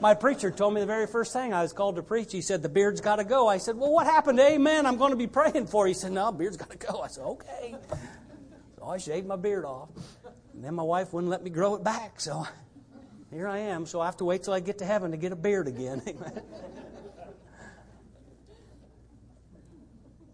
my 0.00 0.14
preacher 0.14 0.50
told 0.50 0.72
me 0.72 0.80
the 0.80 0.86
very 0.86 1.06
first 1.06 1.34
thing 1.34 1.52
I 1.52 1.60
was 1.60 1.74
called 1.74 1.96
to 1.96 2.02
preach. 2.02 2.32
He 2.32 2.40
said 2.40 2.62
the 2.62 2.70
beard's 2.70 3.02
got 3.02 3.16
to 3.16 3.24
go. 3.24 3.46
I 3.46 3.58
said, 3.58 3.76
well, 3.76 3.92
what 3.92 4.06
happened? 4.06 4.40
Amen. 4.40 4.86
I'm 4.86 4.96
going 4.96 5.10
to 5.10 5.18
be 5.18 5.26
praying 5.26 5.66
for. 5.66 5.86
You. 5.86 5.92
He 5.92 6.00
said, 6.00 6.12
no, 6.12 6.32
beard's 6.32 6.56
got 6.56 6.70
to 6.70 6.78
go. 6.78 7.02
I 7.02 7.08
said, 7.08 7.24
okay. 7.24 7.74
So 8.78 8.86
I 8.86 8.96
shaved 8.96 9.26
my 9.26 9.36
beard 9.36 9.66
off. 9.66 9.90
And 10.54 10.64
then 10.64 10.74
my 10.74 10.82
wife 10.82 11.12
wouldn't 11.12 11.30
let 11.30 11.44
me 11.44 11.50
grow 11.50 11.74
it 11.74 11.84
back. 11.84 12.18
So 12.18 12.46
here 13.32 13.48
I 13.48 13.58
am. 13.58 13.86
So 13.86 14.00
I 14.00 14.04
have 14.06 14.18
to 14.18 14.24
wait 14.24 14.42
till 14.42 14.52
I 14.52 14.60
get 14.60 14.78
to 14.78 14.84
heaven 14.84 15.10
to 15.12 15.16
get 15.16 15.32
a 15.32 15.36
beard 15.36 15.66
again. 15.66 16.00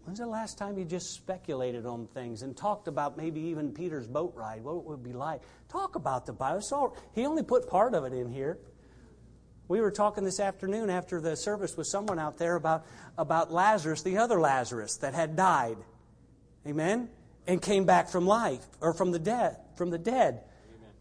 When's 0.03 0.19
the 0.19 0.27
last 0.27 0.57
time 0.57 0.77
you 0.77 0.85
just 0.85 1.13
speculated 1.13 1.85
on 1.85 2.07
things 2.07 2.41
and 2.41 2.57
talked 2.57 2.87
about 2.87 3.15
maybe 3.15 3.41
even 3.41 3.71
Peter's 3.71 4.07
boat 4.07 4.33
ride, 4.35 4.63
what 4.63 4.77
it 4.77 4.83
would 4.85 5.03
be 5.03 5.13
like? 5.13 5.41
Talk 5.69 5.93
about 5.95 6.25
the 6.25 6.33
Bible. 6.33 6.61
So 6.61 6.95
he 7.13 7.27
only 7.27 7.43
put 7.43 7.69
part 7.69 7.93
of 7.93 8.03
it 8.05 8.13
in 8.13 8.27
here. 8.27 8.57
We 9.67 9.81
were 9.81 9.91
talking 9.91 10.23
this 10.23 10.39
afternoon 10.39 10.89
after 10.89 11.21
the 11.21 11.37
service 11.37 11.77
with 11.77 11.85
someone 11.85 12.17
out 12.17 12.39
there 12.39 12.55
about, 12.55 12.87
about 13.19 13.51
Lazarus, 13.51 14.01
the 14.01 14.17
other 14.17 14.41
Lazarus 14.41 14.97
that 14.97 15.13
had 15.13 15.35
died. 15.35 15.77
Amen? 16.67 17.09
And 17.45 17.61
came 17.61 17.85
back 17.85 18.09
from 18.09 18.25
life, 18.25 18.65
or 18.81 18.95
from 18.95 19.11
the 19.11 19.19
dead, 19.19 19.57
from 19.75 19.91
the 19.91 19.99
dead. 19.99 20.41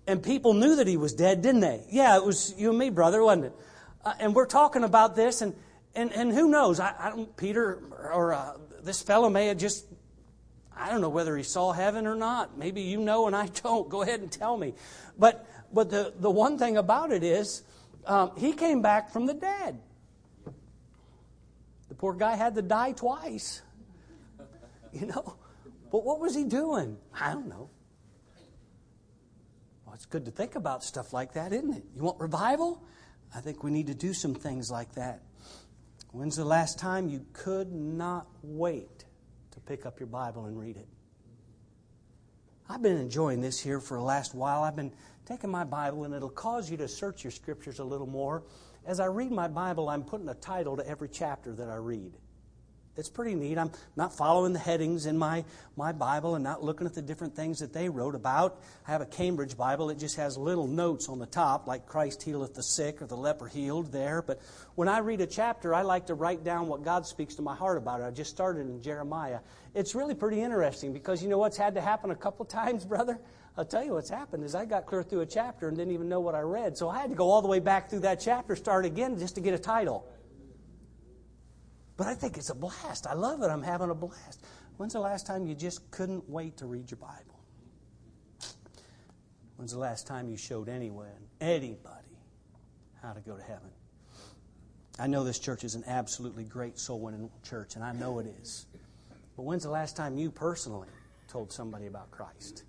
And 0.09 0.23
people 0.23 0.55
knew 0.55 0.77
that 0.77 0.87
he 0.87 0.97
was 0.97 1.13
dead, 1.13 1.43
didn't 1.43 1.61
they? 1.61 1.85
Yeah, 1.91 2.17
it 2.17 2.25
was 2.25 2.55
you 2.57 2.71
and 2.71 2.79
me, 2.79 2.89
brother, 2.89 3.23
wasn't 3.23 3.45
it? 3.45 3.53
Uh, 4.03 4.15
and 4.19 4.35
we're 4.35 4.47
talking 4.47 4.83
about 4.83 5.15
this, 5.15 5.43
and, 5.43 5.55
and, 5.95 6.11
and 6.13 6.33
who 6.33 6.49
knows? 6.49 6.81
I, 6.81 6.95
I 6.99 7.11
don't, 7.11 7.37
Peter 7.37 7.83
or 8.11 8.33
uh, 8.33 8.57
this 8.83 9.03
fellow 9.03 9.29
may 9.29 9.49
have 9.49 9.59
just, 9.59 9.85
I 10.75 10.89
don't 10.89 11.03
know 11.03 11.11
whether 11.11 11.37
he 11.37 11.43
saw 11.43 11.73
heaven 11.73 12.07
or 12.07 12.15
not. 12.15 12.57
Maybe 12.57 12.81
you 12.81 13.01
know 13.01 13.27
and 13.27 13.37
I 13.37 13.47
don't. 13.63 13.91
Go 13.91 14.01
ahead 14.01 14.21
and 14.21 14.33
tell 14.33 14.57
me. 14.57 14.73
But, 15.19 15.47
but 15.75 15.91
the, 15.91 16.15
the 16.19 16.31
one 16.31 16.57
thing 16.57 16.79
about 16.79 17.13
it 17.13 17.23
is, 17.23 17.63
um, 18.07 18.33
he 18.39 18.55
came 18.55 18.81
back 18.81 19.11
from 19.11 19.27
the 19.27 19.35
dead. 19.35 19.79
The 21.91 21.95
poor 21.95 22.15
guy 22.15 22.35
had 22.35 22.55
to 22.55 22.63
die 22.63 22.93
twice. 22.93 23.63
You 24.91 25.05
know? 25.05 25.37
But 25.93 26.03
what 26.03 26.19
was 26.19 26.35
he 26.35 26.45
doing? 26.45 26.97
I 27.13 27.35
don't 27.35 27.47
know. 27.47 27.69
It's 29.99 30.07
good 30.07 30.27
to 30.27 30.31
think 30.31 30.55
about 30.55 30.85
stuff 30.85 31.13
like 31.13 31.33
that, 31.33 31.53
isn't 31.53 31.75
it? 31.75 31.83
You 31.97 32.05
want 32.05 32.21
revival? 32.21 32.85
I 33.35 33.41
think 33.41 33.65
we 33.65 33.73
need 33.73 33.89
to 33.89 33.95
do 33.95 34.15
some 34.15 34.33
things 34.33 34.71
like 34.71 34.95
that. 34.95 35.23
When's 36.13 36.37
the 36.37 36.45
last 36.45 36.79
time 36.79 37.09
you 37.09 37.27
could 37.33 37.73
not 37.73 38.29
wait 38.45 39.05
to 39.51 39.59
pick 39.59 39.87
up 39.87 39.99
your 39.99 40.07
Bible 40.07 40.45
and 40.45 40.57
read 40.57 40.77
it? 40.77 40.87
I've 42.69 42.81
been 42.81 42.97
enjoying 42.97 43.41
this 43.41 43.59
here 43.59 43.81
for 43.81 43.97
the 43.97 44.05
last 44.05 44.37
while. 44.37 44.63
I've 44.63 44.77
been 44.77 44.93
taking 45.27 45.51
my 45.51 45.65
Bible, 45.65 46.05
and 46.05 46.15
it'll 46.15 46.31
cause 46.31 46.71
you 46.71 46.77
to 46.77 46.87
search 46.87 47.25
your 47.25 47.33
scriptures 47.33 47.81
a 47.81 47.85
little 47.85 48.07
more. 48.07 48.45
As 48.87 49.01
I 49.01 49.07
read 49.07 49.33
my 49.33 49.49
Bible, 49.49 49.89
I'm 49.89 50.05
putting 50.05 50.29
a 50.29 50.35
title 50.35 50.77
to 50.77 50.89
every 50.89 51.09
chapter 51.09 51.53
that 51.55 51.69
I 51.69 51.75
read. 51.75 52.13
It's 52.99 53.09
pretty 53.09 53.37
neat. 53.37 53.59
I'm 53.59 53.71
not 53.95 54.13
following 54.13 54.53
the 54.53 54.59
headings 54.59 55.07
in 55.07 55.17
my, 55.17 55.45
my 55.77 55.93
Bible 55.93 56.35
and 56.35 56.43
not 56.43 56.65
looking 56.65 56.85
at 56.85 56.95
the 56.95 57.01
different 57.01 57.37
things 57.37 57.61
that 57.61 57.73
they 57.73 57.89
wrote 57.89 58.17
about. 58.17 58.61
I 58.89 58.91
have 58.91 59.01
a 59.01 59.07
Cambridge 59.07 59.57
Bible. 59.57 59.91
It 59.91 60.01
just 60.01 60.17
has 60.17 60.37
little 60.37 60.67
notes 60.67 61.09
on 61.09 61.21
the 61.21 61.27
top, 61.27 61.69
like 61.69 61.87
Christ 61.87 62.25
healeth 62.25 62.55
the 62.55 62.63
sick 62.63 63.01
or 63.01 63.07
the 63.07 63.17
leper 63.17 63.47
healed 63.47 63.93
there. 63.93 64.21
But 64.21 64.41
when 64.75 64.89
I 64.89 64.99
read 64.99 65.21
a 65.21 65.29
chapter, 65.29 65.77
I 65.77 65.83
like 65.83 66.07
to 66.07 66.15
write 66.15 66.43
down 66.43 66.67
what 66.67 66.83
God 66.83 67.07
speaks 67.07 67.37
to 67.37 67.43
my 67.43 67.55
heart 67.55 67.79
about 67.79 68.01
it. 68.01 68.05
I 68.05 68.11
just 68.11 68.31
started 68.31 68.63
in 68.63 68.83
Jeremiah. 68.83 69.39
It's 69.77 69.95
really 69.95 70.17
pretty 70.17 70.43
interesting 70.43 70.93
because 70.93 71.23
you 71.23 71.29
know 71.29 71.39
what's 71.39 71.57
had 71.57 71.77
to 71.77 71.81
happen 71.81 72.11
a 72.11 72.17
couple 72.17 72.45
times, 72.47 72.85
brother? 72.85 73.21
I'll 73.57 73.65
tell 73.65 73.85
you 73.85 73.93
what's 73.93 74.11
happened 74.11 74.43
is 74.43 74.57
I 74.57 74.65
got 74.65 74.87
clear 74.87 75.05
through 75.05 75.21
a 75.21 75.27
chapter 75.27 75.69
and 75.69 75.77
didn't 75.77 75.95
even 75.95 76.09
know 76.09 76.21
what 76.21 76.35
I 76.35 76.41
read. 76.41 76.77
So 76.77 76.89
I 76.89 76.99
had 76.99 77.11
to 77.11 77.17
go 77.17 77.31
all 77.31 77.43
the 77.43 77.49
way 77.49 77.61
back 77.61 77.91
through 77.91 78.01
that 78.01 78.19
chapter, 78.19 78.57
start 78.57 78.85
again 78.85 79.17
just 79.21 79.37
to 79.37 79.41
get 79.41 79.55
a 79.55 79.59
title. 79.59 80.09
But 81.99 82.07
I 82.07 82.15
think 82.15 82.39
it's 82.39 82.49
a 82.49 82.55
blast. 82.55 83.07
I 83.07 83.15
love 83.15 83.43
it. 83.43 83.49
I'm 83.49 83.63
having 83.63 83.91
a 83.91 83.95
blast. 83.95 84.43
When's 84.79 84.93
the 84.93 85.01
last 85.01 85.27
time 85.27 85.47
you 85.47 85.55
just 85.55 85.91
couldn't 85.91 86.31
wait 86.31 86.57
to 86.59 86.67
read 86.67 86.91
your 86.91 86.99
Bible? 86.99 87.41
When's 89.57 89.73
the 89.73 89.81
last 89.81 90.07
time 90.07 90.29
you 90.29 90.37
showed 90.37 90.69
anyone, 90.69 91.09
anybody, 91.41 92.17
how 93.03 93.13
to 93.13 93.21
go 93.21 93.37
to 93.37 93.43
heaven? 93.43 93.71
I 95.01 95.09
know 95.09 95.25
this 95.25 95.41
church 95.41 95.65
is 95.65 95.75
an 95.75 95.83
absolutely 95.89 96.45
great 96.45 96.79
soul 96.79 97.01
winning 97.01 97.31
church, 97.43 97.75
and 97.75 97.85
I 97.85 97.93
know 97.93 98.21
it 98.21 98.27
is. 98.41 98.67
But 99.37 99.43
when's 99.43 99.65
the 99.65 99.71
last 99.71 99.97
time 99.97 100.17
you 100.17 100.31
personally 100.31 100.89
told 101.27 101.53
somebody 101.53 101.87
about 101.87 102.13
Christ? 102.13 102.63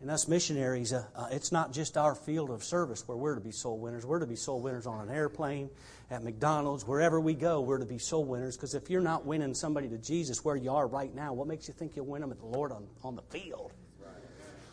And 0.00 0.10
us 0.10 0.26
missionaries, 0.28 0.94
uh, 0.94 1.04
uh, 1.14 1.28
it's 1.30 1.52
not 1.52 1.74
just 1.74 1.98
our 1.98 2.14
field 2.14 2.50
of 2.50 2.64
service 2.64 3.06
where 3.06 3.18
we're 3.18 3.34
to 3.34 3.40
be 3.42 3.52
soul 3.52 3.78
winners. 3.78 4.06
We're 4.06 4.20
to 4.20 4.26
be 4.26 4.36
soul 4.36 4.60
winners 4.60 4.86
on 4.86 5.06
an 5.06 5.14
airplane, 5.14 5.68
at 6.10 6.24
McDonald's, 6.24 6.86
wherever 6.86 7.20
we 7.20 7.34
go, 7.34 7.60
we're 7.60 7.78
to 7.78 7.86
be 7.86 7.98
soul 7.98 8.24
winners. 8.24 8.56
Because 8.56 8.74
if 8.74 8.90
you're 8.90 9.00
not 9.00 9.24
winning 9.24 9.54
somebody 9.54 9.88
to 9.88 9.98
Jesus 9.98 10.44
where 10.44 10.56
you 10.56 10.72
are 10.72 10.86
right 10.86 11.14
now, 11.14 11.32
what 11.32 11.46
makes 11.46 11.68
you 11.68 11.74
think 11.74 11.94
you'll 11.94 12.06
win 12.06 12.20
them 12.20 12.32
at 12.32 12.40
the 12.40 12.46
Lord 12.46 12.72
on, 12.72 12.88
on 13.04 13.14
the 13.14 13.22
field? 13.22 13.72
Right. 14.00 14.12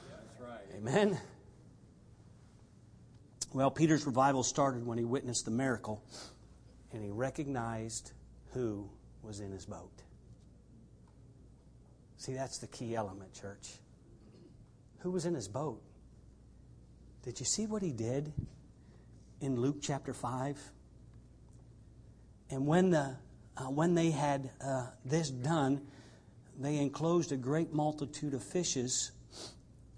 That's 0.10 0.42
right. 0.42 0.78
Amen. 0.78 1.20
Well, 3.54 3.70
Peter's 3.70 4.06
revival 4.06 4.44
started 4.44 4.86
when 4.86 4.98
he 4.98 5.06
witnessed 5.06 5.46
the 5.46 5.52
miracle 5.52 6.04
and 6.92 7.04
he 7.04 7.12
recognized 7.12 8.14
who 8.54 8.90
was 9.22 9.40
in 9.40 9.52
his 9.52 9.66
boat. 9.66 10.04
See, 12.18 12.34
that's 12.34 12.58
the 12.58 12.68
key 12.68 12.96
element, 12.96 13.34
church. 13.34 13.76
Who 15.00 15.12
was 15.12 15.26
in 15.26 15.36
his 15.36 15.48
boat? 15.48 15.82
Did 17.24 17.40
you 17.40 17.46
see 17.46 17.68
what 17.68 17.84
he 17.84 17.92
did 17.92 18.34
in 19.40 19.56
Luke 19.56 19.78
chapter 19.82 20.14
5? 20.14 20.58
And 22.50 22.66
when, 22.66 22.90
the, 22.92 23.16
uh, 23.58 23.64
when 23.64 23.94
they 23.94 24.12
had 24.12 24.50
uh, 24.62 24.88
this 25.04 25.30
done, 25.30 25.82
they 26.60 26.78
enclosed 26.78 27.32
a 27.32 27.38
great 27.38 27.74
multitude 27.74 28.34
of 28.34 28.44
fishes, 28.44 29.12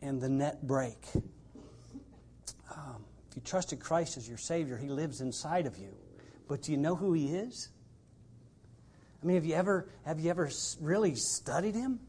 and 0.01 0.21
the 0.21 0.29
net 0.29 0.65
break. 0.65 0.97
Um, 1.15 3.03
if 3.29 3.35
you 3.35 3.41
trusted 3.43 3.79
Christ 3.79 4.17
as 4.17 4.27
your 4.27 4.37
Savior, 4.37 4.77
He 4.77 4.87
lives 4.89 5.21
inside 5.21 5.65
of 5.65 5.77
you. 5.77 5.93
But 6.47 6.63
do 6.63 6.71
you 6.71 6.77
know 6.77 6.95
who 6.95 7.13
He 7.13 7.35
is? 7.35 7.69
I 9.21 9.25
mean, 9.25 9.35
have 9.35 9.45
you 9.45 9.55
ever, 9.55 9.89
have 10.05 10.19
you 10.19 10.29
ever 10.29 10.49
really 10.79 11.15
studied 11.15 11.75
Him? 11.75 11.99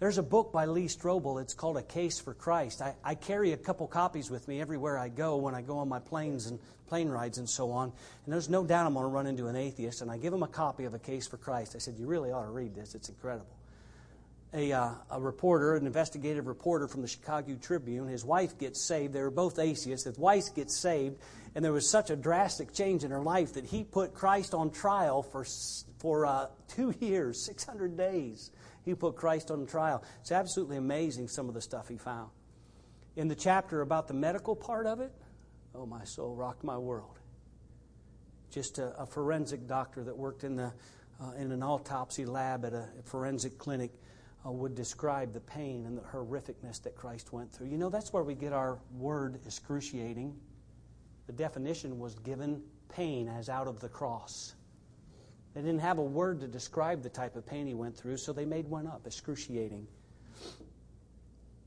There's 0.00 0.18
a 0.18 0.22
book 0.22 0.52
by 0.52 0.66
Lee 0.66 0.86
Strobel. 0.86 1.42
It's 1.42 1.54
called 1.54 1.76
A 1.76 1.82
Case 1.82 2.20
for 2.20 2.32
Christ. 2.32 2.80
I, 2.80 2.94
I, 3.02 3.16
carry 3.16 3.52
a 3.52 3.56
couple 3.56 3.88
copies 3.88 4.30
with 4.30 4.46
me 4.46 4.60
everywhere 4.60 4.96
I 4.96 5.08
go 5.08 5.36
when 5.36 5.56
I 5.56 5.62
go 5.62 5.78
on 5.78 5.88
my 5.88 5.98
planes 5.98 6.46
and 6.46 6.60
plane 6.86 7.08
rides 7.08 7.38
and 7.38 7.50
so 7.50 7.72
on. 7.72 7.92
And 8.24 8.32
there's 8.32 8.48
no 8.48 8.64
doubt 8.64 8.86
I'm 8.86 8.94
going 8.94 9.02
to 9.02 9.08
run 9.08 9.26
into 9.26 9.48
an 9.48 9.56
atheist. 9.56 10.00
And 10.00 10.08
I 10.08 10.16
give 10.16 10.32
him 10.32 10.44
a 10.44 10.48
copy 10.48 10.84
of 10.84 10.94
A 10.94 11.00
Case 11.00 11.26
for 11.26 11.36
Christ. 11.36 11.74
I 11.74 11.78
said, 11.78 11.96
You 11.98 12.06
really 12.06 12.30
ought 12.30 12.44
to 12.44 12.50
read 12.50 12.76
this. 12.76 12.94
It's 12.94 13.08
incredible. 13.08 13.48
A, 14.54 14.72
uh, 14.72 14.90
a 15.10 15.20
reporter, 15.20 15.74
an 15.74 15.84
investigative 15.84 16.46
reporter 16.46 16.86
from 16.86 17.02
the 17.02 17.08
Chicago 17.08 17.56
Tribune, 17.60 18.06
his 18.06 18.24
wife 18.24 18.56
gets 18.56 18.80
saved. 18.80 19.12
They 19.12 19.20
were 19.20 19.32
both 19.32 19.58
atheists. 19.58 20.06
His 20.06 20.16
wife 20.16 20.54
gets 20.54 20.76
saved. 20.76 21.16
And 21.56 21.64
there 21.64 21.72
was 21.72 21.90
such 21.90 22.10
a 22.10 22.16
drastic 22.16 22.72
change 22.72 23.02
in 23.02 23.10
her 23.10 23.20
life 23.20 23.54
that 23.54 23.64
he 23.64 23.82
put 23.82 24.14
Christ 24.14 24.54
on 24.54 24.70
trial 24.70 25.24
for, 25.24 25.44
for 25.98 26.24
uh, 26.24 26.46
two 26.68 26.94
years, 27.00 27.42
600 27.44 27.96
days. 27.96 28.52
He 28.88 28.94
put 28.94 29.16
Christ 29.16 29.50
on 29.50 29.66
trial. 29.66 30.02
It's 30.22 30.32
absolutely 30.32 30.78
amazing 30.78 31.28
some 31.28 31.46
of 31.46 31.54
the 31.54 31.60
stuff 31.60 31.88
he 31.88 31.98
found. 31.98 32.30
In 33.16 33.28
the 33.28 33.34
chapter 33.34 33.82
about 33.82 34.08
the 34.08 34.14
medical 34.14 34.56
part 34.56 34.86
of 34.86 35.00
it, 35.00 35.12
oh, 35.74 35.84
my 35.84 36.04
soul 36.04 36.34
rocked 36.34 36.64
my 36.64 36.78
world. 36.78 37.18
Just 38.50 38.78
a, 38.78 38.98
a 38.98 39.04
forensic 39.04 39.66
doctor 39.66 40.02
that 40.04 40.16
worked 40.16 40.42
in, 40.42 40.56
the, 40.56 40.72
uh, 41.20 41.32
in 41.36 41.52
an 41.52 41.62
autopsy 41.62 42.24
lab 42.24 42.64
at 42.64 42.72
a 42.72 42.88
forensic 43.04 43.58
clinic 43.58 43.90
uh, 44.46 44.50
would 44.50 44.74
describe 44.74 45.34
the 45.34 45.40
pain 45.40 45.84
and 45.84 45.98
the 45.98 46.02
horrificness 46.02 46.82
that 46.84 46.96
Christ 46.96 47.30
went 47.30 47.52
through. 47.52 47.66
You 47.66 47.76
know, 47.76 47.90
that's 47.90 48.10
where 48.10 48.22
we 48.22 48.34
get 48.34 48.54
our 48.54 48.78
word 48.96 49.38
excruciating. 49.44 50.34
The 51.26 51.34
definition 51.34 51.98
was 51.98 52.14
given 52.14 52.62
pain 52.88 53.28
as 53.28 53.50
out 53.50 53.66
of 53.66 53.80
the 53.80 53.88
cross. 53.90 54.54
They 55.58 55.64
didn't 55.64 55.80
have 55.80 55.98
a 55.98 56.04
word 56.04 56.38
to 56.42 56.46
describe 56.46 57.02
the 57.02 57.08
type 57.08 57.34
of 57.34 57.44
pain 57.44 57.66
he 57.66 57.74
went 57.74 57.96
through, 57.96 58.18
so 58.18 58.32
they 58.32 58.44
made 58.44 58.68
one 58.68 58.86
up 58.86 59.04
excruciating. 59.08 59.88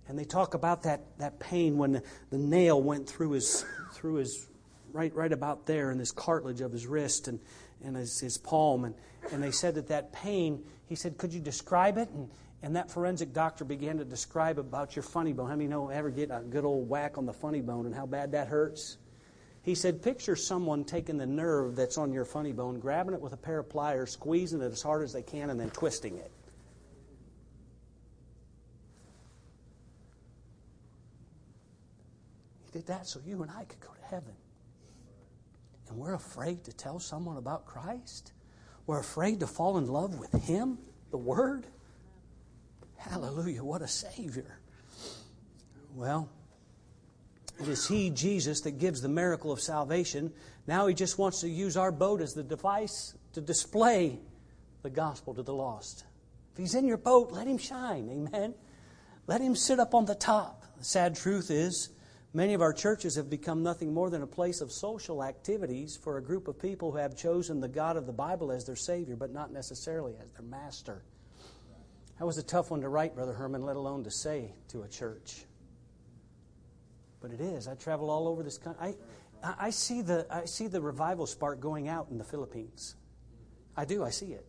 And 0.08 0.18
they 0.18 0.24
talk 0.24 0.54
about 0.54 0.84
that, 0.84 1.02
that 1.18 1.42
pain 1.42 1.78
when 1.78 1.92
the, 1.92 2.04
the 2.30 2.38
nail 2.38 2.82
went 2.82 3.10
through 3.10 3.32
his, 3.32 3.66
through 3.92 4.14
his 4.16 4.48
right, 4.94 5.14
right 5.14 5.34
about 5.34 5.66
there 5.66 5.92
in 5.92 5.98
this 5.98 6.14
cartilage 6.14 6.62
of 6.62 6.72
his 6.72 6.88
wrist 6.88 7.28
and, 7.28 7.42
and 7.84 7.98
his, 7.98 8.18
his 8.18 8.38
palm. 8.38 8.86
And, 8.86 8.96
and 9.34 9.44
they 9.44 9.52
said 9.52 9.76
that 9.76 9.90
that 9.90 10.14
pain, 10.14 10.64
he 10.88 10.96
said, 10.96 11.18
Could 11.18 11.34
you 11.34 11.42
describe 11.42 11.98
it? 11.98 12.08
And, 12.12 12.30
and 12.64 12.78
that 12.78 12.90
forensic 12.90 13.34
doctor 13.34 13.66
began 13.66 13.98
to 13.98 14.06
describe 14.06 14.58
about 14.58 14.96
your 14.96 15.04
funny 15.04 15.34
bone. 15.34 15.50
How 15.50 15.58
many 15.58 15.68
know 15.68 15.90
ever 15.90 16.12
get 16.12 16.32
a 16.32 16.40
good 16.40 16.64
old 16.64 16.88
whack 16.88 17.18
on 17.18 17.26
the 17.26 17.34
funny 17.34 17.60
bone 17.60 17.86
and 17.86 17.94
how 17.94 18.06
bad 18.06 18.32
that 18.32 18.48
hurts? 18.48 18.96
He 19.64 19.76
said, 19.76 20.02
Picture 20.02 20.36
someone 20.36 20.84
taking 20.84 21.18
the 21.18 21.26
nerve 21.26 21.76
that's 21.76 21.98
on 21.98 22.12
your 22.12 22.26
funny 22.26 22.52
bone, 22.52 22.80
grabbing 22.80 23.14
it 23.14 23.22
with 23.22 23.34
a 23.34 23.38
pair 23.38 23.60
of 23.60 23.70
pliers, 23.70 24.12
squeezing 24.12 24.62
it 24.62 24.72
as 24.72 24.82
hard 24.82 25.04
as 25.04 25.14
they 25.14 25.22
can, 25.22 25.52
and 25.52 25.60
then 25.60 25.70
twisting 25.70 26.18
it. 26.18 26.32
He 32.66 32.72
did 32.72 32.88
that 32.88 33.06
so 33.06 33.20
you 33.24 33.44
and 33.44 33.52
I 33.52 33.66
could 33.66 33.80
go 33.80 33.94
to 33.94 34.06
heaven. 34.06 34.34
And 35.90 36.00
we're 36.00 36.16
afraid 36.16 36.64
to 36.64 36.74
tell 36.74 37.00
someone 37.00 37.38
about 37.38 37.66
Christ. 37.66 38.32
We're 38.88 39.00
afraid 39.00 39.42
to 39.42 39.48
fall 39.48 39.78
in 39.78 39.88
love 39.88 40.18
with 40.18 40.32
Him, 40.32 40.80
the 41.12 41.18
Word. 41.18 41.68
Hallelujah, 42.98 43.64
what 43.64 43.84
a 43.84 43.88
Savior. 43.88 44.58
Well, 45.94 46.30
it 47.62 47.70
is 47.70 47.88
He, 47.88 48.10
Jesus, 48.10 48.62
that 48.62 48.80
gives 48.80 49.02
the 49.02 49.10
miracle 49.10 49.52
of 49.52 49.62
salvation. 49.62 50.32
Now 50.68 50.88
He 50.88 50.94
just 50.94 51.18
wants 51.18 51.42
to 51.42 51.50
use 51.50 51.78
our 51.78 51.92
boat 51.92 52.22
as 52.22 52.34
the 52.34 52.44
device 52.44 53.16
to 53.34 53.42
display 53.42 54.20
the 54.84 54.90
gospel 54.90 55.34
to 55.34 55.44
the 55.44 55.54
lost. 55.54 56.06
If 56.54 56.58
He's 56.58 56.76
in 56.76 56.88
your 56.88 56.98
boat, 56.98 57.32
let 57.32 57.48
Him 57.48 57.58
shine. 57.58 58.10
Amen. 58.10 58.54
Let 59.28 59.42
Him 59.42 59.56
sit 59.56 59.80
up 59.80 59.94
on 59.94 60.06
the 60.06 60.16
top. 60.16 60.66
The 60.78 60.84
sad 60.84 61.16
truth 61.16 61.52
is, 61.52 61.90
many 62.34 62.54
of 62.54 62.62
our 62.62 62.74
churches 62.74 63.16
have 63.16 63.30
become 63.30 63.64
nothing 63.64 63.94
more 63.94 64.10
than 64.10 64.22
a 64.22 64.28
place 64.28 64.62
of 64.62 64.72
social 64.72 65.24
activities 65.24 65.96
for 65.96 66.18
a 66.18 66.24
group 66.24 66.48
of 66.48 66.60
people 66.60 66.92
who 66.92 66.98
have 66.98 67.16
chosen 67.16 67.60
the 67.60 67.68
God 67.68 67.98
of 67.98 68.06
the 68.06 68.14
Bible 68.14 68.52
as 68.52 68.66
their 68.66 68.76
Savior, 68.76 69.16
but 69.16 69.32
not 69.32 69.54
necessarily 69.54 70.16
as 70.22 70.32
their 70.32 70.46
Master. 70.46 71.04
That 72.20 72.26
was 72.26 72.38
a 72.38 72.44
tough 72.44 72.72
one 72.72 72.82
to 72.82 72.90
write, 72.90 73.16
Brother 73.16 73.34
Herman, 73.34 73.64
let 73.64 73.76
alone 73.76 74.04
to 74.04 74.12
say 74.12 74.54
to 74.70 74.84
a 74.84 74.88
church 74.88 75.46
but 77.22 77.32
it 77.32 77.40
is. 77.40 77.68
I 77.68 77.76
travel 77.76 78.10
all 78.10 78.28
over 78.28 78.44
this 78.44 78.58
country. 78.58 78.96
I, 79.44 79.54
I, 79.60 79.70
see 79.70 80.02
the, 80.02 80.26
I 80.30 80.46
see 80.46 80.68
the 80.68 80.82
revival 80.82 81.28
spark 81.28 81.60
going 81.60 81.88
out 81.88 82.08
in 82.10 82.18
the 82.18 82.24
Philippines. 82.24 82.96
I 83.78 83.86
do, 83.86 84.04
I 84.04 84.10
see 84.10 84.34
it. 84.34 84.46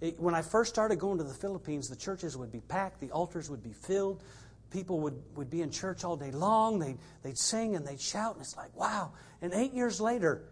it. 0.00 0.18
When 0.18 0.34
I 0.34 0.42
first 0.42 0.72
started 0.72 0.98
going 0.98 1.18
to 1.18 1.24
the 1.24 1.34
Philippines, 1.34 1.88
the 1.88 1.96
churches 1.96 2.36
would 2.36 2.50
be 2.50 2.60
packed, 2.60 3.00
the 3.00 3.10
altars 3.10 3.50
would 3.50 3.62
be 3.62 3.72
filled, 3.72 4.22
people 4.70 5.00
would, 5.00 5.22
would 5.36 5.50
be 5.50 5.62
in 5.62 5.70
church 5.70 6.04
all 6.04 6.16
day 6.16 6.30
long, 6.30 6.78
they'd, 6.78 6.98
they'd 7.22 7.38
sing 7.38 7.76
and 7.76 7.86
they'd 7.86 8.00
shout, 8.00 8.34
and 8.34 8.42
it's 8.42 8.56
like, 8.56 8.74
wow. 8.76 9.12
And 9.40 9.52
eight 9.52 9.72
years 9.72 10.00
later, 10.00 10.44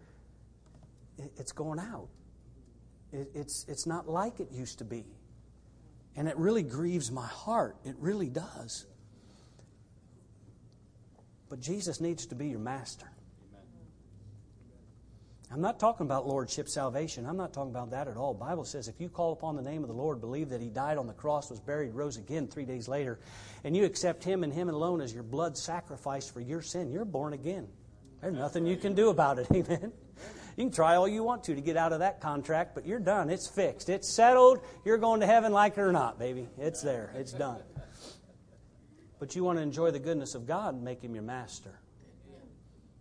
it, 1.17 1.31
it's 1.37 1.51
going 1.51 1.79
out. 1.79 2.07
It, 3.11 3.29
it's, 3.35 3.65
it's 3.67 3.85
not 3.85 4.07
like 4.07 4.39
it 4.39 4.51
used 4.51 4.77
to 4.79 4.85
be. 4.85 5.05
And 6.15 6.27
it 6.27 6.37
really 6.37 6.63
grieves 6.63 7.11
my 7.11 7.25
heart. 7.25 7.77
It 7.83 7.95
really 7.97 8.29
does. 8.29 8.85
But 11.53 11.59
Jesus 11.59 12.01
needs 12.01 12.25
to 12.25 12.33
be 12.33 12.47
your 12.47 12.57
master. 12.57 13.05
I'm 15.51 15.61
not 15.61 15.79
talking 15.79 16.07
about 16.07 16.27
lordship 16.27 16.67
salvation. 16.67 17.27
I'm 17.27 17.37
not 17.37 17.53
talking 17.53 17.69
about 17.69 17.91
that 17.91 18.07
at 18.07 18.17
all. 18.17 18.33
The 18.33 18.39
Bible 18.39 18.65
says 18.65 18.87
if 18.87 18.99
you 18.99 19.07
call 19.07 19.33
upon 19.33 19.55
the 19.55 19.61
name 19.61 19.83
of 19.83 19.87
the 19.87 19.93
Lord, 19.93 20.19
believe 20.19 20.49
that 20.49 20.61
he 20.61 20.69
died 20.69 20.97
on 20.97 21.05
the 21.05 21.13
cross, 21.13 21.51
was 21.51 21.59
buried, 21.59 21.93
rose 21.93 22.17
again 22.17 22.47
3 22.47 22.65
days 22.65 22.87
later, 22.87 23.19
and 23.63 23.77
you 23.77 23.85
accept 23.85 24.23
him 24.23 24.43
and 24.43 24.51
him 24.51 24.67
alone 24.67 24.99
as 24.99 25.13
your 25.13 25.21
blood 25.21 25.55
sacrifice 25.55 26.27
for 26.27 26.41
your 26.41 26.63
sin, 26.63 26.91
you're 26.91 27.05
born 27.05 27.33
again. 27.33 27.67
There's 28.19 28.33
nothing 28.33 28.65
you 28.65 28.77
can 28.77 28.95
do 28.95 29.09
about 29.09 29.37
it. 29.37 29.45
Amen. 29.53 29.91
You 30.57 30.63
can 30.65 30.71
try 30.71 30.95
all 30.95 31.07
you 31.07 31.21
want 31.21 31.43
to 31.43 31.53
to 31.53 31.61
get 31.61 31.77
out 31.77 31.93
of 31.93 31.99
that 31.99 32.19
contract, 32.19 32.73
but 32.73 32.87
you're 32.87 32.97
done. 32.97 33.29
It's 33.29 33.47
fixed. 33.47 33.89
It's 33.89 34.11
settled. 34.11 34.61
You're 34.85 34.97
going 34.97 35.19
to 35.19 35.27
heaven 35.27 35.51
like 35.51 35.73
it 35.73 35.81
or 35.81 35.91
not, 35.91 36.17
baby. 36.17 36.47
It's 36.57 36.81
there. 36.81 37.13
It's 37.15 37.31
done. 37.31 37.61
But 39.23 39.37
you 39.37 39.45
want 39.45 39.57
to 39.57 39.63
enjoy 39.63 39.89
the 39.91 39.99
goodness 39.99 40.35
of 40.35 40.45
God, 40.45 40.73
and 40.73 40.83
make 40.83 41.01
Him 41.01 41.13
your 41.13 41.23
master. 41.23 41.79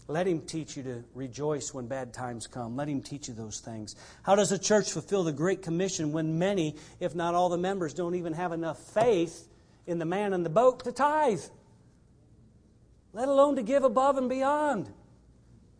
Let 0.07 0.29
Him 0.29 0.43
teach 0.43 0.77
you 0.77 0.85
to 0.85 1.03
rejoice 1.15 1.75
when 1.75 1.89
bad 1.89 2.15
times 2.15 2.47
come. 2.47 2.77
Let 2.77 2.87
Him 2.87 3.03
teach 3.03 3.27
you 3.27 3.35
those 3.35 3.59
things. 3.59 3.97
How 4.23 4.37
does 4.37 4.53
a 4.53 4.59
church 4.59 4.93
fulfill 4.93 5.25
the 5.25 5.33
Great 5.33 5.63
Commission 5.63 6.13
when 6.13 6.39
many, 6.39 6.77
if 7.01 7.17
not 7.17 7.35
all 7.35 7.49
the 7.49 7.59
members, 7.59 7.93
don't 7.93 8.15
even 8.15 8.35
have 8.35 8.53
enough 8.53 8.79
faith 8.79 9.49
in 9.85 9.99
the 9.99 10.05
man 10.05 10.33
in 10.33 10.45
the 10.45 10.49
boat 10.49 10.85
to 10.85 10.93
tithe? 10.93 11.43
Let 13.13 13.27
alone 13.27 13.57
to 13.57 13.65
give 13.65 13.83
above 13.83 14.17
and 14.17 14.29
beyond. 14.29 14.93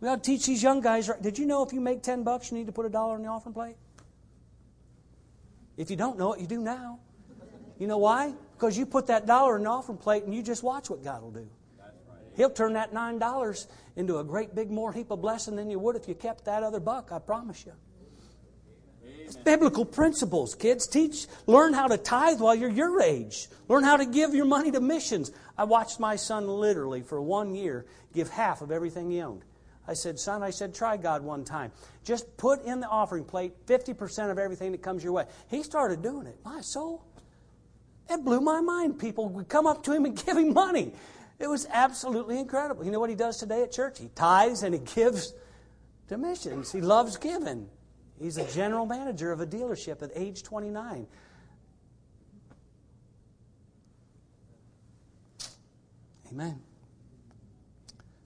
We 0.01 0.09
ought 0.09 0.25
to 0.25 0.29
teach 0.29 0.47
these 0.47 0.61
young 0.61 0.81
guys. 0.81 1.09
Did 1.21 1.39
you 1.39 1.47
know 1.47 1.63
if 1.63 1.73
you 1.73 1.81
make 1.81 2.03
10 2.03 2.25
bucks, 2.25 2.51
you 2.51 2.59
need 2.59 2.67
to 2.67 2.73
put 2.73 2.85
a 2.85 2.91
dollar 2.91 3.15
in 3.15 3.23
the 3.23 3.29
offering 3.29 3.55
plate? 3.55 3.77
If 5.77 5.89
you 5.89 5.97
don't 5.97 6.19
know 6.19 6.33
it, 6.33 6.41
you 6.41 6.49
do 6.49 6.61
now. 6.61 6.99
You 7.79 7.87
know 7.87 7.99
why? 7.99 8.35
Because 8.63 8.79
you 8.79 8.87
put 8.87 9.09
that 9.09 9.27
dollar 9.27 9.57
in 9.57 9.65
the 9.65 9.71
offering 9.71 9.99
plate 9.99 10.23
and 10.23 10.33
you 10.33 10.41
just 10.41 10.63
watch 10.63 10.89
what 10.89 11.03
God 11.03 11.21
will 11.21 11.33
do. 11.33 11.49
He'll 12.37 12.49
turn 12.49 12.75
that 12.75 12.93
nine 12.93 13.19
dollars 13.19 13.67
into 13.97 14.19
a 14.19 14.25
great 14.25 14.55
big 14.55 14.71
more 14.71 14.93
heap 14.93 15.11
of 15.11 15.21
blessing 15.21 15.57
than 15.57 15.69
you 15.69 15.81
would 15.81 15.97
if 15.97 16.07
you 16.07 16.15
kept 16.15 16.45
that 16.45 16.63
other 16.63 16.79
buck, 16.79 17.11
I 17.11 17.19
promise 17.19 17.67
you. 17.67 17.73
It's 19.25 19.35
biblical 19.35 19.85
principles, 19.85 20.55
kids. 20.55 20.87
Teach, 20.87 21.27
learn 21.49 21.73
how 21.73 21.89
to 21.89 21.99
tithe 21.99 22.39
while 22.39 22.55
you're 22.55 22.71
your 22.71 23.03
age. 23.03 23.49
Learn 23.67 23.83
how 23.83 23.97
to 23.97 24.07
give 24.07 24.33
your 24.33 24.47
money 24.47 24.71
to 24.71 24.81
missions. 24.81 25.33
I 25.59 25.65
watched 25.65 25.99
my 25.99 26.15
son 26.15 26.47
literally 26.47 27.03
for 27.03 27.21
one 27.21 27.57
year 27.57 27.85
give 28.15 28.31
half 28.31 28.63
of 28.63 28.71
everything 28.71 29.11
he 29.11 29.23
owned. 29.23 29.45
I 29.89 29.95
said, 29.95 30.21
son, 30.21 30.45
I 30.45 30.51
said, 30.51 30.73
try 30.73 30.97
God 30.99 31.25
one 31.25 31.43
time. 31.45 31.73
Just 32.05 32.37
put 32.37 32.65
in 32.65 32.79
the 32.79 32.87
offering 32.87 33.25
plate 33.25 33.67
50% 33.67 34.31
of 34.31 34.39
everything 34.39 34.71
that 34.71 34.83
comes 34.83 35.03
your 35.03 35.15
way. 35.15 35.25
He 35.49 35.65
started 35.65 36.01
doing 36.01 36.29
it. 36.29 36.39
My 36.45 36.61
soul. 36.61 37.05
It 38.13 38.25
blew 38.25 38.41
my 38.41 38.61
mind. 38.61 38.99
People 38.99 39.29
would 39.31 39.49
come 39.49 39.67
up 39.67 39.83
to 39.85 39.93
him 39.93 40.05
and 40.05 40.15
give 40.27 40.37
him 40.37 40.53
money. 40.53 40.93
It 41.39 41.49
was 41.49 41.67
absolutely 41.73 42.39
incredible. 42.39 42.85
You 42.85 42.91
know 42.91 43.01
what 43.01 43.11
he 43.11 43.17
does 43.17 43.39
today 43.39 43.63
at 43.63 43.73
church? 43.73 43.99
He 43.99 44.09
tithes 44.15 44.63
and 44.63 44.75
he 44.75 44.81
gives 44.95 45.33
to 46.09 46.19
missions. 46.19 46.71
He 46.71 46.81
loves 46.81 47.17
giving. 47.17 47.69
He's 48.21 48.37
a 48.37 48.47
general 48.53 48.87
manager 48.87 49.33
of 49.33 49.41
a 49.41 49.47
dealership 49.47 50.03
at 50.03 50.11
age 50.15 50.43
29. 50.43 51.07
Amen. 56.31 56.61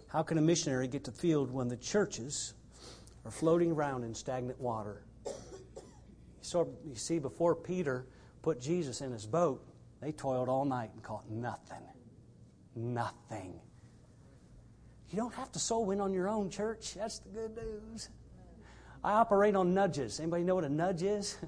How 0.08 0.22
can 0.22 0.38
a 0.38 0.42
missionary 0.42 0.88
get 0.88 1.04
to 1.04 1.12
field 1.12 1.50
when 1.50 1.68
the 1.68 1.76
churches 1.76 2.54
are 3.24 3.30
floating 3.30 3.72
around 3.72 4.04
in 4.04 4.14
stagnant 4.14 4.60
water? 4.60 5.02
So 6.42 6.68
you 6.84 6.94
see, 6.94 7.18
before 7.18 7.54
Peter 7.54 8.06
put 8.42 8.60
Jesus 8.60 9.00
in 9.00 9.12
his 9.12 9.26
boat, 9.26 9.64
they 10.00 10.12
toiled 10.12 10.48
all 10.48 10.64
night 10.64 10.90
and 10.94 11.02
caught 11.02 11.28
nothing. 11.30 11.82
Nothing. 12.74 13.60
You 15.10 15.16
don't 15.16 15.34
have 15.34 15.50
to 15.52 15.58
soul 15.58 15.86
win 15.86 16.00
on 16.00 16.12
your 16.12 16.28
own, 16.28 16.50
church. 16.50 16.94
That's 16.94 17.20
the 17.20 17.30
good 17.30 17.56
news. 17.56 18.10
I 19.02 19.12
operate 19.12 19.54
on 19.54 19.72
nudges. 19.72 20.20
Anybody 20.20 20.42
know 20.42 20.56
what 20.56 20.64
a 20.64 20.68
nudge 20.68 21.02
is? 21.02 21.38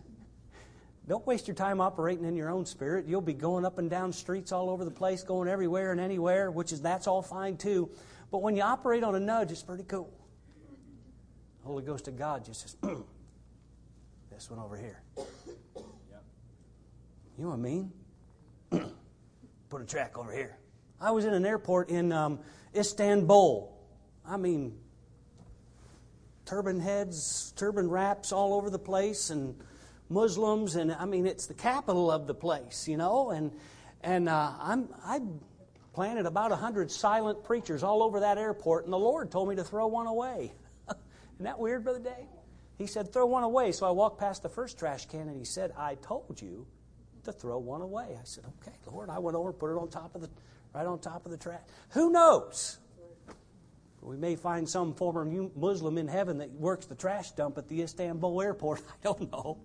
Don't 1.09 1.27
waste 1.27 1.49
your 1.49 1.55
time 1.55 1.81
operating 1.81 2.27
in 2.27 2.37
your 2.37 2.51
own 2.51 2.67
spirit. 2.67 3.07
You'll 3.07 3.23
be 3.23 3.33
going 3.33 3.65
up 3.65 3.79
and 3.79 3.89
down 3.89 4.13
streets 4.13 4.53
all 4.53 4.69
over 4.69 4.85
the 4.85 4.91
place, 4.91 5.23
going 5.23 5.49
everywhere 5.49 5.91
and 5.91 6.01
anywhere, 6.01 6.51
which 6.51 6.71
is 6.71 6.83
that's 6.83 7.07
all 7.07 7.23
fine 7.23 7.57
too. 7.57 7.89
But 8.31 8.43
when 8.43 8.55
you 8.55 8.63
operate 8.63 9.03
on 9.03 9.15
a 9.15 9.21
nudge, 9.21 9.51
it's 9.51 9.63
pretty 9.63 9.85
cool. 9.85 10.13
The 11.63 11.67
Holy 11.67 11.83
Ghost 11.83 12.09
of 12.09 12.19
God 12.19 12.45
just 12.45 12.61
says, 12.61 12.77
this 14.31 14.51
one 14.51 14.61
over 14.61 14.77
here. 14.77 15.03
You 15.17 15.85
know 17.45 17.49
what 17.49 17.55
I 17.55 17.59
mean? 17.59 17.91
Put 18.71 19.83
a 19.83 19.85
track 19.85 20.19
over 20.19 20.33
here. 20.33 20.59
I 21.01 21.11
was 21.11 21.25
in 21.25 21.35
an 21.35 21.47
airport 21.47 21.91
in 21.91 22.13
um, 22.13 22.41
Istanbul. 22.75 23.77
I 24.27 24.37
mean, 24.37 24.79
turban 26.45 26.81
heads, 26.81 27.53
turban 27.57 27.89
wraps 27.89 28.33
all 28.33 28.55
over 28.55 28.71
the 28.71 28.79
place, 28.79 29.31
and 29.31 29.55
Muslims, 30.09 30.77
and 30.77 30.93
I 30.93 31.05
mean, 31.05 31.27
it's 31.27 31.47
the 31.47 31.55
capital 31.55 32.11
of 32.11 32.27
the 32.27 32.35
place, 32.35 32.89
you 32.89 32.97
know. 32.97 33.31
And 33.31 33.53
and 34.03 34.29
uh, 34.29 34.53
I'm 34.61 34.89
I 35.05 35.21
planted 35.93 36.27
about 36.27 36.53
a 36.53 36.57
hundred 36.57 36.91
silent 36.91 37.45
preachers 37.45 37.83
all 37.83 38.03
over 38.03 38.21
that 38.21 38.39
airport, 38.39 38.85
and 38.85 38.93
the 38.93 38.99
Lord 38.99 39.31
told 39.31 39.49
me 39.49 39.57
to 39.57 39.65
throw 39.65 39.87
one 39.87 40.07
away. 40.07 40.53
Isn't 40.89 41.45
that 41.45 41.59
weird, 41.59 41.85
Brother 41.85 42.01
Dave? 42.01 42.27
He 42.79 42.87
said, 42.87 43.13
throw 43.13 43.27
one 43.27 43.43
away. 43.43 43.73
So 43.73 43.87
I 43.87 43.91
walked 43.91 44.21
past 44.21 44.45
the 44.45 44.49
first 44.49 44.79
trash 44.79 45.07
can, 45.07 45.23
and 45.23 45.37
he 45.37 45.45
said, 45.45 45.73
I 45.77 45.97
told 45.97 46.41
you 46.41 46.67
to 47.29 47.33
throw 47.33 47.59
one 47.59 47.83
away. 47.83 48.17
I 48.19 48.25
said, 48.25 48.45
okay, 48.61 48.77
Lord. 48.87 49.11
I 49.11 49.19
went 49.19 49.37
over, 49.37 49.51
and 49.51 49.59
put 49.59 49.71
it 49.71 49.79
on 49.79 49.89
top 49.89 50.15
of 50.15 50.23
the, 50.23 50.31
right 50.75 50.87
on 50.87 50.99
top 50.99 51.25
of 51.25 51.31
the 51.31 51.39
trash. 51.39 51.61
Who 51.91 52.11
knows? 52.11 52.79
We 54.01 54.17
may 54.17 54.37
find 54.37 54.69
some 54.69 54.95
former 54.95 55.25
Muslim 55.57 55.99
in 55.99 56.09
heaven 56.09 56.39
that 56.39 56.51
works 56.53 56.87
the 56.87 56.95
trash 56.95 57.33
dump 57.33 57.59
at 57.59 57.69
the 57.69 57.83
Istanbul 57.83 58.41
airport. 58.41 58.81
I 58.89 58.95
don't 59.03 59.31
know. 59.31 59.59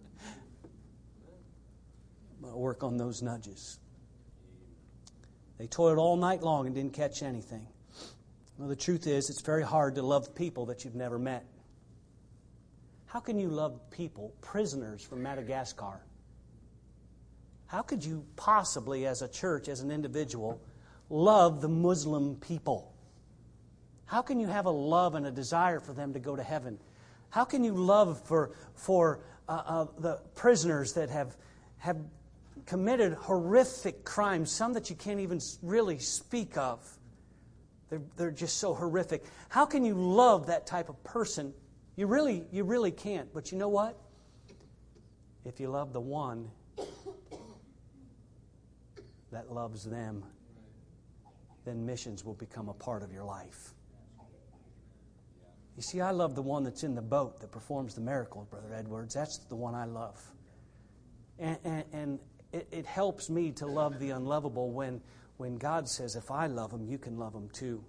But 2.41 2.57
work 2.57 2.84
on 2.84 2.97
those 2.97 3.22
nudges. 3.22 3.80
They 5.57 5.68
toiled 5.68 5.97
all 5.97 6.18
night 6.18 6.41
long 6.41 6.66
and 6.66 6.76
didn't 6.76 6.93
catch 6.93 7.24
anything. 7.24 7.68
Well, 8.57 8.68
the 8.68 8.76
truth 8.76 9.07
is, 9.07 9.30
it's 9.30 9.41
very 9.41 9.64
hard 9.64 9.95
to 9.95 10.01
love 10.01 10.36
people 10.36 10.66
that 10.68 10.84
you've 10.84 10.95
never 10.95 11.18
met. 11.18 11.45
How 13.05 13.20
can 13.20 13.39
you 13.39 13.47
love 13.47 13.80
people, 13.91 14.34
prisoners 14.41 15.03
from 15.03 15.22
Madagascar? 15.22 16.01
How 17.74 17.82
could 17.82 18.05
you 18.05 18.24
possibly, 18.36 19.07
as 19.07 19.24
a 19.24 19.28
church, 19.28 19.67
as 19.67 19.80
an 19.80 19.89
individual, 19.89 20.61
love 21.09 21.59
the 21.59 21.67
Muslim 21.67 22.36
people? 22.36 22.93
How 24.05 24.21
can 24.21 24.39
you 24.39 24.45
have 24.45 24.67
a 24.67 24.69
love 24.69 25.15
and 25.15 25.26
a 25.26 25.32
desire 25.32 25.80
for 25.80 25.91
them 25.91 26.13
to 26.13 26.19
go 26.19 26.36
to 26.36 26.43
heaven? 26.43 26.78
How 27.32 27.43
can 27.43 27.63
you 27.63 27.74
love 27.74 28.21
for, 28.28 28.51
for 28.76 29.21
uh, 29.49 29.63
uh, 29.65 29.86
the 29.97 30.19
prisoners 30.36 30.93
that 30.93 31.09
have, 31.09 31.36
have 31.80 31.97
committed 32.67 33.13
horrific 33.13 34.05
crimes, 34.05 34.51
some 34.51 34.74
that 34.74 34.91
you 34.91 34.95
can't 34.95 35.19
even 35.19 35.41
really 35.63 35.97
speak 35.97 36.55
of? 36.57 36.80
They're, 37.89 38.03
they're 38.17 38.30
just 38.30 38.59
so 38.59 38.76
horrific. 38.76 39.24
How 39.49 39.65
can 39.65 39.84
you 39.84 39.95
love 39.95 40.45
that 40.45 40.67
type 40.67 40.89
of 40.89 41.03
person? 41.03 41.55
You 41.95 42.05
really, 42.05 42.43
you 42.51 42.65
really 42.65 42.91
can't. 42.91 43.34
But 43.34 43.51
you 43.51 43.57
know 43.57 43.69
what? 43.69 43.97
If 45.43 45.59
you 45.59 45.69
love 45.69 45.91
the 45.91 46.01
one 46.01 46.51
that 49.34 49.52
loves 49.52 49.84
them, 49.84 50.24
then 51.66 51.86
missions 51.86 52.24
will 52.24 52.34
become 52.34 52.70
a 52.70 52.74
part 52.74 53.04
of 53.04 53.12
your 53.12 53.24
life. 53.24 53.74
You 55.76 55.82
see, 55.82 56.02
I 56.02 56.12
love 56.12 56.36
the 56.36 56.42
one 56.42 56.64
that's 56.64 56.84
in 56.84 56.94
the 56.94 57.02
boat 57.02 57.40
that 57.42 57.52
performs 57.52 57.96
the 57.96 58.02
miracle, 58.02 58.48
Brother 58.50 58.74
Edwards. 58.76 59.16
That's 59.16 59.40
the 59.50 59.56
one 59.56 59.74
I 59.74 59.86
love. 59.86 60.22
And, 61.40 61.58
and, 61.64 61.84
and 61.94 62.20
it, 62.52 62.68
it, 62.72 62.86
helps 62.86 63.30
me 63.30 63.52
to 63.54 63.66
love 63.66 64.00
the 64.00 64.12
unlovable 64.12 64.72
when, 64.72 65.02
when 65.38 65.58
God 65.58 65.90
says, 65.90 66.16
if 66.16 66.30
I 66.30 66.46
love 66.46 66.70
them, 66.70 66.86
you 66.86 67.00
can 67.00 67.18
love 67.18 67.34
them 67.34 67.50
too. 67.52 67.84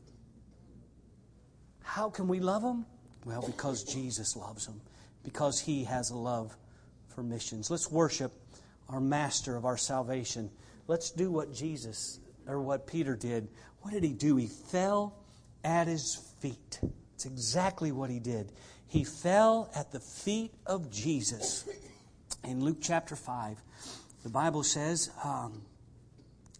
How 1.82 2.08
can 2.08 2.26
we 2.26 2.40
love 2.40 2.62
them? 2.62 2.86
Well, 3.26 3.42
because 3.42 3.84
Jesus 3.84 4.34
loves 4.34 4.64
them, 4.66 4.80
because 5.22 5.60
He 5.60 5.84
has 5.84 6.10
a 6.10 6.16
love 6.16 6.56
for 7.08 7.22
missions. 7.22 7.70
Let's 7.70 7.90
worship 7.90 8.32
our 8.88 9.00
Master 9.00 9.56
of 9.56 9.66
our 9.66 9.76
salvation. 9.76 10.50
Let's 10.86 11.10
do 11.10 11.30
what 11.30 11.52
Jesus 11.52 12.20
or 12.46 12.60
what 12.60 12.86
Peter 12.86 13.16
did. 13.16 13.48
What 13.80 13.92
did 13.92 14.04
he 14.04 14.12
do? 14.12 14.36
He 14.36 14.46
fell 14.46 15.16
at 15.64 15.86
his 15.86 16.16
feet. 16.40 16.80
It's 17.14 17.26
exactly 17.26 17.92
what 17.92 18.10
he 18.10 18.18
did. 18.18 18.52
He 18.86 19.04
fell 19.04 19.70
at 19.74 19.92
the 19.92 20.00
feet 20.00 20.52
of 20.66 20.90
Jesus. 20.90 21.68
In 22.44 22.62
Luke 22.62 22.78
chapter 22.80 23.16
5, 23.16 23.62
the 24.22 24.28
Bible 24.28 24.62
says 24.62 25.10
um, 25.22 25.62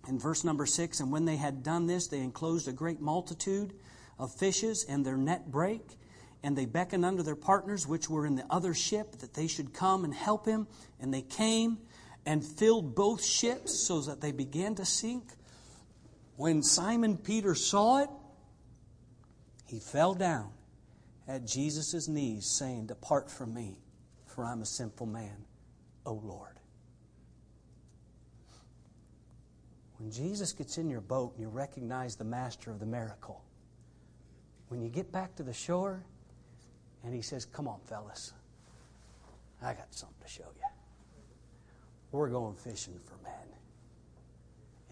in 0.08 0.18
verse 0.18 0.44
number 0.44 0.66
6 0.66 1.00
And 1.00 1.12
when 1.12 1.26
they 1.26 1.36
had 1.36 1.62
done 1.62 1.86
this, 1.86 2.08
they 2.08 2.20
enclosed 2.20 2.68
a 2.68 2.72
great 2.72 3.00
multitude 3.00 3.74
of 4.18 4.32
fishes, 4.32 4.84
and 4.88 5.04
their 5.04 5.16
net 5.16 5.50
brake. 5.50 5.96
And 6.42 6.56
they 6.56 6.66
beckoned 6.66 7.04
unto 7.04 7.22
their 7.22 7.36
partners, 7.36 7.86
which 7.86 8.10
were 8.10 8.26
in 8.26 8.36
the 8.36 8.44
other 8.50 8.74
ship, 8.74 9.16
that 9.18 9.34
they 9.34 9.46
should 9.46 9.72
come 9.72 10.04
and 10.04 10.12
help 10.12 10.46
him. 10.46 10.66
And 11.00 11.12
they 11.12 11.22
came 11.22 11.78
and 12.26 12.44
filled 12.44 12.94
both 12.94 13.24
ships 13.24 13.86
so 13.86 14.00
that 14.02 14.20
they 14.20 14.32
began 14.32 14.74
to 14.76 14.84
sink. 14.84 15.24
When 16.36 16.62
Simon 16.62 17.16
Peter 17.16 17.54
saw 17.54 18.02
it, 18.02 18.10
he 19.66 19.78
fell 19.78 20.14
down 20.14 20.50
at 21.28 21.46
Jesus' 21.46 22.08
knees, 22.08 22.46
saying, 22.46 22.86
Depart 22.86 23.30
from 23.30 23.54
me, 23.54 23.78
for 24.26 24.44
I'm 24.44 24.62
a 24.62 24.66
sinful 24.66 25.06
man, 25.06 25.44
O 26.06 26.14
Lord. 26.14 26.58
When 29.98 30.10
Jesus 30.10 30.52
gets 30.52 30.76
in 30.76 30.90
your 30.90 31.00
boat 31.00 31.32
and 31.34 31.40
you 31.40 31.48
recognize 31.48 32.16
the 32.16 32.24
master 32.24 32.70
of 32.70 32.78
the 32.78 32.86
miracle, 32.86 33.42
when 34.68 34.82
you 34.82 34.88
get 34.88 35.12
back 35.12 35.34
to 35.36 35.42
the 35.42 35.52
shore 35.52 36.02
and 37.04 37.14
he 37.14 37.22
says, 37.22 37.44
Come 37.44 37.68
on, 37.68 37.80
fellas, 37.86 38.32
I 39.62 39.72
got 39.72 39.94
something 39.94 40.16
to 40.22 40.28
show 40.28 40.44
you. 40.56 40.63
We're 42.14 42.28
going 42.28 42.54
fishing 42.54 43.00
for 43.04 43.16
men. 43.24 43.48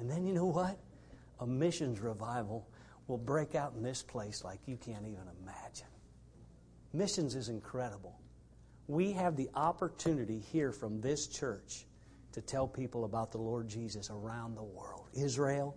And 0.01 0.11
then 0.11 0.27
you 0.27 0.35
know 0.35 0.47
what? 0.47 0.77
A 1.39 1.47
missions 1.47 2.01
revival 2.01 2.67
will 3.07 3.17
break 3.17 3.55
out 3.55 3.75
in 3.77 3.83
this 3.85 4.03
place 4.03 4.43
like 4.43 4.59
you 4.67 4.77
can't 4.77 5.07
even 5.07 5.23
imagine. 5.41 5.87
Missions 6.93 7.37
is 7.37 7.49
incredible. 7.49 8.19
We 8.89 9.13
have 9.13 9.37
the 9.37 9.49
opportunity 9.55 10.41
here 10.41 10.73
from 10.73 11.01
this 11.01 11.29
church 11.29 11.87
to 12.33 12.41
tell 12.41 12.67
people 12.67 13.05
about 13.05 13.31
the 13.31 13.39
Lord 13.39 13.69
Jesus 13.69 14.11
around 14.11 14.57
the 14.57 14.65
world. 14.65 15.07
Israel, 15.15 15.77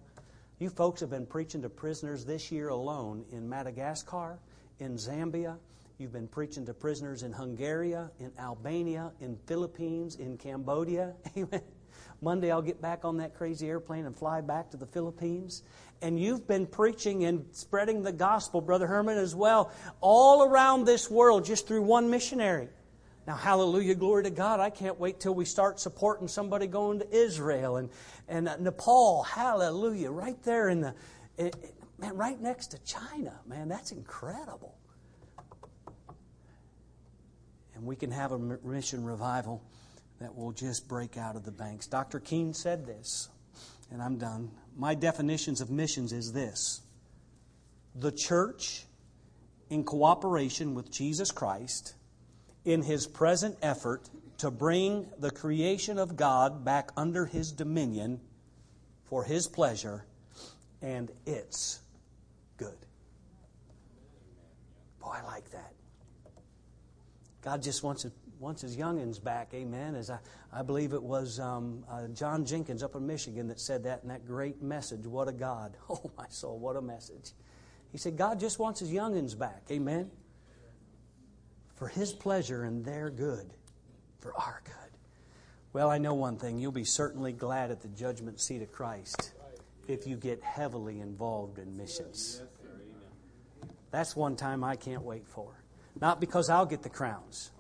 you 0.57 0.71
folks 0.71 0.99
have 1.01 1.11
been 1.11 1.27
preaching 1.27 1.61
to 1.61 1.69
prisoners 1.69 2.25
this 2.25 2.51
year 2.51 2.69
alone 2.69 3.23
in 3.31 3.47
Madagascar, 3.47 4.39
in 4.79 4.95
Zambia, 4.95 5.57
You've 5.97 6.11
been 6.11 6.27
preaching 6.27 6.65
to 6.65 6.73
prisoners 6.73 7.23
in 7.23 7.31
Hungary, 7.31 7.93
in 7.93 8.31
Albania, 8.37 9.13
in 9.21 9.37
Philippines, 9.45 10.17
in 10.17 10.37
Cambodia. 10.37 11.13
Monday 12.21 12.51
I'll 12.51 12.61
get 12.61 12.81
back 12.81 13.05
on 13.05 13.15
that 13.17 13.33
crazy 13.33 13.69
airplane 13.69 14.05
and 14.05 14.13
fly 14.13 14.41
back 14.41 14.69
to 14.71 14.77
the 14.77 14.85
Philippines. 14.85 15.63
And 16.01 16.19
you've 16.19 16.45
been 16.49 16.65
preaching 16.67 17.23
and 17.23 17.45
spreading 17.53 18.03
the 18.03 18.11
gospel, 18.11 18.59
Brother 18.59 18.87
Herman, 18.87 19.17
as 19.17 19.35
well, 19.35 19.71
all 20.01 20.43
around 20.43 20.83
this 20.83 21.09
world 21.09 21.45
just 21.45 21.65
through 21.65 21.83
one 21.83 22.09
missionary. 22.09 22.67
Now, 23.25 23.35
hallelujah, 23.35 23.95
glory 23.95 24.23
to 24.23 24.29
God. 24.29 24.59
I 24.59 24.71
can't 24.71 24.99
wait 24.99 25.21
till 25.21 25.33
we 25.33 25.45
start 25.45 25.79
supporting 25.79 26.27
somebody 26.27 26.67
going 26.67 26.99
to 26.99 27.15
Israel 27.15 27.77
and, 27.77 27.89
and 28.27 28.49
uh, 28.49 28.57
Nepal. 28.57 29.23
Hallelujah. 29.23 30.11
Right 30.11 30.43
there 30.43 30.67
in 30.67 30.81
the, 30.81 30.93
it, 31.37 31.55
it, 31.63 31.73
man, 31.97 32.17
right 32.17 32.39
next 32.41 32.67
to 32.67 32.79
China. 32.79 33.39
Man, 33.47 33.69
that's 33.69 33.93
incredible 33.93 34.75
and 37.75 37.85
we 37.85 37.95
can 37.95 38.11
have 38.11 38.31
a 38.31 38.39
mission 38.39 39.03
revival 39.03 39.61
that 40.19 40.35
will 40.35 40.51
just 40.51 40.87
break 40.87 41.17
out 41.17 41.35
of 41.35 41.43
the 41.43 41.51
banks. 41.51 41.87
Dr. 41.87 42.19
Keene 42.19 42.53
said 42.53 42.85
this, 42.85 43.29
and 43.91 44.01
I'm 44.01 44.17
done. 44.17 44.51
My 44.75 44.95
definitions 44.95 45.61
of 45.61 45.69
missions 45.69 46.13
is 46.13 46.33
this 46.33 46.81
the 47.95 48.11
church, 48.11 48.85
in 49.69 49.83
cooperation 49.83 50.75
with 50.75 50.91
Jesus 50.91 51.31
Christ, 51.31 51.95
in 52.65 52.81
his 52.81 53.07
present 53.07 53.57
effort 53.61 54.09
to 54.37 54.51
bring 54.51 55.07
the 55.17 55.31
creation 55.31 55.97
of 55.97 56.15
God 56.15 56.65
back 56.65 56.91
under 56.97 57.25
his 57.25 57.51
dominion 57.51 58.19
for 59.05 59.23
his 59.23 59.47
pleasure, 59.47 60.05
and 60.81 61.09
it's 61.25 61.79
good. 62.57 62.75
Boy, 64.99 65.15
I 65.21 65.21
like 65.23 65.49
that. 65.51 65.74
God 67.45 67.61
just 67.61 67.83
wants, 67.83 68.07
wants 68.39 68.63
his 68.63 68.75
youngins 68.75 69.23
back, 69.23 69.53
amen. 69.53 69.93
As 69.93 70.09
I, 70.09 70.17
I 70.51 70.63
believe 70.63 70.93
it 70.93 71.03
was 71.03 71.39
um, 71.39 71.85
uh, 71.87 72.07
John 72.07 72.43
Jenkins 72.43 72.81
up 72.81 72.95
in 72.95 73.05
Michigan 73.05 73.47
that 73.49 73.59
said 73.59 73.83
that 73.83 74.01
in 74.01 74.09
that 74.09 74.25
great 74.25 74.63
message, 74.63 75.05
What 75.05 75.27
a 75.27 75.31
God. 75.31 75.77
Oh, 75.89 76.11
my 76.17 76.25
soul, 76.29 76.57
what 76.57 76.75
a 76.75 76.81
message. 76.81 77.31
He 77.91 77.99
said, 77.99 78.17
God 78.17 78.39
just 78.39 78.57
wants 78.57 78.79
his 78.79 78.89
youngins 78.89 79.37
back, 79.37 79.61
amen. 79.69 80.09
For 81.75 81.87
his 81.87 82.11
pleasure 82.11 82.63
and 82.63 82.83
their 82.83 83.11
good, 83.11 83.53
for 84.19 84.33
our 84.35 84.61
good. 84.65 84.73
Well, 85.71 85.91
I 85.91 85.99
know 85.99 86.15
one 86.15 86.37
thing. 86.37 86.57
You'll 86.57 86.71
be 86.71 86.83
certainly 86.83 87.31
glad 87.31 87.69
at 87.69 87.81
the 87.81 87.89
judgment 87.89 88.39
seat 88.39 88.63
of 88.63 88.71
Christ 88.71 89.33
if 89.87 90.07
you 90.07 90.15
get 90.15 90.41
heavily 90.41 90.99
involved 90.99 91.59
in 91.59 91.77
missions. 91.77 92.41
That's 93.91 94.15
one 94.15 94.35
time 94.35 94.63
I 94.63 94.77
can't 94.77 95.03
wait 95.03 95.27
for. 95.27 95.53
Not 95.99 96.19
because 96.19 96.49
I'll 96.49 96.65
get 96.65 96.83
the 96.83 96.89
crowns, 96.89 97.51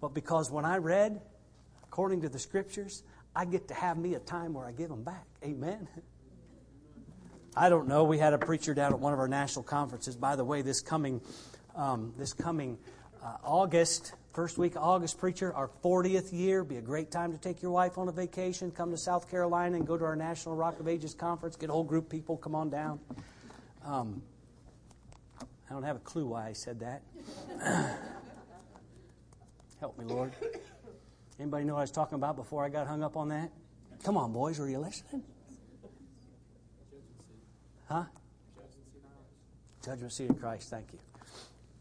but 0.00 0.14
because 0.14 0.50
when 0.50 0.64
I 0.64 0.76
read, 0.76 1.20
according 1.84 2.22
to 2.22 2.28
the 2.28 2.38
scriptures, 2.38 3.02
I 3.34 3.44
get 3.44 3.68
to 3.68 3.74
have 3.74 3.98
me 3.98 4.14
a 4.14 4.20
time 4.20 4.54
where 4.54 4.66
I 4.66 4.72
give 4.72 4.88
them 4.88 5.02
back. 5.02 5.26
Amen. 5.44 5.88
I 7.56 7.68
don't 7.68 7.88
know. 7.88 8.04
We 8.04 8.18
had 8.18 8.32
a 8.32 8.38
preacher 8.38 8.74
down 8.74 8.92
at 8.92 8.98
one 8.98 9.12
of 9.12 9.18
our 9.18 9.28
national 9.28 9.64
conferences. 9.64 10.16
By 10.16 10.36
the 10.36 10.44
way, 10.44 10.62
this 10.62 10.80
coming, 10.80 11.20
um, 11.74 12.14
this 12.16 12.32
coming 12.32 12.78
uh, 13.22 13.36
August, 13.42 14.14
first 14.32 14.56
week 14.56 14.76
of 14.76 14.82
August, 14.82 15.18
preacher, 15.18 15.52
our 15.54 15.68
40th 15.82 16.32
year. 16.32 16.62
Be 16.62 16.76
a 16.76 16.82
great 16.82 17.10
time 17.10 17.32
to 17.32 17.38
take 17.38 17.60
your 17.60 17.72
wife 17.72 17.98
on 17.98 18.08
a 18.08 18.12
vacation. 18.12 18.70
Come 18.70 18.92
to 18.92 18.96
South 18.96 19.28
Carolina 19.28 19.76
and 19.76 19.86
go 19.86 19.96
to 19.96 20.04
our 20.04 20.16
National 20.16 20.54
Rock 20.54 20.78
of 20.78 20.86
Ages 20.86 21.12
conference. 21.12 21.56
Get 21.56 21.70
a 21.70 21.72
whole 21.72 21.84
group 21.84 22.04
of 22.04 22.10
people. 22.10 22.36
Come 22.36 22.54
on 22.54 22.70
down. 22.70 23.00
Um, 23.84 24.22
I 25.70 25.72
don't 25.72 25.84
have 25.84 25.96
a 25.96 26.00
clue 26.00 26.26
why 26.26 26.48
I 26.48 26.52
said 26.52 26.80
that. 26.80 27.02
Help 29.80 29.96
me, 29.98 30.04
Lord. 30.04 30.32
Anybody 31.38 31.64
know 31.64 31.74
what 31.74 31.80
I 31.80 31.82
was 31.82 31.92
talking 31.92 32.16
about 32.16 32.34
before 32.34 32.64
I 32.64 32.68
got 32.68 32.88
hung 32.88 33.04
up 33.04 33.16
on 33.16 33.28
that? 33.28 33.52
Come 34.02 34.16
on, 34.16 34.32
boys, 34.32 34.58
were 34.58 34.68
you 34.68 34.80
listening? 34.80 35.22
Huh? 37.88 38.04
Judgment 39.84 40.12
seat 40.12 40.30
of 40.30 40.40
Christ, 40.40 40.70
thank 40.70 40.92
you. 40.92 40.98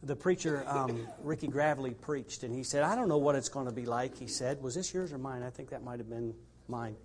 The 0.04 0.16
preacher, 0.16 0.64
um, 0.68 1.08
Ricky 1.24 1.48
Gravely, 1.48 1.92
preached, 1.92 2.44
and 2.44 2.54
he 2.56 2.64
said, 2.64 2.84
I 2.84 2.96
don't 2.96 3.10
know 3.10 3.18
what 3.18 3.36
it's 3.36 3.50
going 3.50 3.66
to 3.66 3.74
be 3.74 3.86
like. 3.86 4.18
He 4.18 4.28
said, 4.28 4.62
Was 4.62 4.76
this 4.76 4.94
yours 4.94 5.12
or 5.12 5.18
mine? 5.18 5.44
I 5.44 5.50
think 5.50 5.72
that 5.72 5.84
might 5.84 6.00
have 6.00 6.10
been 6.10 6.34
mine. 6.68 6.96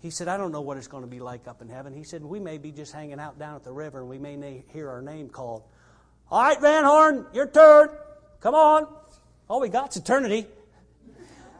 He 0.00 0.10
said, 0.10 0.28
I 0.28 0.36
don't 0.36 0.52
know 0.52 0.60
what 0.60 0.76
it's 0.76 0.88
going 0.88 1.02
to 1.02 1.08
be 1.08 1.20
like 1.20 1.48
up 1.48 1.62
in 1.62 1.68
heaven. 1.68 1.94
He 1.94 2.02
said, 2.02 2.22
We 2.22 2.40
may 2.40 2.58
be 2.58 2.72
just 2.72 2.92
hanging 2.92 3.18
out 3.18 3.38
down 3.38 3.56
at 3.56 3.64
the 3.64 3.72
river, 3.72 4.00
and 4.00 4.08
we 4.08 4.18
may 4.18 4.64
hear 4.72 4.90
our 4.90 5.00
name 5.00 5.30
called. 5.30 5.62
All 6.30 6.42
right, 6.42 6.60
Van 6.60 6.84
Horn, 6.84 7.26
your 7.32 7.46
turn. 7.46 7.90
Come 8.40 8.54
on. 8.54 8.88
All 9.48 9.60
we 9.60 9.68
got's 9.68 9.96
eternity. 9.96 10.46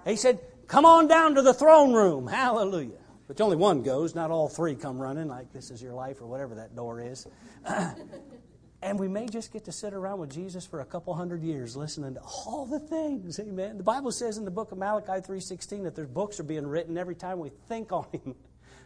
He 0.04 0.16
said, 0.16 0.40
Come 0.66 0.84
on 0.84 1.06
down 1.06 1.36
to 1.36 1.42
the 1.42 1.54
throne 1.54 1.92
room. 1.92 2.26
Hallelujah. 2.28 2.98
But 3.28 3.40
only 3.40 3.56
one 3.56 3.82
goes, 3.82 4.14
not 4.14 4.30
all 4.30 4.48
three 4.48 4.74
come 4.74 4.98
running 4.98 5.28
like 5.28 5.52
this 5.52 5.70
is 5.70 5.82
your 5.82 5.94
life 5.94 6.20
or 6.20 6.26
whatever 6.26 6.56
that 6.56 6.76
door 6.76 7.00
is. 7.00 7.26
and 8.82 8.98
we 8.98 9.08
may 9.08 9.26
just 9.26 9.52
get 9.52 9.64
to 9.64 9.72
sit 9.72 9.92
around 9.92 10.20
with 10.20 10.30
Jesus 10.30 10.64
for 10.64 10.80
a 10.80 10.84
couple 10.84 11.12
hundred 11.14 11.42
years 11.42 11.76
listening 11.76 12.14
to 12.14 12.20
all 12.20 12.66
the 12.66 12.78
things. 12.78 13.40
Amen. 13.40 13.78
The 13.78 13.84
Bible 13.84 14.12
says 14.12 14.38
in 14.38 14.44
the 14.44 14.50
book 14.50 14.70
of 14.70 14.78
Malachi 14.78 15.20
3:16 15.20 15.84
that 15.84 15.96
there's 15.96 16.08
books 16.08 16.38
are 16.38 16.44
being 16.44 16.66
written 16.66 16.96
every 16.96 17.16
time 17.16 17.40
we 17.40 17.50
think 17.68 17.92
on 17.92 18.06
him. 18.12 18.36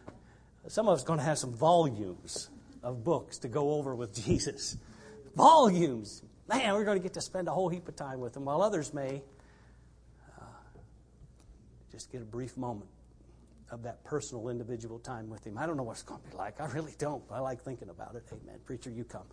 Some 0.67 0.87
of 0.87 0.95
us 0.95 1.03
are 1.03 1.07
going 1.07 1.19
to 1.19 1.25
have 1.25 1.39
some 1.39 1.53
volumes 1.53 2.49
of 2.83 3.03
books 3.03 3.39
to 3.39 3.47
go 3.47 3.73
over 3.73 3.95
with 3.95 4.13
Jesus. 4.25 4.77
Volumes. 5.35 6.23
Man, 6.47 6.73
we're 6.73 6.85
going 6.85 6.97
to 6.97 7.03
get 7.03 7.13
to 7.13 7.21
spend 7.21 7.47
a 7.47 7.51
whole 7.51 7.69
heap 7.69 7.87
of 7.87 7.95
time 7.95 8.19
with 8.19 8.35
him, 8.35 8.45
while 8.45 8.61
others 8.61 8.93
may 8.93 9.21
uh, 10.37 10.43
just 11.91 12.11
get 12.11 12.21
a 12.21 12.25
brief 12.25 12.57
moment 12.57 12.89
of 13.71 13.83
that 13.83 14.03
personal, 14.03 14.49
individual 14.49 14.99
time 14.99 15.29
with 15.29 15.45
him. 15.45 15.57
I 15.57 15.65
don't 15.65 15.77
know 15.77 15.83
what 15.83 15.93
it's 15.93 16.03
going 16.03 16.21
to 16.21 16.29
be 16.29 16.35
like. 16.35 16.59
I 16.59 16.65
really 16.67 16.93
don't. 16.97 17.23
I 17.31 17.39
like 17.39 17.61
thinking 17.61 17.89
about 17.89 18.15
it. 18.15 18.23
Amen. 18.31 18.59
Preacher, 18.65 18.89
you 18.89 19.05
come. 19.05 19.23